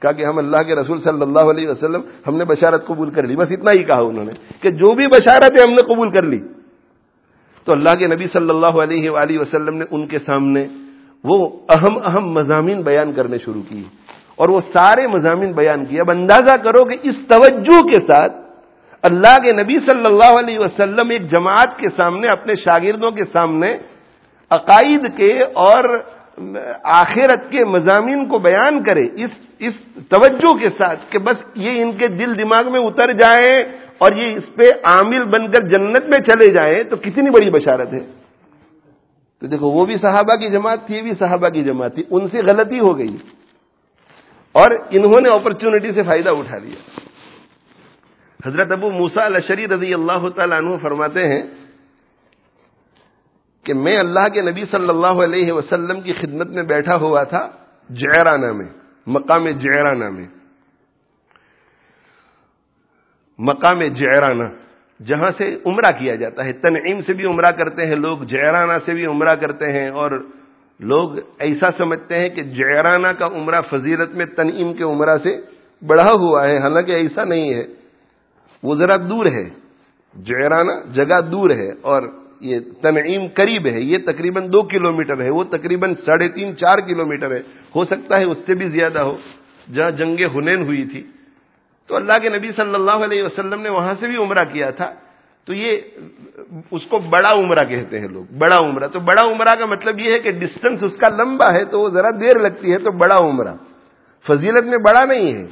کہا 0.00 0.12
کہ 0.12 0.24
ہم 0.24 0.38
اللہ 0.38 0.56
کے 0.56 0.74
رسول 0.74 1.00
صلی 1.00 1.22
اللہ 1.22 1.38
علیہ 1.38 1.68
وسلم، 1.68 2.00
ہم 2.26 2.36
نے 2.36 2.44
بشارت 2.44 2.86
قبول 2.86 3.10
کر 3.10 3.22
لی۔ 3.22 3.36
بس 3.36 3.50
اتنا 3.50 3.70
ہی 3.74 3.82
کہا 3.82 4.00
انہوں 4.00 4.24
نے 4.24 4.32
کہ 4.60 4.70
جو 4.70 4.94
بھی 4.94 5.06
بشارت 5.06 5.58
ہے 5.58 5.62
ہم 5.62 5.70
نے 5.70 5.94
قبول 5.94 6.10
کر 6.10 6.22
لی۔ 6.22 6.38
تو 7.64 7.72
اللہ 7.72 7.94
کے 7.98 8.06
نبی 8.06 8.26
صلی 8.26 8.50
اللہ 8.50 8.66
علیہ 8.66 9.10
وآلہ 9.10 9.38
وسلم 9.38 9.76
نے 9.76 9.84
ان 9.90 10.06
کے 10.06 10.18
سامنے 10.18 10.66
وہ 11.24 11.48
اہم 11.68 11.98
اہم 12.04 12.28
مضامین 12.28 12.82
بیان 12.82 13.12
کرنے 13.12 13.38
شروع 13.38 13.62
کیے۔ 13.68 13.82
اور 14.36 14.48
وہ 14.48 14.60
سارے 14.60 15.06
مضامین 15.06 15.52
بیان 15.52 15.84
کیے۔ 15.84 16.00
اب 16.00 16.10
اندازہ 16.10 16.56
کرو 16.56 16.84
کہ 16.84 16.96
اس 17.02 17.14
توجہ 17.28 17.80
کے 17.80 18.00
ساتھ 18.12 18.32
اللہ 19.02 19.36
کے 19.44 19.52
نبی 19.52 19.78
صلی 19.78 20.04
اللہ 20.06 20.38
علیہ 20.38 20.58
وسلم 20.58 21.10
ایک 21.10 21.30
جماعت 21.30 21.78
کے 21.78 21.90
سامنے، 21.96 22.26
اپنے 22.26 22.54
شاگردوں 22.54 23.10
کے 23.10 23.24
سامنے، 23.32 23.76
عقائد 24.50 25.16
کے 25.16 25.42
اور 25.42 25.84
آخرت 26.82 27.50
کے 27.50 27.64
مضامین 27.64 28.28
کو 28.28 28.38
بیان 28.38 28.82
کرے، 28.84 29.24
اس 29.24 29.30
اس 29.58 29.74
توجہ 30.08 30.58
کے 30.58 30.70
ساتھ 30.70 31.00
کہ 31.10 31.18
بس 31.18 31.36
یہ 31.54 31.82
ان 31.82 31.92
کے 31.92 32.08
دل 32.08 32.38
دماغ 32.38 32.72
میں 32.72 32.80
اتر 32.80 33.12
جائے 33.12 33.62
اور 33.98 34.12
یہ 34.12 34.34
اس 34.34 34.54
پہ 34.54 34.62
عامل 34.84 35.24
بن 35.24 35.50
کر 35.50 35.68
جنت 35.68 36.04
میں 36.04 36.18
چلے 36.18 36.50
جائیں، 36.50 36.84
تو 36.84 36.96
کتنی 36.96 37.30
بڑی 37.30 37.50
بشارت 37.50 37.92
ہے۔ 37.92 37.98
تو 39.40 39.46
دیکھو، 39.46 39.68
وہ 39.68 39.86
بھی 39.86 39.96
صحابہ 39.96 40.36
کی 40.36 40.50
جماعت 40.50 40.86
تھی، 40.86 40.96
یہ 40.96 41.02
بھی 41.02 41.14
صحابہ 41.14 41.48
کی 41.48 41.62
جماعت 41.62 41.94
تھی، 41.94 42.02
ان 42.10 42.28
سے 42.28 42.42
غلطی 42.42 42.80
ہو 42.80 42.98
گئی۔ 42.98 43.16
اور 44.52 44.70
انہوں 44.90 45.20
نے 45.20 45.28
اپرچونٹی 45.28 45.92
سے 45.92 46.02
فائدہ 46.02 46.28
اٹھا 46.28 46.58
لیا۔ 46.58 47.00
حضرت 48.46 48.72
ابو 48.72 48.90
موسا 48.90 49.24
الشری 49.24 49.68
رضی 49.68 49.94
اللہ 49.94 50.28
تعالیٰ 50.28 50.58
عنہ 50.58 50.76
فرماتے 50.82 51.26
ہیں 51.26 51.42
کہ 53.64 53.74
میں 53.74 53.98
اللہ 53.98 54.28
کے 54.34 54.40
نبی 54.40 54.64
صلی 54.64 54.88
اللہ 54.88 55.06
علیہ 55.06 55.52
وسلم 55.52 56.00
کی 56.00 56.12
خدمت 56.12 56.46
میں 56.46 56.62
بیٹھا 56.62 56.96
ہوا 56.96 57.22
تھا 57.22 57.50
جیرانہ 57.90 58.52
میں، 58.52 58.66
مقام 59.06 59.48
جیرانہ 59.48 60.10
میں۔ 60.10 60.24
مقام 63.38 63.82
جیرانہ 63.82 64.42
جہاں 65.04 65.30
سے 65.38 65.56
عمرہ 65.66 65.90
کیا 65.98 66.14
جاتا 66.14 66.44
ہے۔ 66.44 66.52
تنعیم 66.52 67.02
سے 67.02 67.12
بھی 67.12 67.26
عمرہ 67.26 67.50
کرتے 67.50 67.86
ہیں 67.86 67.94
لوگ 67.94 68.18
جیرانہ 68.18 68.72
سے 68.86 68.94
بھی 68.94 69.06
عمرہ 69.06 69.34
کرتے 69.34 69.72
ہیں 69.72 69.88
اور 69.88 70.24
لوگ 70.80 71.10
ایسا 71.38 71.70
سمجھتے 71.78 72.20
ہیں 72.20 72.28
کہ 72.28 72.42
جیرانہ 72.42 73.08
کا 73.08 73.26
عمرہ 73.26 73.60
فضیلت 73.60 74.14
میں 74.14 74.26
تنعیم 74.26 74.74
کے 74.74 74.84
عمرہ 74.84 75.18
سے 75.18 75.40
بڑھا 75.86 76.12
ہوا 76.12 76.48
ہے۔ 76.48 76.58
حالانکہ 76.58 76.92
ایسا 76.92 77.24
نہیں 77.24 77.54
ہے، 77.54 77.66
وہ 78.62 78.74
ذرا 78.74 78.96
دور 78.96 79.26
ہے۔ 79.26 79.48
جیرانہ 80.14 80.72
جگہ 80.92 81.20
دور 81.20 81.50
ہے 81.50 81.70
اور 81.80 82.02
یہ 82.44 82.58
تنعیم 82.82 83.26
قریب 83.34 83.66
ہے، 83.66 83.80
یہ 83.80 83.98
تقریباً 83.98 84.52
دو 84.52 84.62
کلومیٹر 84.62 85.22
ہے، 85.22 85.30
وہ 85.30 85.44
تقریباً 85.44 85.94
ساڑھے 85.94 86.28
تین، 86.28 86.56
چار 86.56 86.78
کلومیٹر 86.78 87.30
ہے۔ 87.30 87.40
ہو 87.76 87.84
سکتا 87.84 88.18
ہے 88.18 88.24
اس 88.24 88.38
سے 88.46 88.54
بھی 88.54 88.68
زیادہ 88.68 89.00
ہو۔ 89.00 89.16
جہاں 89.74 89.90
جنگ 89.90 90.16
ہنین 90.34 90.62
ہوئی 90.62 90.86
تھی۔ 90.86 91.06
تو 91.86 91.96
اللہ 91.96 92.12
کے 92.22 92.28
نبی 92.28 92.52
صلی 92.52 92.74
اللہ 92.74 92.90
علیہ 92.90 93.22
وسلم 93.22 93.60
نے 93.60 93.68
وہاں 93.68 93.94
سے 94.00 94.06
بھی 94.06 94.16
عمرہ 94.16 94.44
کیا 94.44 94.70
تھا۔ 94.70 94.94
تو 95.44 95.54
یہ 95.54 95.80
اس 96.70 96.86
کو 96.86 96.98
بڑا 96.98 97.30
عمرہ 97.32 97.66
کہتے 97.66 98.00
ہیں 98.00 98.08
لوگ، 98.08 98.24
بڑا 98.24 98.56
عمرہ۔ 98.58 98.86
تو 98.86 98.98
بڑا 99.00 99.26
عمرہ 99.26 99.54
کا 99.54 99.64
مطلب 99.64 99.98
یہ 99.98 100.12
ہے 100.12 100.18
کہ 100.18 100.30
ڈسٹنس 100.30 100.84
اس 100.84 100.96
کا 100.96 101.16
لمبا 101.16 101.46
ہے، 101.56 101.64
تو 101.64 101.80
وہ 101.80 101.88
ذرا 101.88 102.10
دیر 102.20 102.38
لگتی 102.38 102.72
ہے 102.72 102.78
تو 102.78 102.92
بڑا 102.92 103.16
عمرہ۔ 103.18 103.54
فضیلت 104.26 104.64
میں 104.64 104.78
بڑا 104.78 105.04
نہیں 105.04 105.32
ہے۔ 105.32 105.46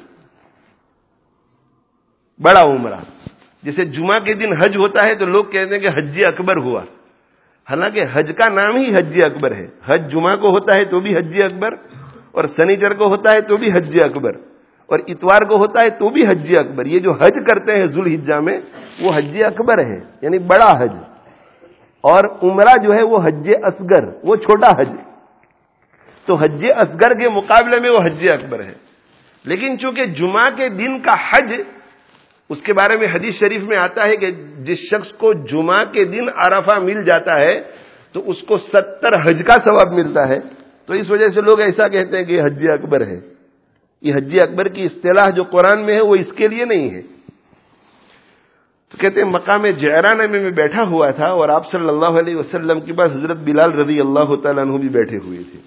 بڑا 2.38 2.62
عمرہ۔ 2.62 3.21
جیسے 3.62 3.84
جمعہ 3.84 4.18
کے 4.24 4.34
دن 4.34 4.52
حج 4.52 4.76
ہوتا 4.76 5.08
ہے 5.08 5.14
تو 5.14 5.26
لوگ 5.26 5.44
کہتے 5.44 5.74
ہیں 5.74 5.82
کہ 5.82 5.88
حج 5.88 6.18
اکبر 6.28 6.56
ہوا۔ 6.56 6.82
حالانکہ 7.68 8.00
حج 8.12 8.30
کا 8.38 8.48
نام 8.48 8.76
ہی 8.76 8.96
حج 8.96 9.18
اکبر 9.26 9.54
ہے۔ 9.54 9.66
حج 9.86 10.10
جمعہ 10.12 10.36
کو 10.36 10.50
ہوتا 10.50 10.78
ہے 10.78 10.84
تو 10.84 11.00
بھی 11.00 11.16
حج 11.16 11.36
اکبر، 11.44 11.74
اور 12.32 12.44
سنیچر 12.56 12.94
کو 12.94 13.06
ہوتا 13.06 13.32
ہے 13.32 13.40
تو 13.40 13.56
بھی 13.56 13.70
حج 13.72 13.96
اکبر، 14.04 14.32
اور 14.86 14.98
اتوار 15.06 15.42
کو 15.42 15.56
ہوتا 15.56 15.84
ہے 15.84 15.90
تو 15.90 16.08
بھی 16.08 16.26
حج 16.26 16.52
اکبر۔ 16.58 16.86
یہ 16.86 16.98
جو 16.98 17.12
حج 17.12 17.36
کرتے 17.48 17.76
ہیں 17.76 17.86
ذوالحجہ 17.86 18.40
میں، 18.40 18.60
وہ 19.00 19.12
حج 19.14 19.42
اکبر 19.42 19.78
ہے 19.86 20.00
یعنی 20.22 20.38
بڑا 20.38 20.70
حج۔ 20.80 20.94
اور 22.04 22.24
عمرہ 22.42 22.74
جو 22.82 22.94
ہے 22.94 23.02
وہ 23.02 23.18
حج 23.24 23.48
اصغر، 23.62 24.04
وہ 24.22 24.36
چھوٹا 24.36 24.70
حج 24.70 24.90
تو 26.26 26.34
حج 26.34 26.66
اصغر 26.76 27.14
کے 27.14 27.28
مقابلے 27.28 27.80
میں 27.80 27.90
وہ 27.90 27.98
حج 27.98 28.28
اکبر 28.28 28.60
ہے۔ 28.64 28.74
لیکن 29.44 29.78
چونکہ 29.78 30.04
جمعہ 30.04 30.48
کے 30.56 30.68
دن 30.68 31.00
کا 31.00 31.14
حج 31.28 31.52
اس 32.48 32.62
کے 32.62 32.72
بارے 32.72 32.96
میں 32.96 33.06
حدیث 33.06 33.34
شریف 33.34 33.62
میں 33.62 33.78
آتا 33.78 34.06
ہے 34.06 34.16
کہ 34.16 34.30
جس 34.64 34.78
شخص 34.78 35.12
کو 35.12 35.32
جمعہ 35.32 35.84
کے 35.84 36.04
دن 36.04 36.26
عرفہ 36.34 36.78
مل 36.78 37.04
جاتا 37.04 37.36
ہے، 37.36 37.62
تو 38.12 38.30
اس 38.30 38.42
کو 38.42 38.58
ستر 38.58 39.10
حج 39.24 39.42
کا 39.46 39.54
ثواب 39.64 39.92
ملتا 39.92 40.28
ہے۔ 40.28 40.38
تو 40.86 40.94
اس 40.94 41.10
وجہ 41.10 41.28
سے 41.28 41.40
لوگ 41.40 41.60
ایسا 41.60 41.88
کہتے 41.88 42.16
ہیں 42.16 42.24
کہ 42.24 42.32
یہ 42.32 42.42
حج 42.42 42.64
اکبر 42.68 43.06
ہے۔ 43.06 43.20
یہ 44.02 44.14
حج 44.14 44.36
اکبر 44.42 44.68
کی 44.68 44.82
اصطلاح 44.82 45.30
جو 45.30 45.44
قرآن 45.44 45.80
میں 45.80 45.94
ہے، 45.94 46.00
وہ 46.00 46.16
اس 46.16 46.32
کے 46.32 46.48
لیے 46.48 46.64
نہیں 46.64 46.90
ہے۔ 46.90 47.02
تو 48.88 48.96
کہتے 48.98 49.22
ہیں، 49.22 49.28
مقام 49.28 49.66
جیرانہ 49.66 50.30
میں 50.30 50.40
میں 50.40 50.50
بیٹھا 50.50 50.82
ہوا 50.82 51.10
تھا 51.10 51.26
اور 51.26 51.48
آپ 51.48 51.70
صلی 51.70 51.88
اللہ 51.88 52.06
علیہ 52.06 52.36
وسلم 52.36 52.80
کے 52.80 52.92
پاس 52.92 53.10
حضرت 53.12 53.36
بلال 53.36 53.72
رضی 53.72 54.00
اللہ 54.00 54.36
تعالیٰ 54.42 54.64
عنہ 54.64 54.76
بھی 54.76 54.88
بیٹھے 54.88 55.18
ہوئے 55.24 55.38
تھے۔ 55.38 55.58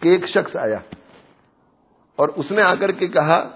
کہ 0.00 0.08
ایک 0.08 0.26
شخص 0.26 0.56
آیا 0.56 0.78
اور 2.16 2.28
اس 2.36 2.52
نے 2.52 2.62
آ 2.62 2.74
کر 2.74 2.90
کے 2.90 3.06
کہا 3.06 3.48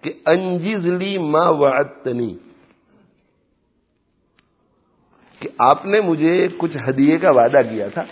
کہ 0.00 0.12
انجزلی 0.26 1.18
ما 1.18 1.48
وعدتنی۔ 1.48 2.36
کہ 5.40 5.48
آپ 5.58 5.86
نے 5.86 6.00
مجھے 6.00 6.48
کچھ 6.58 6.76
ہدیے 6.88 7.18
کا 7.18 7.30
وعدہ 7.30 7.60
کیا 7.70 7.88
تھا۔ 7.88 8.02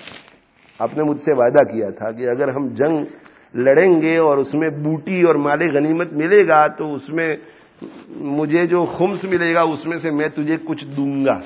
آپ 0.79 0.97
نے 0.97 1.03
مجھ 1.03 1.21
سے 1.21 1.33
وعدہ 1.33 1.73
کیا 1.73 1.91
تھا 1.91 2.11
کہ 2.11 2.29
اگر 2.29 2.49
ہم 2.49 2.69
جنگ 2.69 3.05
لڑیں 3.55 4.03
گے 4.03 4.17
اور 4.17 4.39
اس 4.39 4.55
میں 4.55 4.71
بوٹی 4.71 5.23
اور 5.23 5.35
مال 5.35 5.77
غنیمت 5.77 6.13
ملے 6.13 6.49
گا 6.49 6.67
تو 6.67 6.95
اس 6.95 7.09
میں 7.09 7.37
مجھے 8.09 8.67
جو 8.67 8.85
خمس 8.85 9.25
ملے 9.25 9.55
گا 9.55 9.61
اس 9.61 9.87
میں 9.87 9.99
سے 9.99 10.11
میں 10.11 10.29
تجھے 10.29 10.57
کچھ 10.65 10.85
دوں 10.85 11.27
گا۔ 11.27 11.41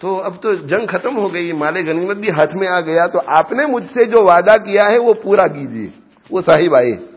تو 0.00 0.22
اب 0.22 0.42
تو 0.42 0.54
جنگ 0.54 0.86
ختم 0.86 1.16
ہو 1.16 1.34
گئی، 1.34 1.52
مال 1.52 1.76
غنیمت 1.76 2.16
بھی 2.16 2.30
ہاتھ 2.30 2.56
میں 2.56 2.68
آ 2.68 2.80
گیا، 2.80 3.06
تو 3.06 3.20
آپ 3.26 3.52
نے 3.52 3.66
مجھ 3.66 3.84
سے 3.84 4.04
جو 4.04 4.22
وعدہ 4.24 4.64
کیا 4.64 4.90
ہے 4.90 4.98
وہ 4.98 5.14
پورا 5.22 5.46
کیجیے 5.46 5.86
وہ 6.30 6.40
صاحب 6.40 6.74
آئے۔ 6.74 7.11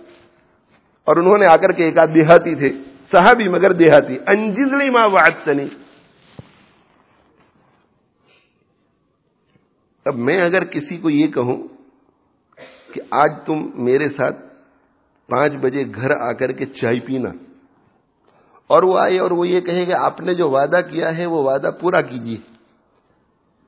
اور 1.08 1.16
انہوں 1.16 1.38
نے 1.38 1.48
آ 1.48 1.56
کر 1.56 1.72
کے 1.72 1.84
ایک 1.84 1.98
آدھ 1.98 2.14
دیہاتی 2.14 2.56
تھے، 2.56 2.70
صحابی 3.12 3.48
مگر 3.48 3.72
دیہاتی۔ 3.72 4.18
انجزلی 4.28 4.90
ماں 4.90 5.08
وعدتنی۔ 5.08 5.68
اب 10.06 10.16
میں 10.16 10.42
اگر 10.42 10.66
کسی 10.66 10.98
کو 10.98 11.10
یہ 11.10 11.28
کہوں 11.28 11.58
کہ 12.94 13.02
آج 13.12 13.32
تم 13.46 13.70
میرے 13.84 14.10
ساتھ 14.10 14.38
پانچ 15.30 15.54
بجے 15.62 15.84
گھر 15.96 16.12
آ 16.12 16.32
کر 16.32 16.52
کے 16.52 16.66
چائے 16.66 17.00
پینا، 17.00 17.30
اور 18.70 18.84
وہ 18.84 18.98
آئے 19.00 19.20
اور 19.20 19.32
وہ 19.32 19.48
یہ 19.48 19.62
کہے 19.62 19.86
کہ 19.86 19.94
آپ 19.94 20.22
نے 20.22 20.34
جو 20.34 20.50
وعدہ 20.50 20.82
کیا 20.92 21.18
ہے 21.18 21.26
وہ 21.26 21.44
وعدہ 21.44 21.72
پورا 21.82 22.02
کیجیے۔ 22.02 22.38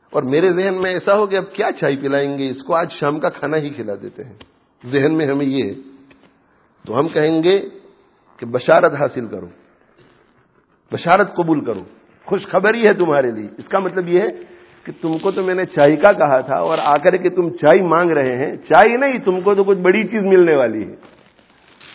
اور 0.09 0.23
میرے 0.23 0.53
ذہن 0.53 0.81
میں 0.81 0.91
ایسا 0.91 1.17
ہو 1.17 1.25
کہ 1.27 1.35
اب 1.35 1.51
کیا 1.53 1.71
چائے 1.71 1.95
پلائیں 1.95 2.37
گے؟ 2.37 2.49
اس 2.49 2.63
کو 2.63 2.73
آج 2.73 2.91
شام 2.91 3.19
کا 3.19 3.29
کھانا 3.29 3.57
ہی 3.57 3.69
کھلا 3.69 3.93
دیتے 4.01 4.23
ہیں۔ 4.23 4.37
ذہن 4.83 5.13
میں 5.13 5.27
ہمیں 5.27 5.45
یہ 5.45 5.63
ہے۔ 5.63 5.96
تو 6.87 6.99
ہم 6.99 7.07
کہیں 7.07 7.43
گے 7.43 7.61
کہ 8.37 8.45
بشارت 8.45 8.93
حاصل 8.93 9.27
کرو، 9.27 9.47
بشارت 10.91 11.35
قبول 11.35 11.65
کرو، 11.65 11.83
خوشخبری 12.25 12.81
ہے 12.81 12.93
تمہارے 12.93 13.31
لیے۔ 13.31 13.47
اس 13.57 13.67
کا 13.67 13.79
مطلب 13.79 14.07
یہ 14.07 14.21
ہے 14.21 14.27
کہ 14.83 14.91
تم 15.01 15.17
کو 15.17 15.31
تو 15.31 15.43
میں 15.43 15.55
نے 15.55 15.65
چائے 15.65 15.95
کا 15.95 16.11
کہا 16.11 16.39
تھا 16.41 16.55
اور 16.55 16.77
آ 16.77 16.97
کر 16.97 17.17
کے 17.17 17.29
تم 17.29 17.49
چائے 17.49 17.81
مانگ 17.81 18.11
رہے 18.11 18.35
ہیں۔ 18.35 18.57
چائے 18.57 18.97
نہیں، 18.97 19.17
تم 19.17 19.41
کو 19.41 19.55
تو 19.55 19.63
کچھ 19.63 19.77
بڑی 19.77 20.03
چیز 20.03 20.23
ملنے 20.23 20.55
والی 20.55 20.83
ہے۔ 20.83 20.95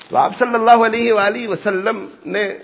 تو 0.09 0.17
آپ 0.17 0.33
صلی 0.39 0.55
اللہ 0.55 0.85
علیہ 0.87 1.13
وآلہ 1.13 1.49
وسلم 1.49 2.07
نے، 2.27 2.59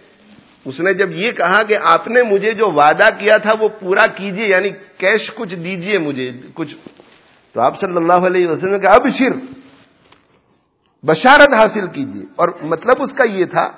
اس 0.64 0.80
نے 0.80 0.94
جب 0.94 1.12
یہ 1.12 1.32
کہا 1.32 1.62
کہ 1.62 1.76
آپ 1.76 2.08
نے 2.08 2.22
مجھے 2.22 2.52
جو 2.52 2.70
وعدہ 2.70 3.18
کیا 3.18 3.36
تھا 3.36 3.52
وہ 3.60 3.68
پورا 3.68 4.06
کیجیے 4.06 4.46
یعنی 4.46 4.70
کیش 4.70 5.30
کچھ 5.34 5.54
دیجیے 5.54 5.98
مجھے، 5.98 6.30
کچھ۔ 6.54 6.74
تو 7.52 7.60
آپ 7.60 7.80
صلی 7.80 7.96
اللہ 7.96 8.26
علیہ 8.26 8.48
وسلم 8.48 8.72
نے 8.72 8.78
کہا 8.78 8.90
اب 8.90 9.08
شر 9.18 9.57
بشارت 11.02 11.56
حاصل 11.56 11.86
کیجیے۔ 11.86 12.22
اور 12.36 12.48
مطلب 12.62 13.02
اس 13.02 13.12
کا 13.12 13.26
یہ 13.26 13.44
تھا 13.44 13.70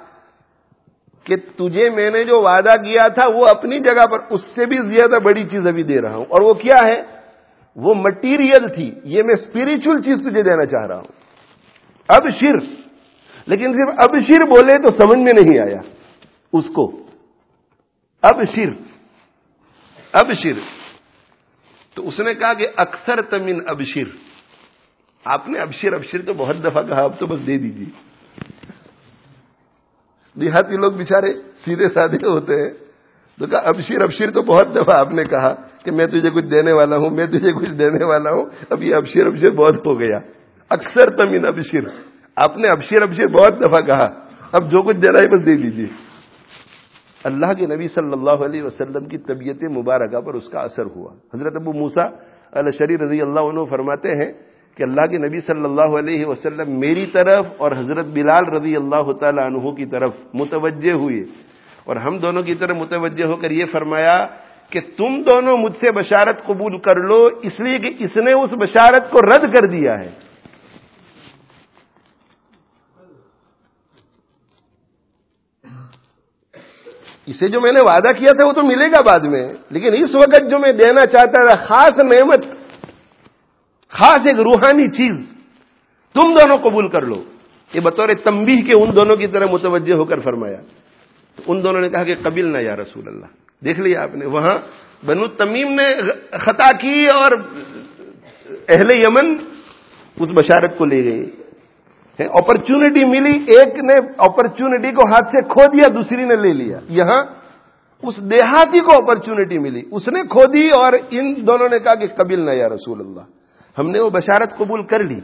کہ 1.25 1.37
تجھے 1.37 1.91
میں 1.91 2.11
نے 2.11 2.25
جو 2.25 2.43
وعدہ 2.43 2.83
کیا 2.83 3.09
تھا 3.09 3.29
وہ 3.29 3.47
اپنی 3.47 3.79
جگہ 3.79 4.07
پر، 4.07 4.19
اس 4.31 4.41
سے 4.55 4.67
بھی 4.67 4.77
زیادہ 4.77 5.23
بڑی 5.23 5.45
چیز 5.45 5.67
ابھی 5.67 5.83
دے 5.83 6.01
رہا 6.01 6.17
ہوں۔ 6.17 6.25
اور 6.25 6.43
وہ 6.43 6.55
کیا 6.55 6.89
ہے؟ 6.89 7.03
وہ 7.77 7.95
مٹیریل 7.95 8.75
تھی۔ 8.75 8.95
یہ 9.05 9.23
میں 9.23 9.35
اسپرچل 9.35 10.03
چیز 10.03 10.19
تجھے 10.19 10.43
دینا 10.43 10.67
چاہ 10.67 10.87
رہا 10.87 10.97
ہوں۔ 10.97 11.13
اب 12.09 12.31
شر۔ 12.41 12.59
لیکن 13.47 13.73
صرف 13.73 13.95
اب 13.99 14.21
شر 14.21 14.45
بولے 14.45 14.83
تو 14.83 14.91
سمجھ 14.91 15.19
میں 15.19 15.33
نہیں 15.43 15.59
آیا۔ 15.59 15.81
اس 16.53 16.65
کو۔ 16.75 17.07
اب 18.23 18.43
شر۔ 18.55 18.71
اب 20.13 20.33
شر۔ 20.33 20.59
تو 21.95 22.09
اس 22.09 22.21
نے 22.21 22.35
کہا 22.35 22.53
کہ 22.53 22.67
اکثر 22.77 23.23
تمن 23.23 23.59
اب 23.67 23.83
شر۔ 23.83 24.30
آپ 25.25 25.49
نے 25.49 25.59
ابشر 25.59 25.93
ابشر 25.93 26.23
تو 26.23 26.35
بہت 26.35 26.65
دفعہ 26.65 26.83
کہا، 26.83 27.03
اب 27.03 27.19
تو 27.19 27.27
بس 27.27 27.47
دے 27.47 27.59
دیجیے 27.59 27.87
دیہاتی 30.41 30.77
لوگ 30.77 30.93
بےچارے 30.93 31.35
سیدھے 31.65 31.89
سادے 31.89 32.27
ہوتے 32.27 32.63
ہیں۔ 32.63 32.71
تو 33.39 33.47
کہا، 33.47 33.59
ابشر 33.59 34.03
ابشر 34.03 34.31
تو 34.31 34.43
بہت 34.43 34.75
دفعہ 34.75 34.99
آپ 34.99 35.11
نے 35.11 35.25
کہا 35.25 35.55
کہ 35.85 35.91
میں 35.91 36.07
تجھے 36.07 36.31
کچھ 36.31 36.45
دینے 36.45 36.73
والا 36.73 36.97
ہوں، 36.97 37.11
میں 37.11 37.27
تجھے 37.27 37.53
کچھ 37.53 37.71
دینے 37.71 38.05
والا 38.05 38.31
ہوں۔ 38.31 38.45
اب 38.71 38.83
یہ 38.83 38.95
ابشر 38.95 39.27
ابشر 39.27 39.53
بہت 39.53 39.87
ہو 39.87 40.01
گیا۔ 40.01 40.21
اکثر 40.69 41.11
تمین 41.11 41.47
ابشر۔ 41.47 41.81
آپ 42.37 42.57
نے 42.57 42.69
ابشر 42.69 43.03
ابشر 43.03 43.27
بہت 43.27 43.61
دفعہ 43.61 43.81
کہا۔ 43.81 44.09
اب 44.53 44.71
جو 44.71 44.83
کچھ 44.83 44.97
دینا 44.97 45.19
ہے 45.19 45.29
بس 45.29 45.47
دے 45.47 45.57
دیجیے 45.57 45.87
اللہ 47.25 47.53
کے 47.53 47.67
نبی 47.67 47.89
صلی 47.89 48.13
اللہ 48.13 48.45
علیہ 48.45 48.63
وسلم 48.63 49.05
کی 49.05 49.19
طبیعت 49.19 49.63
مبارکہ 49.63 50.21
پر 50.21 50.35
اس 50.35 50.49
کا 50.49 50.61
اثر 50.61 50.87
ہوا۔ 50.87 51.15
حضرت 51.35 51.57
ابو 51.57 51.73
موسا 51.73 52.03
الشری 52.53 52.99
رضی 52.99 53.21
اللہ 53.21 53.41
عنہ 53.41 53.65
فرماتے 53.71 54.17
ہیں 54.17 54.33
کہ 54.81 54.85
اللہ 54.85 55.07
کے 55.11 55.19
نبی 55.19 55.41
صلی 55.41 55.65
اللہ 55.65 55.97
علیہ 55.99 56.27
وسلم 56.27 56.69
میری 56.81 57.07
طرف 57.07 57.47
اور 57.57 57.73
حضرت 57.73 58.07
بلال 58.17 58.45
رضی 58.49 58.77
اللہ 58.77 59.13
تعالی 59.21 59.43
عنہ 59.45 59.71
کی 59.77 59.87
طرف 59.87 60.13
متوجہ 60.35 60.93
ہوئے۔ 60.93 61.21
اور 61.85 61.97
ہم 61.97 62.17
دونوں 62.19 62.43
کی 62.43 62.55
طرف 62.55 62.77
متوجہ 62.77 63.25
ہو 63.25 63.37
کر 63.37 63.51
یہ 63.51 63.65
فرمایا 63.73 64.17
کہ 64.71 64.81
تم 64.97 65.23
دونوں 65.23 65.57
مجھ 65.57 65.77
سے 65.81 65.93
بشارت 65.93 66.47
قبول 66.47 66.79
کر 66.79 66.97
لو، 67.03 67.19
اس 67.43 67.61
لیے 67.61 67.79
کہ 67.79 67.91
اس 67.99 68.17
نے 68.17 68.33
اس 68.33 68.53
بشارت 68.61 69.11
کو 69.11 69.19
رد 69.21 69.45
کر 69.55 69.67
دیا 69.67 69.99
ہے۔ 69.99 70.11
اسے 77.27 77.49
جو 77.49 77.61
میں 77.61 77.73
نے 77.73 77.81
وعدہ 77.85 78.13
کیا 78.19 78.33
تھا 78.39 78.47
وہ 78.47 78.53
تو 78.53 78.63
ملے 78.63 78.87
گا 78.87 79.01
بعد 79.03 79.27
میں، 79.27 79.45
لیکن 79.71 79.93
اس 79.93 80.15
وقت 80.15 80.51
جو 80.51 80.59
میں 80.59 80.73
دینا 80.73 81.05
چاہتا 81.07 81.47
تھا، 81.47 81.57
خاص 81.65 81.99
نعمت 82.05 82.60
خاص 83.91 84.21
ایک 84.25 84.37
روحانی 84.37 84.89
چیز 84.89 85.17
تم 86.15 86.35
دونوں 86.35 86.71
قبول 86.71 86.89
کر 86.89 87.03
لو۔ 87.03 87.23
یہ 87.75 87.81
بطور 87.81 88.09
تمبی 88.25 88.63
کے 88.63 88.73
ان 88.81 88.97
دونوں 88.97 89.17
کی 89.17 89.27
طرح 89.27 89.47
متوجہ 89.51 89.95
ہو 89.95 90.05
کر 90.05 90.19
فرمایا۔ 90.19 90.57
تو 91.37 91.53
ان 91.53 91.65
دونوں 91.65 91.81
نے 91.81 91.89
کہا 91.89 92.05
کہ 92.05 92.15
قبل 92.23 92.53
نہ 92.53 92.61
یا 92.61 92.77
رسول 92.77 93.09
اللہ۔ 93.09 93.27
دیکھ 93.65 93.81
لیا 93.81 94.03
آپ 94.03 94.15
نے، 94.15 94.27
وہاں 94.27 94.59
بنو 95.07 95.27
تمیم 95.27 95.73
نے 95.73 96.03
خطا 96.39 96.77
کی 96.77 97.07
اور 97.15 97.33
اہل 98.69 98.97
یمن 98.97 99.37
اس 100.21 100.31
بشارت 100.31 100.79
کو 100.79 100.85
لے 100.85 101.05
گئی 101.05 101.31
اپرچونٹی 102.19 103.05
ملی، 103.05 103.33
ایک 103.33 103.75
نے 103.77 104.07
اپرچونٹی 104.19 104.93
کو 104.93 105.09
ہاتھ 105.09 105.37
سے 105.37 105.45
کھو 105.49 105.67
دیا، 105.73 105.89
دوسری 105.95 106.25
نے 106.25 106.37
لے 106.37 106.53
لیا۔ 106.53 106.81
یہاں 106.89 107.25
اس 108.03 108.17
دیہاتی 108.17 108.81
کو 108.81 109.05
اپرچونٹی 109.05 109.59
ملی۔ 109.59 109.83
اس 109.91 110.09
نے 110.09 110.23
کھو 110.23 110.47
دی 110.53 110.69
اور 110.69 110.93
ان 111.11 111.35
دونوں 111.47 111.69
نے 111.69 111.79
کہا 111.79 111.95
کہ 111.95 112.07
قبل 112.07 112.41
نہ 112.41 112.51
یا 112.51 112.69
رسول 112.69 113.01
اللہ۔ 113.01 113.40
ہم 113.79 113.91
نے 113.91 114.01
وہ 114.01 114.11
بشارت 114.11 114.57
قبول 114.57 114.83
کر 114.83 115.05
لی 115.05 115.21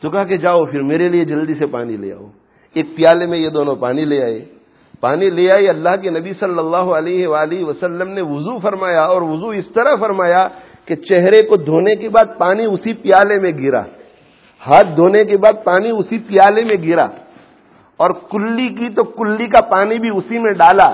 تو 0.00 0.10
کہا 0.10 0.24
کہ 0.24 0.36
جاؤ 0.36 0.64
پھر 0.64 0.82
میرے 0.82 1.08
لیے 1.08 1.24
جلدی 1.24 1.54
سے 1.54 1.66
پانی 1.66 1.96
لے 1.96 2.12
آؤ۔ 2.12 2.26
ایک 2.74 2.86
پیالے 2.96 3.26
میں 3.26 3.38
یہ 3.38 3.48
دونوں 3.48 3.76
پانی 3.76 4.04
لے 4.04 4.22
آئے۔ 4.22 4.44
پانی 5.00 5.30
لے 5.30 5.52
آئے، 5.54 5.68
اللہ 5.68 5.88
کے 6.02 6.10
نبی 6.10 6.32
صلی 6.32 6.58
اللہ 6.58 6.76
علیہ 6.76 7.26
وآلہ 7.26 7.64
وسلم 7.64 8.08
نے 8.08 8.20
وضو 8.20 8.58
فرمایا 8.58 9.02
اور 9.02 9.22
وضو 9.22 9.48
اس 9.48 9.68
طرح 9.74 9.94
فرمایا 10.00 10.48
کہ 10.84 10.94
چہرے 10.94 11.42
کو 11.42 11.56
دھونے 11.56 11.96
کے 11.96 12.08
بعد 12.08 12.24
پانی 12.38 12.64
اسی 12.64 12.92
پیالے 12.92 13.40
میں 13.40 13.50
گرا۔ 13.50 13.82
ہاتھ 14.66 14.96
دھونے 14.96 15.24
کے 15.24 15.36
بعد 15.36 15.64
پانی 15.64 15.90
اسی 15.90 16.18
پیالے 16.18 16.64
میں 16.64 16.76
گرا۔ 16.86 17.06
اور 17.96 18.10
کلی 18.10 18.68
کی 18.68 18.88
تو 18.88 19.04
کلی 19.04 19.46
کا 19.46 19.60
پانی 19.60 19.98
بھی 19.98 20.10
اسی 20.14 20.38
میں 20.38 20.52
ڈالا۔ 20.52 20.92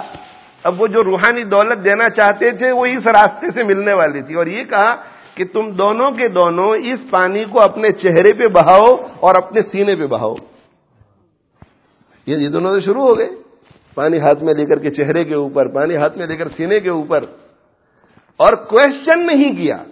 اب 0.62 0.82
وہ 0.82 0.86
جو 0.86 1.04
روحانی 1.04 1.44
دولت 1.44 1.84
دینا 1.84 2.04
چاہتے 2.04 2.50
تھے 2.50 2.72
وہ 2.72 2.86
اس 2.86 3.06
راستے 3.06 3.46
سے 3.54 3.62
ملنے 3.62 3.92
والی 3.92 4.22
تھی۔ 4.22 4.34
اور 4.34 4.46
یہ 4.46 4.64
کہا 4.64 4.96
کہ 5.34 5.44
تم 5.44 5.70
دونوں 5.70 6.10
کے 6.10 6.28
دونوں 6.28 6.70
اس 6.70 7.10
پانی 7.10 7.44
کو 7.44 7.62
اپنے 7.62 7.90
چہرے 7.90 8.34
پہ 8.34 8.46
بہاؤ 8.46 8.96
اور 9.20 9.34
اپنے 9.34 9.60
سینے 9.62 9.96
پہ 9.96 10.06
بہاؤ۔ 10.06 10.34
یہ 12.26 12.48
دونوں 12.48 12.74
تو 12.74 12.80
شروع 12.80 13.08
ہو 13.08 13.18
گئے۔ 13.18 13.30
پانی 13.94 14.18
ہاتھ 14.18 14.42
میں 14.42 14.54
لے 14.54 14.64
کر 14.64 14.78
کے 14.78 14.90
چہرے 14.90 15.24
کے 15.24 15.34
اوپر، 15.34 15.68
پانی 15.68 15.96
ہاتھ 15.96 16.18
میں 16.18 16.26
لے 16.26 16.36
کر 16.36 16.48
سینے 16.48 16.80
کے 16.80 16.90
اوپر۔ 16.90 17.24
اور 18.36 18.52
کوشچن 18.52 19.26
نہیں 19.26 19.56
کیا 19.56 19.84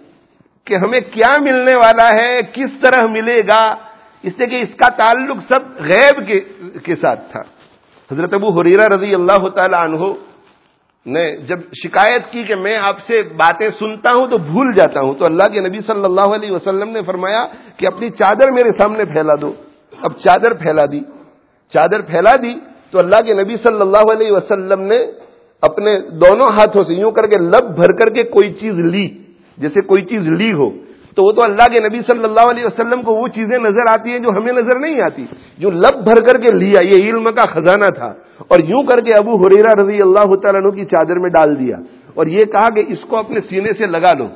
کہ 0.65 0.75
ہمیں 0.75 0.99
کیا 0.99 1.41
ملنے 1.41 1.75
والا 1.75 2.09
ہے، 2.21 2.41
کس 2.53 2.69
طرح 2.81 3.07
ملے 3.07 3.41
گا۔ 3.41 3.75
اس 4.23 4.33
لیے 4.37 4.47
کہ 4.47 4.61
اس 4.61 4.75
کا 4.75 4.89
تعلق 4.89 5.37
سب 5.51 5.81
غیب 5.81 6.31
کے 6.83 6.95
ساتھ 6.95 7.31
تھا۔ 7.31 7.41
حضرت 8.11 8.33
ابو 8.33 8.61
حریرہ 8.61 8.95
رضی 8.95 9.15
اللہ 9.15 9.47
تعالی 9.49 9.75
عنہ 9.79 10.13
نے 11.05 11.37
جب 11.37 11.59
شکایت 11.83 12.31
کی 12.31 12.43
کہ 12.43 12.55
میں 12.55 12.77
آپ 12.77 12.99
سے 12.99 13.23
باتیں 13.23 13.69
سنتا 13.79 14.15
ہوں 14.15 14.27
تو 14.27 14.37
بھول 14.37 14.73
جاتا 14.73 15.01
ہوں 15.01 15.13
تو 15.13 15.25
اللہ 15.25 15.43
کے 15.43 15.59
نبی 15.59 15.79
صلی 15.87 16.03
اللہ 16.03 16.33
علیہ 16.33 16.51
وسلم 16.51 16.89
نے 16.89 17.01
فرمایا 17.05 17.47
کہ 17.77 17.87
اپنی 17.87 18.09
چادر 18.09 18.51
میرے 18.51 18.71
سامنے 18.71 19.05
پھیلا 19.05 19.33
دو۔ 19.41 19.53
اب 20.01 20.11
چادر 20.19 20.53
پھیلا 20.53 20.85
دی۔ 20.85 20.99
چادر 21.73 22.01
پھیلا 22.01 22.35
دی 22.35 22.53
تو 22.91 22.99
اللہ 22.99 23.21
کے 23.25 23.33
نبی 23.33 23.57
صلی 23.63 23.81
اللہ 23.81 24.11
علیہ 24.11 24.31
وسلم 24.31 24.81
نے 24.81 24.99
اپنے 25.61 25.99
دونوں 25.99 26.47
ہاتھوں 26.57 26.83
سے 26.83 26.93
یوں 26.93 27.11
کر 27.11 27.27
کے 27.27 27.37
لب 27.37 27.75
بھر 27.75 27.91
کر 27.91 28.09
کے 28.09 28.23
کوئی 28.23 28.53
چیز 28.53 28.79
لی۔ 28.79 29.07
جیسے 29.57 29.81
کوئی 29.81 30.01
چیز 30.01 30.27
لی 30.27 30.53
ہو۔ 30.53 30.69
تو 31.15 31.23
وہ 31.23 31.31
تو 31.31 31.43
اللہ 31.43 31.75
کے 31.75 31.87
نبی 31.87 32.01
صلی 32.01 32.23
اللہ 32.23 32.51
علیہ 32.51 32.65
وسلم 32.65 33.01
کو 33.01 33.13
وہ 33.13 33.27
چیزیں 33.27 33.57
نظر 33.57 33.89
آتی 33.89 34.09
ہیں 34.09 34.19
جو 34.19 34.29
ہمیں 34.37 34.53
نظر 34.53 34.79
نہیں 34.79 35.01
آتی، 35.01 35.25
جو 35.57 35.71
لب 35.71 36.03
بھر 36.03 36.21
کر 36.21 36.41
کے 36.41 36.57
لیا، 36.57 36.83
یہ 36.83 37.09
علم 37.09 37.23
کا 37.23 37.51
خزانہ 37.53 37.89
تھا۔ 37.95 38.13
اور 38.47 38.59
یوں 38.59 38.83
کر 38.83 38.99
کے 39.01 39.13
ابو 39.17 39.35
حریرا 39.35 39.83
رضی 39.83 39.97
اللہ 40.01 40.35
تعالیٰ 40.35 40.75
کی 40.75 40.85
چادر 40.85 41.19
میں 41.19 41.29
ڈال 41.29 41.59
دیا۔ 41.59 41.77
اور 42.13 42.25
یہ 42.25 42.45
کہا 42.45 42.69
کہ 42.69 42.83
اس 42.87 43.01
کو 43.01 43.17
اپنے 43.17 43.39
سینے 43.49 43.73
سے 43.73 43.85
لگا 43.85 44.13
لو۔ 44.17 44.27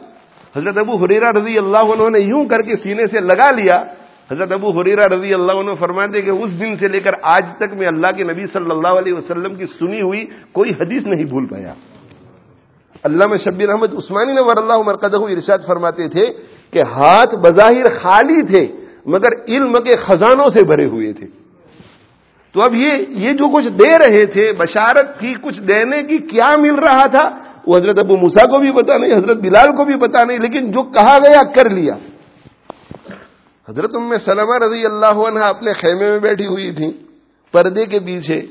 حضرت 0.56 0.78
ابو 0.78 0.96
حریرا 0.96 1.32
رضی 1.32 1.58
اللہ 1.58 1.78
عنہ 1.78 2.10
نے 2.10 2.20
یوں 2.20 2.46
کر 2.46 2.62
کے 2.62 2.78
سینے 2.78 3.08
سے 3.08 3.20
لگا 3.20 3.52
لیا۔ 3.52 3.84
حضرت 4.32 4.52
ابو 4.52 4.82
حریرا 4.82 5.16
رضی 5.16 5.34
اللہ 5.34 5.52
عنہ 5.52 5.72
فرماتے 5.80 6.22
کہ 6.22 6.30
اس 6.30 6.60
دن 6.60 6.76
سے 6.76 6.88
لے 6.88 7.00
کر 7.00 7.12
آج 7.22 7.46
تک 7.58 7.74
میں 7.74 7.88
اللہ 7.88 8.08
کے 8.18 8.24
نبی 8.24 8.46
صلی 8.48 8.72
اللہ 8.72 8.88
علیہ 8.88 9.14
وسلم 9.14 9.56
کی 9.56 9.66
سنی 9.66 10.02
ہوئی 10.02 10.26
کوئی 10.52 10.72
حدیث 10.72 11.06
نہیں 11.06 11.24
بھول 11.24 11.46
پایا۔ 11.46 11.74
اللہ 13.04 13.24
میں 13.28 13.38
شبیر 13.38 13.70
احمد 13.70 13.94
عثمانی 13.94 14.34
نے 14.34 14.42
ور 14.42 14.58
اللہ 14.58 14.74
مرکز 14.86 15.16
ارشاد 15.16 15.68
فرماتے 15.68 16.08
تھے 16.08 16.26
کہ 16.78 16.88
ہاتھ 16.90 17.36
بظاہر 17.36 17.84
خالی 18.02 18.42
تھے، 18.54 18.76
مگر 19.06 19.30
علم 19.48 19.74
کے 19.74 19.98
خزانوں 19.98 20.48
سے 20.48 20.66
بھرے 20.66 20.86
ہوئے 20.86 21.14
تھے۔ 21.14 21.28
تو 22.54 22.62
اب 22.62 22.74
یہ 22.74 22.94
یہ 23.10 23.34
جو 23.34 23.58
کچھ 23.58 23.68
دے 23.68 23.98
رہے 23.98 24.26
تھے، 24.26 24.54
بشارت 24.54 25.20
کی 25.20 25.34
کچھ 25.42 25.60
دینے 25.60 26.04
کی 26.04 26.18
کیا 26.18 26.56
مل 26.60 26.76
رہا 26.76 27.08
تھا، 27.08 27.30
وہ 27.68 27.78
حضرت 27.78 28.00
ابو 28.00 28.18
موسا 28.18 28.44
کو 28.44 28.60
بھی 28.60 28.72
پتا 28.72 28.98
نہیں، 28.98 29.14
حضرت 29.14 29.38
بلال 29.38 29.76
کو 29.76 29.86
بھی 29.86 29.96
پتا 29.96 30.26
نہیں، 30.26 30.38
لیکن 30.38 30.72
جو 30.72 30.84
کہا 30.84 31.18
گیا 31.18 31.42
کر 31.52 31.70
لیا۔ 31.70 31.94
حضرت 33.70 33.96
ام 33.96 34.14
سلمہ 34.26 34.66
رضی 34.66 34.86
اللہ 34.86 35.18
عنہ 35.28 35.40
اپنے 35.40 35.74
خیمے 35.74 36.10
میں 36.10 36.20
بیٹھی 36.20 36.48
ہوئی 36.48 36.72
تھی 36.72 36.92
پردے 37.52 37.86
کے 37.86 38.00
پیچھے۔ 38.00 38.42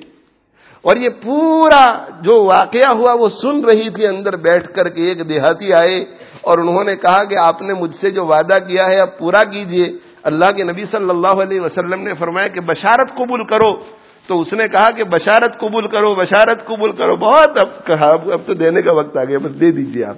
اور 0.83 0.97
یہ 0.97 1.09
پورا 1.22 2.05
جو 2.20 2.45
واقعہ 2.45 2.97
ہوا، 2.97 3.12
وہ 3.12 3.29
سن 3.29 3.64
رہی 3.64 3.91
تھی، 3.91 4.07
اندر 4.07 4.37
بیٹھ 4.37 4.72
کر 4.74 4.89
کے 4.89 5.03
ایک 5.03 5.29
دیہاتی 5.29 5.72
آئے۔ 5.72 6.05
اور 6.47 6.59
انہوں 6.59 6.84
نے 6.84 6.97
کہا 6.97 7.24
کہ 7.24 7.34
آپ 7.38 7.62
نے 7.62 7.74
مجھ 7.74 7.97
سے 8.01 8.11
جو 8.11 8.26
وعدہ 8.26 8.59
کیا 8.66 8.86
ہے 8.86 9.01
اب 9.01 9.18
پورا 9.18 9.44
کیجیے۔ 9.44 9.92
اللہ 10.22 10.53
کے 10.57 10.64
نبی 10.64 10.84
صلی 10.92 11.11
اللہ 11.11 11.42
علیہ 11.42 11.61
وسلم 11.61 12.01
نے 12.01 12.14
فرمایا 12.14 12.49
کہ 12.49 12.61
بشارت 12.61 13.09
قبول 13.16 13.44
کرو۔ 13.44 13.84
تو 14.26 14.40
اس 14.40 14.53
نے 14.53 14.68
کہا 14.68 14.90
کہ 14.90 15.05
بشارت 15.05 15.59
قبول 15.59 15.86
کرو، 15.86 16.14
بشارت 16.14 16.64
قبول 16.64 16.92
کرو۔ 16.92 17.16
بہت 17.16 17.49
اب 17.57 17.86
کہا، 17.86 18.11
اب 18.11 18.40
تو 18.47 18.55
دینے 18.55 18.82
کا 18.82 18.92
وقت 18.92 19.16
آ 19.16 19.24
گیا، 19.24 19.38
بس 19.38 19.61
دے 19.61 19.70
دیجیے 19.70 20.05
آپ۔ 20.05 20.16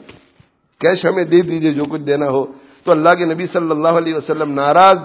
کیش 0.80 1.06
ہمیں 1.06 1.24
دے 1.24 1.40
دیجیے 1.40 1.72
جو 1.72 1.84
کچھ 1.84 2.02
دینا 2.02 2.28
ہو۔ 2.28 2.44
تو 2.84 2.92
اللہ 2.92 3.08
کے 3.08 3.24
نبی 3.24 3.46
صلی 3.46 3.70
اللہ 3.70 3.88
علیہ 3.88 4.14
وسلم 4.14 4.52
ناراض 4.52 4.96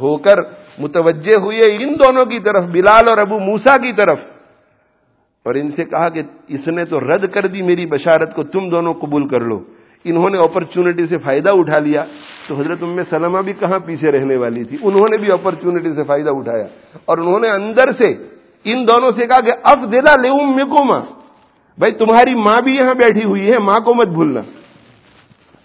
ہو 0.00 0.16
کر 0.16 0.34
متوجہ 0.78 1.38
ہوئے 1.38 1.58
ان 1.58 1.94
دونوں 1.94 2.24
کی 2.24 2.40
طرف، 2.40 2.64
بلال 2.64 3.08
اور 3.08 3.18
ابو 3.18 3.38
موسا 3.38 3.76
کی 3.76 3.92
طرف۔ 3.92 4.18
اور 5.44 5.54
ان 5.54 5.70
سے 5.70 5.84
کہا 5.84 6.08
کہ 6.08 6.22
اس 6.48 6.68
نے 6.68 6.84
تو 6.84 7.00
رد 7.00 7.28
کر 7.32 7.46
دی 7.46 7.62
میری 7.62 7.86
بشارت 7.86 8.34
کو، 8.34 8.42
تم 8.42 8.68
دونوں 8.68 8.92
قبول 8.92 9.28
کر 9.28 9.40
لو۔ 9.40 9.60
انہوں 10.04 10.30
نے 10.30 10.38
اپرچونٹی 10.38 11.06
سے 11.06 11.18
فائدہ 11.18 11.50
اٹھا 11.50 11.78
لیا 11.78 12.02
تو 12.48 12.54
حضرت 12.56 12.82
ام 12.82 12.98
سلمہ 13.10 13.40
بھی 13.42 13.52
کہاں 13.52 13.78
پیچھے 13.78 14.10
رہنے 14.10 14.36
والی 14.36 14.64
تھی؟ 14.64 14.76
انہوں 14.82 15.08
نے 15.10 15.16
بھی 15.16 15.32
اپرچونٹی 15.32 15.94
سے 15.94 16.04
فائدہ 16.04 16.30
اٹھایا 16.30 16.66
اور 17.04 17.18
انہوں 17.18 17.40
نے 17.40 17.48
اندر 17.48 17.92
سے 17.92 18.08
ان 18.64 18.88
دونوں 18.88 19.10
سے 19.10 19.26
کہا 19.26 19.40
کہ 19.40 19.52
اب 19.62 19.92
دلا 19.92 20.14
لے 20.22 20.28
کو 20.64 20.84
ماں 20.84 21.00
بھائی 21.78 21.92
تمہاری 21.92 22.34
ماں 22.34 22.60
بھی 22.64 22.76
یہاں 22.76 22.94
بیٹھی 22.94 23.24
ہوئی 23.24 23.52
ہے، 23.52 23.58
ماں 23.58 23.78
کو 23.84 23.94
مت 23.94 24.08
بھولنا۔ 24.08 24.40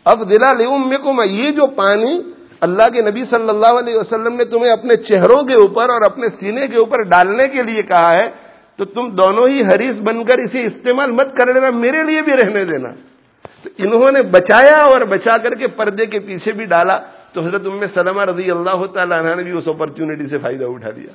اب 0.05 0.29
دلا 0.29 0.53
لے 0.53 0.65
کو 0.97 1.13
ماں 1.13 1.25
یہ 1.25 1.51
جو 1.51 1.65
پانی 1.67 2.13
اللہ 2.61 2.87
کے 2.93 3.01
نبی 3.01 3.23
صلی 3.29 3.49
اللہ 3.49 3.73
علیہ 3.79 3.95
وسلم 3.95 4.35
نے 4.35 4.43
تمہیں 4.43 4.71
اپنے 4.71 4.95
چہروں 4.95 5.41
کے 5.43 5.53
اوپر 5.53 5.89
اور 5.89 6.01
اپنے 6.01 6.27
سینے 6.39 6.67
کے 6.67 6.77
اوپر 6.77 7.01
ڈالنے 7.03 7.47
کے 7.47 7.63
لیے 7.63 7.81
کہا 7.81 8.11
ہے، 8.13 8.29
تو 8.79 8.85
تم 8.85 9.07
دونوں 9.07 9.47
ہی 9.47 9.61
حریص 9.61 9.99
بن 10.01 10.23
کر 10.23 10.37
اسے 10.37 10.63
استعمال 10.65 11.11
مت 11.11 11.35
کر 11.37 11.53
لینا، 11.53 11.69
میرے 11.69 12.03
لیے 12.03 12.21
بھی 12.21 12.33
رہنے 12.33 12.63
دینا۔ 12.65 12.89
تو 13.63 13.69
انہوں 13.77 14.11
نے 14.11 14.21
بچایا 14.21 14.83
اور 14.83 15.01
بچا 15.01 15.37
کر 15.37 15.51
کے 15.51 15.67
پردے 15.67 16.05
کے 16.05 16.19
پیچھے 16.19 16.51
بھی 16.51 16.65
ڈالا 16.65 16.99
تو 17.33 17.41
حضرت 17.41 17.61
ام 17.65 17.79
سلمہ 17.93 18.21
رضی 18.21 18.51
اللہ 18.51 18.85
تعالیٰ 18.85 19.19
عنہ 19.19 19.35
نے 19.35 19.43
بھی 19.43 19.51
اس 19.51 19.67
اپرچونٹی 19.67 20.25
سے 20.25 20.37
فائدہ 20.37 20.65
اٹھا 20.65 20.89
لیا۔ 20.89 21.11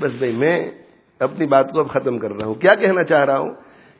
بس 0.00 0.12
بھائی، 0.12 0.32
میں 0.32 0.70
اپنی 1.18 1.46
بات 1.46 1.70
کو 1.70 1.80
اب 1.80 1.88
ختم 1.88 2.18
کر 2.18 2.32
رہا 2.32 2.46
ہوں۔ 2.46 2.54
کیا 2.54 2.74
کہنا 2.74 3.04
چاہ 3.04 3.24
رہا 3.24 3.38
ہوں؟ 3.38 3.50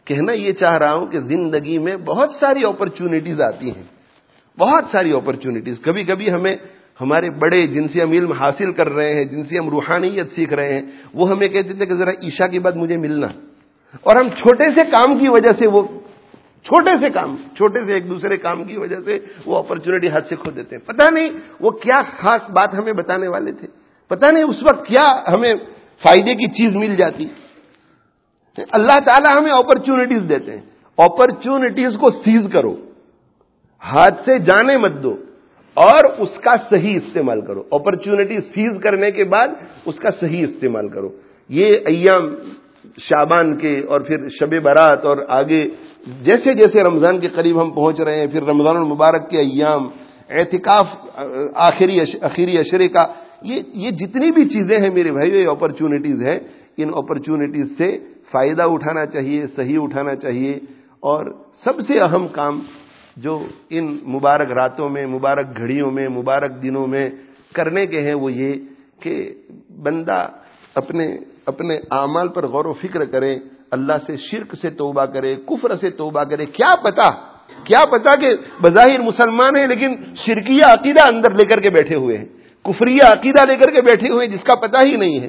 کہنا 0.04 0.32
یہ 0.32 0.52
چاہ 0.52 0.78
رہا 0.78 0.94
ہوں 0.94 1.06
کہ 1.06 1.20
زندگی 1.20 1.78
میں 1.78 1.96
بہت 1.96 2.30
ساری 2.40 2.64
اپرچونٹیز 2.64 3.40
آتی 3.40 3.70
ہیں۔ 3.70 3.82
بہت 4.58 4.84
ساری 4.92 5.12
اپرچونٹیز 5.12 5.80
کبھی 5.80 6.04
کبھی 6.04 6.32
ہمیں 6.32 6.56
ہمارے 7.00 7.30
بڑے 7.30 7.66
جن 7.66 7.88
سے 7.88 8.00
ہم 8.00 8.10
علم 8.10 8.32
حاصل 8.32 8.72
کر 8.72 8.88
رہے 8.88 9.14
ہیں، 9.14 9.24
جن 9.24 9.44
سے 9.44 9.58
ہم 9.58 9.68
روحانیت 9.68 10.32
سیکھ 10.34 10.52
رہے 10.52 10.74
ہیں، 10.74 10.82
وہ 11.14 11.30
ہمیں 11.30 11.48
کہتے 11.48 11.74
تھے 11.74 11.86
کہ 11.86 11.94
ذرا 11.94 12.10
عشاء 12.10 12.46
کے 12.46 12.60
بعد 12.60 12.72
مجھے 12.72 12.96
ملنا۔ 12.96 13.26
اور 14.02 14.16
ہم 14.16 14.28
چھوٹے 14.28 14.64
سے 14.64 14.90
کام 14.90 15.18
کی 15.18 15.28
وجہ 15.28 15.50
سے 15.58 15.68
وہ 15.68 15.82
چھوٹے 16.64 16.90
سے 17.00 17.10
کام، 17.10 17.36
چھوٹے 17.36 17.84
سے 17.84 17.92
ایک 17.92 18.08
دوسرے 18.10 18.36
کام 18.36 18.64
کی 18.64 18.76
وجہ 18.76 19.00
سے 19.04 19.18
وہ 19.46 19.58
اپرچونٹی 19.58 20.08
ہاتھ 20.08 20.28
سے 20.28 20.36
کھو 20.36 20.50
دیتے 20.50 20.76
ہیں۔ 20.76 20.86
پتہ 20.86 21.14
نہیں 21.14 21.28
وہ 21.60 21.70
کیا 21.70 22.02
خاص 22.18 22.50
بات 22.50 22.74
ہمیں 22.74 22.92
بتانے 22.92 23.28
والے 23.28 23.52
تھے۔ 23.52 23.68
پتہ 24.08 24.32
نہیں 24.32 24.44
اس 24.44 24.62
وقت 24.62 24.86
کیا 24.86 25.22
ہمیں 25.36 25.54
فائدے 26.02 26.34
کی 26.34 26.46
چیز 26.46 26.76
مل 26.76 26.96
جاتی۔ 26.96 27.26
اللہ 28.70 29.00
تعالیٰ 29.06 29.40
ہمیں 29.40 29.52
اپرچونٹیز 29.52 30.28
دیتے 30.28 30.50
ہیں۔ 30.50 30.64
اپرچونٹیز 30.96 31.92
کو 32.00 32.10
سیز 32.10 32.52
کرو۔ 32.52 32.76
ہاتھ 33.84 34.24
سے 34.24 34.38
جانے 34.38 34.76
مت 34.76 34.92
دو۔ 35.02 35.16
اور 35.74 36.04
اس 36.18 36.40
کا 36.40 36.50
صحیح 36.70 36.98
استعمال 37.06 37.40
کرو۔ 37.40 37.62
اپرچونٹی 37.72 38.40
سیز 38.40 38.80
کرنے 38.82 39.10
کے 39.10 39.24
بعد 39.24 39.48
اس 39.84 39.98
کا 39.98 40.08
صحیح 40.20 40.46
استعمال 40.48 40.88
کرو۔ 40.88 41.08
یہ 41.48 41.76
ایام 41.86 42.34
شابان 42.98 43.58
کے 43.58 43.80
اور 43.80 44.00
پھر 44.00 44.28
شب 44.28 44.62
برات 44.62 45.04
اور 45.04 45.16
آگے 45.28 45.68
جیسے 46.22 46.54
جیسے 46.54 46.82
رمضان 46.82 47.20
کے 47.20 47.28
قریب 47.28 47.62
ہم 47.62 47.70
پہنچ 47.70 48.00
رہے 48.00 48.20
ہیں، 48.20 48.26
پھر 48.26 48.42
رمضان 48.42 48.76
المبارک 48.76 49.30
کے 49.30 49.38
ایام 49.38 49.88
احتکاف 50.30 50.86
آخری 51.54 52.00
آخری 52.22 52.58
اشرے 52.58 52.88
کا، 52.88 53.06
یہ 53.42 53.62
یہ 53.74 53.90
جتنی 53.90 54.30
بھی 54.30 54.48
چیزیں 54.48 54.78
ہیں 54.78 54.90
میرے 54.90 55.12
بھائی 55.12 55.30
یہ 55.30 55.48
اپرچونٹیز 55.48 56.22
ہیں۔ 56.22 56.38
ان 56.76 56.90
اپرچونٹیز 56.94 57.78
سے 57.78 57.98
فائدہ 58.32 58.62
اٹھانا 58.62 59.06
چاہیے، 59.06 59.46
صحیح 59.46 59.78
اٹھانا 59.82 60.14
چاہیے۔ 60.14 60.58
اور 61.00 61.26
سب 61.64 61.80
سے 61.80 62.00
اہم 62.00 62.28
کام 62.28 62.60
جو 63.16 63.46
ان 63.70 63.98
مبارک 64.06 64.52
راتوں 64.52 64.88
میں، 64.88 65.06
مبارک 65.06 65.46
گھڑیوں 65.56 65.90
میں، 65.90 66.08
مبارک 66.08 66.62
دنوں 66.62 66.86
میں 66.86 67.10
کرنے 67.52 67.86
کے 67.86 68.00
ہیں، 68.00 68.14
وہ 68.14 68.32
یہ 68.32 68.52
کہ 69.00 69.34
بندہ 69.82 70.28
اپنے 70.74 71.16
اپنے 71.46 71.78
اعمال 71.90 72.28
پر 72.28 72.46
غور 72.46 72.64
و 72.64 72.72
فکر 72.72 73.04
کرے 73.04 73.36
اللہ 73.70 73.92
سے 74.06 74.16
شرک 74.16 74.54
سے 74.62 74.70
توبہ 74.70 75.04
کرے 75.04 75.36
کفر 75.36 75.74
سے 75.76 75.90
توبہ 75.90 76.24
کرے 76.24 76.46
کیا 76.46 76.76
پتا؟ 76.76 77.08
کیا 77.64 77.84
پتا 77.86 78.20
کہ 78.20 78.28
بظاہر 78.62 79.00
مسلمان 79.00 79.56
ہیں 79.56 79.66
لیکن 79.66 79.94
شرکیہ 80.26 80.62
عقیدہ 80.64 81.08
اندر 81.08 81.34
لے 81.34 81.44
کر 81.44 81.60
کے 81.60 81.70
بیٹھے 81.70 81.94
ہوئے 81.94 82.18
ہیں۔ 82.18 82.24
کفری 82.64 82.96
عقیدہ 82.96 83.46
لے 83.46 83.56
کر 83.56 83.70
کے 83.70 83.82
بیٹھے 83.82 84.08
ہوئے 84.08 84.26
ہیں، 84.26 84.36
جس 84.36 84.44
کا 84.44 84.54
پتہ 84.54 84.76
ہی 84.86 84.96
نہیں 84.96 85.20
ہے۔ 85.20 85.28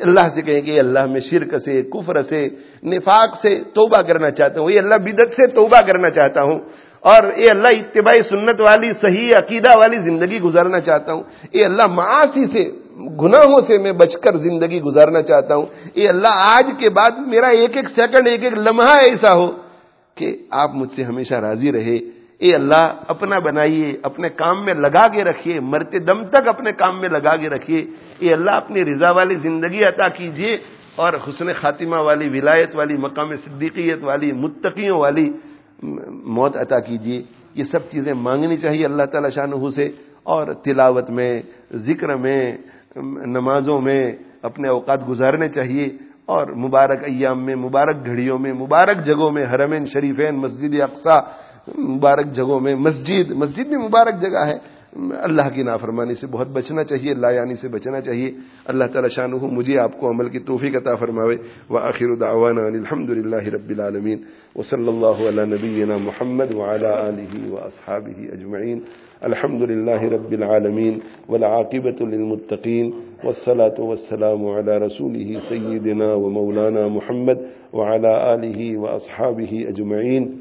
اللہ 0.00 0.28
سے 0.34 0.42
کہیں 0.42 0.60
کہ 0.60 0.78
اللہ 0.78 1.06
میں 1.06 1.20
شرک 1.20 1.54
سے، 1.64 1.82
کفر 1.82 2.22
سے، 2.22 2.48
نفاق 2.82 3.36
سے 3.42 3.62
توبہ 3.74 4.02
کرنا 4.02 4.30
چاہتا 4.30 4.60
ہوں۔ 4.60 4.70
یہ 4.70 4.78
اللہ 4.78 4.94
بدت 4.94 5.30
سے 5.36 5.50
توبہ 5.50 5.80
کرنا 5.86 6.10
چاہتا 6.10 6.42
ہوں۔ 6.42 6.58
اور 7.00 7.32
اے 7.32 7.44
اللہ 7.54 7.68
اتباعی 7.68 8.22
سنت 8.28 8.60
والی، 8.60 8.90
صحیح 9.00 9.34
عقیدہ 9.34 9.78
والی 9.78 9.96
زندگی 10.02 10.40
گزارنا 10.40 10.80
چاہتا 10.80 11.12
ہوں۔ 11.12 11.22
اے 11.50 11.64
اللہ 11.64 11.86
معاشی 11.86 12.46
سے 12.46 12.87
گناہوں 12.98 13.58
سے 13.66 13.78
میں 13.78 13.92
بچ 13.92 14.12
کر 14.12 14.36
زندگی 14.36 14.80
گزارنا 14.80 15.22
چاہتا 15.22 15.54
ہوں۔ 15.54 15.66
اے 15.94 16.08
اللہ، 16.08 16.28
آج 16.28 16.70
کے 16.78 16.90
بعد 16.90 17.10
میرا 17.26 17.46
ایک 17.46 17.76
ایک 17.76 17.88
سیکنڈ 17.88 18.26
ایک 18.26 18.44
ایک 18.44 18.52
لمحہ 18.52 18.96
ایسا 18.96 19.38
ہو 19.38 19.50
کہ 20.14 20.36
آپ 20.50 20.74
مجھ 20.74 20.90
سے 20.96 21.02
ہمیشہ 21.02 21.34
راضی 21.34 21.72
رہے۔ 21.72 21.94
اے 22.38 22.54
اللہ، 22.54 22.94
اپنا 23.08 23.38
بنائیے، 23.38 23.96
اپنے 24.02 24.28
کام 24.28 24.64
میں 24.64 24.74
لگا 24.74 25.08
کے 25.08 25.24
رکھیے، 25.24 25.60
مرتے 25.60 25.98
دم 25.98 26.24
تک 26.24 26.48
اپنے 26.48 26.72
کام 26.72 27.00
میں 27.00 27.08
لگا 27.08 27.36
کے 27.36 27.48
رکھیے۔ 27.48 27.86
اے 28.18 28.32
اللہ، 28.32 28.50
اپنی 28.50 28.84
رضا 28.84 29.10
والی 29.10 29.34
زندگی 29.34 29.84
عطا 29.84 30.08
کیجیے 30.08 30.58
اور 30.96 31.12
حسن 31.28 31.52
خاتمہ 31.60 31.96
والی، 31.96 32.40
ولایت 32.40 32.76
والی، 32.76 32.94
مقام 32.94 33.36
صدیقیت 33.36 33.98
والی، 34.02 34.32
متقیوں 34.32 34.98
والی 34.98 35.32
موت 36.08 36.56
عطا 36.56 36.78
کیجیے۔ 36.78 37.22
یہ 37.54 37.64
سب 37.64 37.78
چیزیں 37.90 38.14
مانگنی 38.14 38.56
چاہیے 38.56 38.84
اللہ 38.84 39.02
تعالی 39.02 39.30
شاہ 39.30 39.70
سے۔ 39.76 39.88
اور 40.22 40.52
تلاوت 40.52 41.10
میں، 41.10 41.42
ذکر 41.74 42.16
میں 42.16 42.56
نمازوں 43.26 43.80
میں 43.80 44.12
اپنے 44.42 44.68
اوقات 44.68 45.08
گزارنے 45.08 45.48
چاہیے 45.48 45.88
اور 46.26 46.46
مبارک 46.46 47.04
ایام 47.04 47.44
میں، 47.44 47.54
مبارک 47.54 48.06
گھڑیوں 48.06 48.38
میں، 48.38 48.52
مبارک 48.52 49.06
جگہوں 49.06 49.30
میں، 49.30 49.44
حرمین، 49.44 49.86
شریفین، 49.86 50.36
مسجد 50.36 50.80
اقسا 50.80 51.20
مبارک 51.78 52.26
جگہوں 52.26 52.60
میں، 52.60 52.74
مسجد 52.74 53.30
مسجد 53.30 53.66
بھی 53.68 53.76
مبارک 53.76 54.20
جگہ 54.20 54.46
ہے۔ 54.46 54.58
اللہ 54.96 55.42
کی 55.54 55.62
نافرمانی 55.62 56.14
سے 56.14 56.26
بہت 56.26 56.48
بچنا 56.48 56.84
چاہیے، 56.84 57.14
لا 57.14 57.30
یعنی 57.30 57.54
سے 57.54 57.68
بچنا 57.68 58.00
چاہیے۔ 58.00 58.30
اللہ 58.64 58.84
تعالی 58.92 59.08
شان 59.08 59.30
مجھے 59.30 59.78
آپ 59.78 60.00
کو 60.00 60.10
عمل 60.10 60.28
کی 60.28 60.38
توفیق 60.38 60.76
عطا 60.76 60.94
فرماوے۔ 60.94 61.36
و 61.70 61.76
آخر 61.76 62.14
دعوانا 62.14 62.62
الحمد 62.62 63.10
للہ 63.10 63.48
رب 63.48 63.68
العالمین۔ 63.68 64.18
و 64.56 64.62
صلی 64.62 64.88
اللہ 64.88 65.28
علیہ 65.28 65.42
نبینا 65.42 65.96
محمد 65.96 66.54
وعلى 66.54 66.86
آلہ 66.86 67.50
و 67.50 67.56
اصحابہ 67.64 68.20
اجمعین۔ 68.32 68.78
الحمد 69.20 69.62
للہ 69.62 70.02
رب 70.02 70.30
العالمین۔ 70.30 70.98
والعاقبة 71.28 72.04
للمتقین۔ 72.08 72.90
والصلاة 73.24 73.86
والسلام 73.86 74.46
على 74.46 74.70
رسوله 74.70 75.32
سيدنا 75.48 76.12
ومولانا 76.12 76.86
محمد 76.86 77.38
وعلى 77.72 78.08
آله 78.08 78.80
وأصحابه 78.80 79.58
أجمعين 79.68 80.38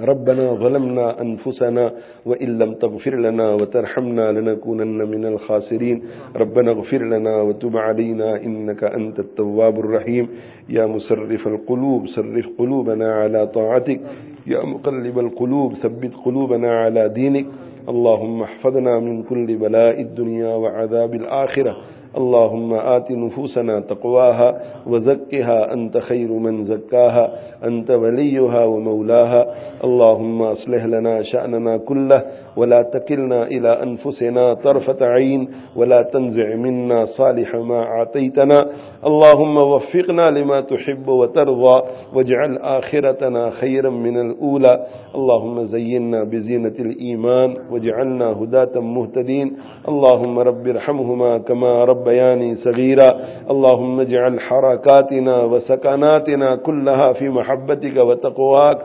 ربنا 0.00 0.54
ظلمنا 0.54 1.20
أنفسنا 1.20 1.92
وإن 2.26 2.58
لم 2.58 2.74
تغفر 2.74 3.14
لنا 3.14 3.54
وترحمنا 3.54 4.32
لنكونن 4.32 4.98
من 5.10 5.26
الخاسرين. 5.26 6.02
ربنا 6.36 6.70
اغفر 6.70 7.02
لنا 7.02 7.42
وتب 7.42 7.76
علينا 7.76 8.42
إنك 8.42 8.84
أنت 8.84 9.18
التواب 9.18 9.78
الرحيم. 9.78 10.28
يا 10.68 10.86
مسرف 10.86 11.46
القلوب 11.46 12.06
صرف 12.06 12.46
قلوبنا 12.58 13.14
على 13.14 13.46
طاعتك. 13.46 14.00
يا 14.46 14.64
مقلب 14.64 15.18
القلوب 15.18 15.74
ثبت 15.74 16.14
قلوبنا 16.24 16.70
على 16.80 17.08
دينك. 17.08 17.46
اللهم 17.88 18.42
احفظنا 18.42 19.00
من 19.00 19.22
كل 19.22 19.56
بلاء 19.56 20.00
الدنيا 20.00 20.54
وعذاب 20.54 21.14
الآخرة. 21.14 21.76
اللهم 22.18 22.72
آت 22.74 23.10
نفوسنا 23.10 23.80
تقواها 23.80 24.48
وزكها 24.86 25.72
أنت 25.72 25.98
خير 25.98 26.32
من 26.32 26.64
زكاها، 26.64 27.24
أنت 27.64 27.90
وليها 27.90 28.64
ومولاها. 28.64 29.42
اللهم 29.84 30.42
أصلح 30.42 30.84
لنا 30.84 31.22
شأننا 31.22 31.76
كله 31.76 32.22
ولا 32.58 32.82
تكلنا 32.82 33.46
إلى 33.46 33.82
أنفسنا 33.82 34.54
طرفة 34.54 35.06
عين 35.06 35.48
ولا 35.76 36.02
تنزع 36.02 36.54
منا 36.54 37.04
صالح 37.04 37.54
ما 37.54 37.80
عطيتنا 37.84 38.66
اللهم 39.06 39.56
وفقنا 39.56 40.30
لما 40.30 40.60
تحب 40.60 41.08
وترضى 41.08 41.82
واجعل 42.14 42.58
آخرتنا 42.58 43.50
خيرا 43.50 43.90
من 43.90 44.20
الأولى. 44.20 44.86
اللهم 45.14 45.64
زينا 45.64 46.24
بزينة 46.24 46.74
الإيمان 46.78 47.56
واجعلنا 47.70 48.26
هداة 48.26 48.80
مهتدين. 48.80 49.56
اللهم 49.88 50.38
رب 50.38 50.66
ارحمهما 50.68 51.38
كما 51.38 51.84
ربياني 51.84 52.56
صغيرا. 52.56 53.10
اللهم 53.50 54.00
اجعل 54.00 54.40
حركاتنا 54.40 55.36
وسكناتنا 55.42 56.56
كلها 56.56 57.12
في 57.12 57.28
محبتك 57.28 57.96
وتقواك. 57.96 58.78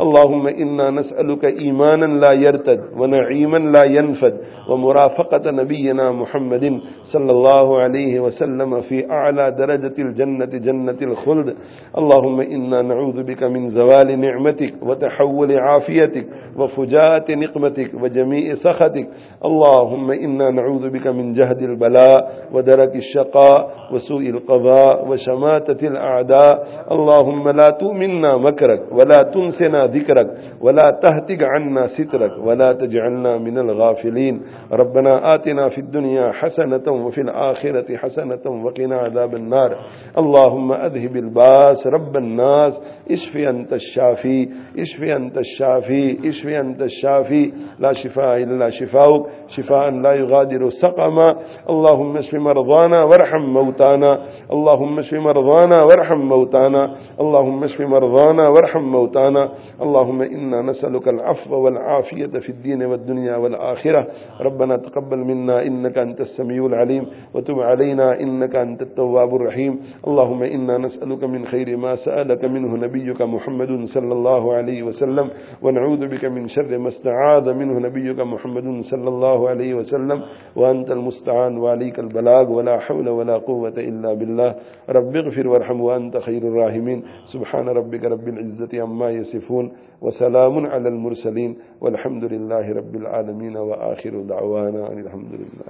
اللهم 0.00 0.46
إنا 0.46 0.90
نسألك 0.90 1.44
إيمانا 1.44 2.06
لا 2.06 2.32
يرتد 2.32 2.80
ونعيما 2.96 3.56
لا 3.56 3.84
ينفد 3.84 4.34
ومرافقة 4.70 5.50
نبينا 5.50 6.12
محمد 6.12 6.80
صلى 7.12 7.30
الله 7.32 7.78
عليه 7.78 8.20
وسلم 8.20 8.80
في 8.80 9.10
أعلى 9.10 9.50
درجة 9.50 9.94
الجنة 9.98 10.44
جنة 10.44 10.96
الخلد. 11.02 11.54
اللهم 11.98 12.40
إنا 12.40 12.82
نعوذ 12.82 13.22
بك 13.22 13.42
من 13.42 13.70
زوال 13.70 14.20
نعمتك 14.20 14.74
وتحول 14.82 15.58
عافيتك 15.58 16.26
وفجاءة 16.56 17.34
نقمتك 17.34 17.90
وجميع 18.02 18.54
سخطك. 18.54 19.08
اللهم 19.44 20.10
إنا 20.10 20.50
نعوذ 20.50 20.90
بك 20.90 21.06
من 21.06 21.32
جهد 21.32 21.62
البلاء 21.62 22.48
ودرك 22.52 22.96
الشقاء 22.96 23.70
وسوء 23.92 24.30
القضاء 24.30 25.08
وشماتة 25.08 25.86
الأعداء. 25.88 26.66
اللهم 26.90 27.48
لا 27.48 27.70
تؤمننا 27.70 28.36
مكرك 28.36 28.82
ولا 28.92 29.18
تنسنا 29.34 29.89
ذكرك 29.96 30.28
ولا 30.60 30.98
تهتك 31.02 31.42
عنا 31.42 31.86
سترك 31.86 32.32
ولا 32.46 32.72
تجعلنا 32.72 33.38
من 33.38 33.58
الغافلين 33.58 34.42
ربنا 34.72 35.34
آتنا 35.34 35.68
في 35.68 35.78
الدنيا 35.78 36.32
حسنة 36.32 36.86
وفي 37.06 37.20
الآخرة 37.20 37.96
حسنة 37.96 38.44
وقنا 38.64 38.96
عذاب 38.98 39.34
النار. 39.34 39.70
اللهم 40.18 40.72
أذهب 40.72 41.16
الباس 41.16 41.86
رب 41.86 42.16
الناس. 42.16 42.72
اشفي 43.10 43.50
أنت 43.50 43.72
الشافي 43.72 44.48
اشفي 44.78 45.16
أنت 45.16 45.38
الشافي 45.38 46.28
اشفي 46.28 46.60
أنت 46.60 46.82
الشافي 46.82 47.52
لا 47.78 47.92
شفاء 47.92 48.36
إلا 48.36 48.70
شفاؤك 48.70 49.26
شفاء 49.56 49.90
لا 49.90 50.12
يغادر 50.14 50.68
سقما. 50.82 51.36
اللهم 51.70 52.16
اشف 52.16 52.34
مرضانا 52.34 53.04
وارحم 53.04 53.44
موتانا. 53.58 54.12
اللهم 54.52 54.98
اشف 54.98 55.14
مرضانا 55.14 55.78
وارحم 55.84 56.18
موتانا. 56.18 56.82
اللهم 57.20 57.64
اشف 57.64 57.80
مرضانا 57.80 58.48
وارحم 58.48 58.84
موتانا. 58.96 59.48
اللهم 59.82 60.22
إنا 60.22 60.62
نسألك 60.62 61.08
العفو 61.08 61.54
والعافية 61.54 62.26
في 62.26 62.48
الدين 62.48 62.82
والدنيا 62.82 63.36
والآخرة. 63.36 64.06
ربنا 64.40 64.76
تقبل 64.76 65.18
منا 65.18 65.66
إنك 65.66 65.98
أنت 65.98 66.20
السميع 66.20 66.66
العليم، 66.66 67.06
وتب 67.34 67.58
علينا 67.60 68.20
إنك 68.20 68.56
أنت 68.56 68.82
التواب 68.82 69.34
الرحيم. 69.34 69.80
اللهم 70.06 70.42
إنا 70.42 70.78
نسألك 70.78 71.24
من 71.24 71.44
خير 71.46 71.76
ما 71.76 71.94
سألك 71.94 72.44
منه 72.44 72.76
نبيك 72.76 73.22
محمد 73.22 73.84
صلى 73.84 74.12
الله 74.12 74.54
عليه 74.54 74.82
وسلم، 74.82 75.30
ونعوذ 75.62 76.08
بك 76.08 76.24
من 76.24 76.48
شر 76.48 76.78
ما 76.78 76.88
استعاذ 76.88 77.54
منه 77.54 77.78
نبيك 77.88 78.20
محمد 78.20 78.80
صلى 78.80 79.08
الله 79.08 79.48
عليه 79.48 79.74
وسلم. 79.74 80.22
وأنت 80.56 80.90
المستعان 80.90 81.58
وعليك 81.58 81.98
البلاغ، 81.98 82.50
ولا 82.52 82.78
حول 82.78 83.08
ولا 83.08 83.36
قوة 83.38 83.74
إلا 83.78 84.14
بالله. 84.14 84.54
رب 84.88 85.16
اغفر 85.16 85.48
وارحم 85.48 85.80
وأنت 85.80 86.16
خير 86.16 86.42
الراحمين. 86.42 87.02
سبحان 87.32 87.68
ربك 87.68 88.04
رب 88.04 88.28
العزة 88.28 88.82
عما 88.82 89.10
يصفون. 89.10 89.69
وسلام 90.00 90.66
على 90.66 90.88
المرسلين 90.88 91.56
والحمد 91.80 92.24
لله 92.24 92.72
رب 92.72 92.94
العالمين 92.96 93.56
وآخر 93.56 94.14
دعوانا 94.32 94.82
الحمد 94.92 95.32
لله 95.32 95.66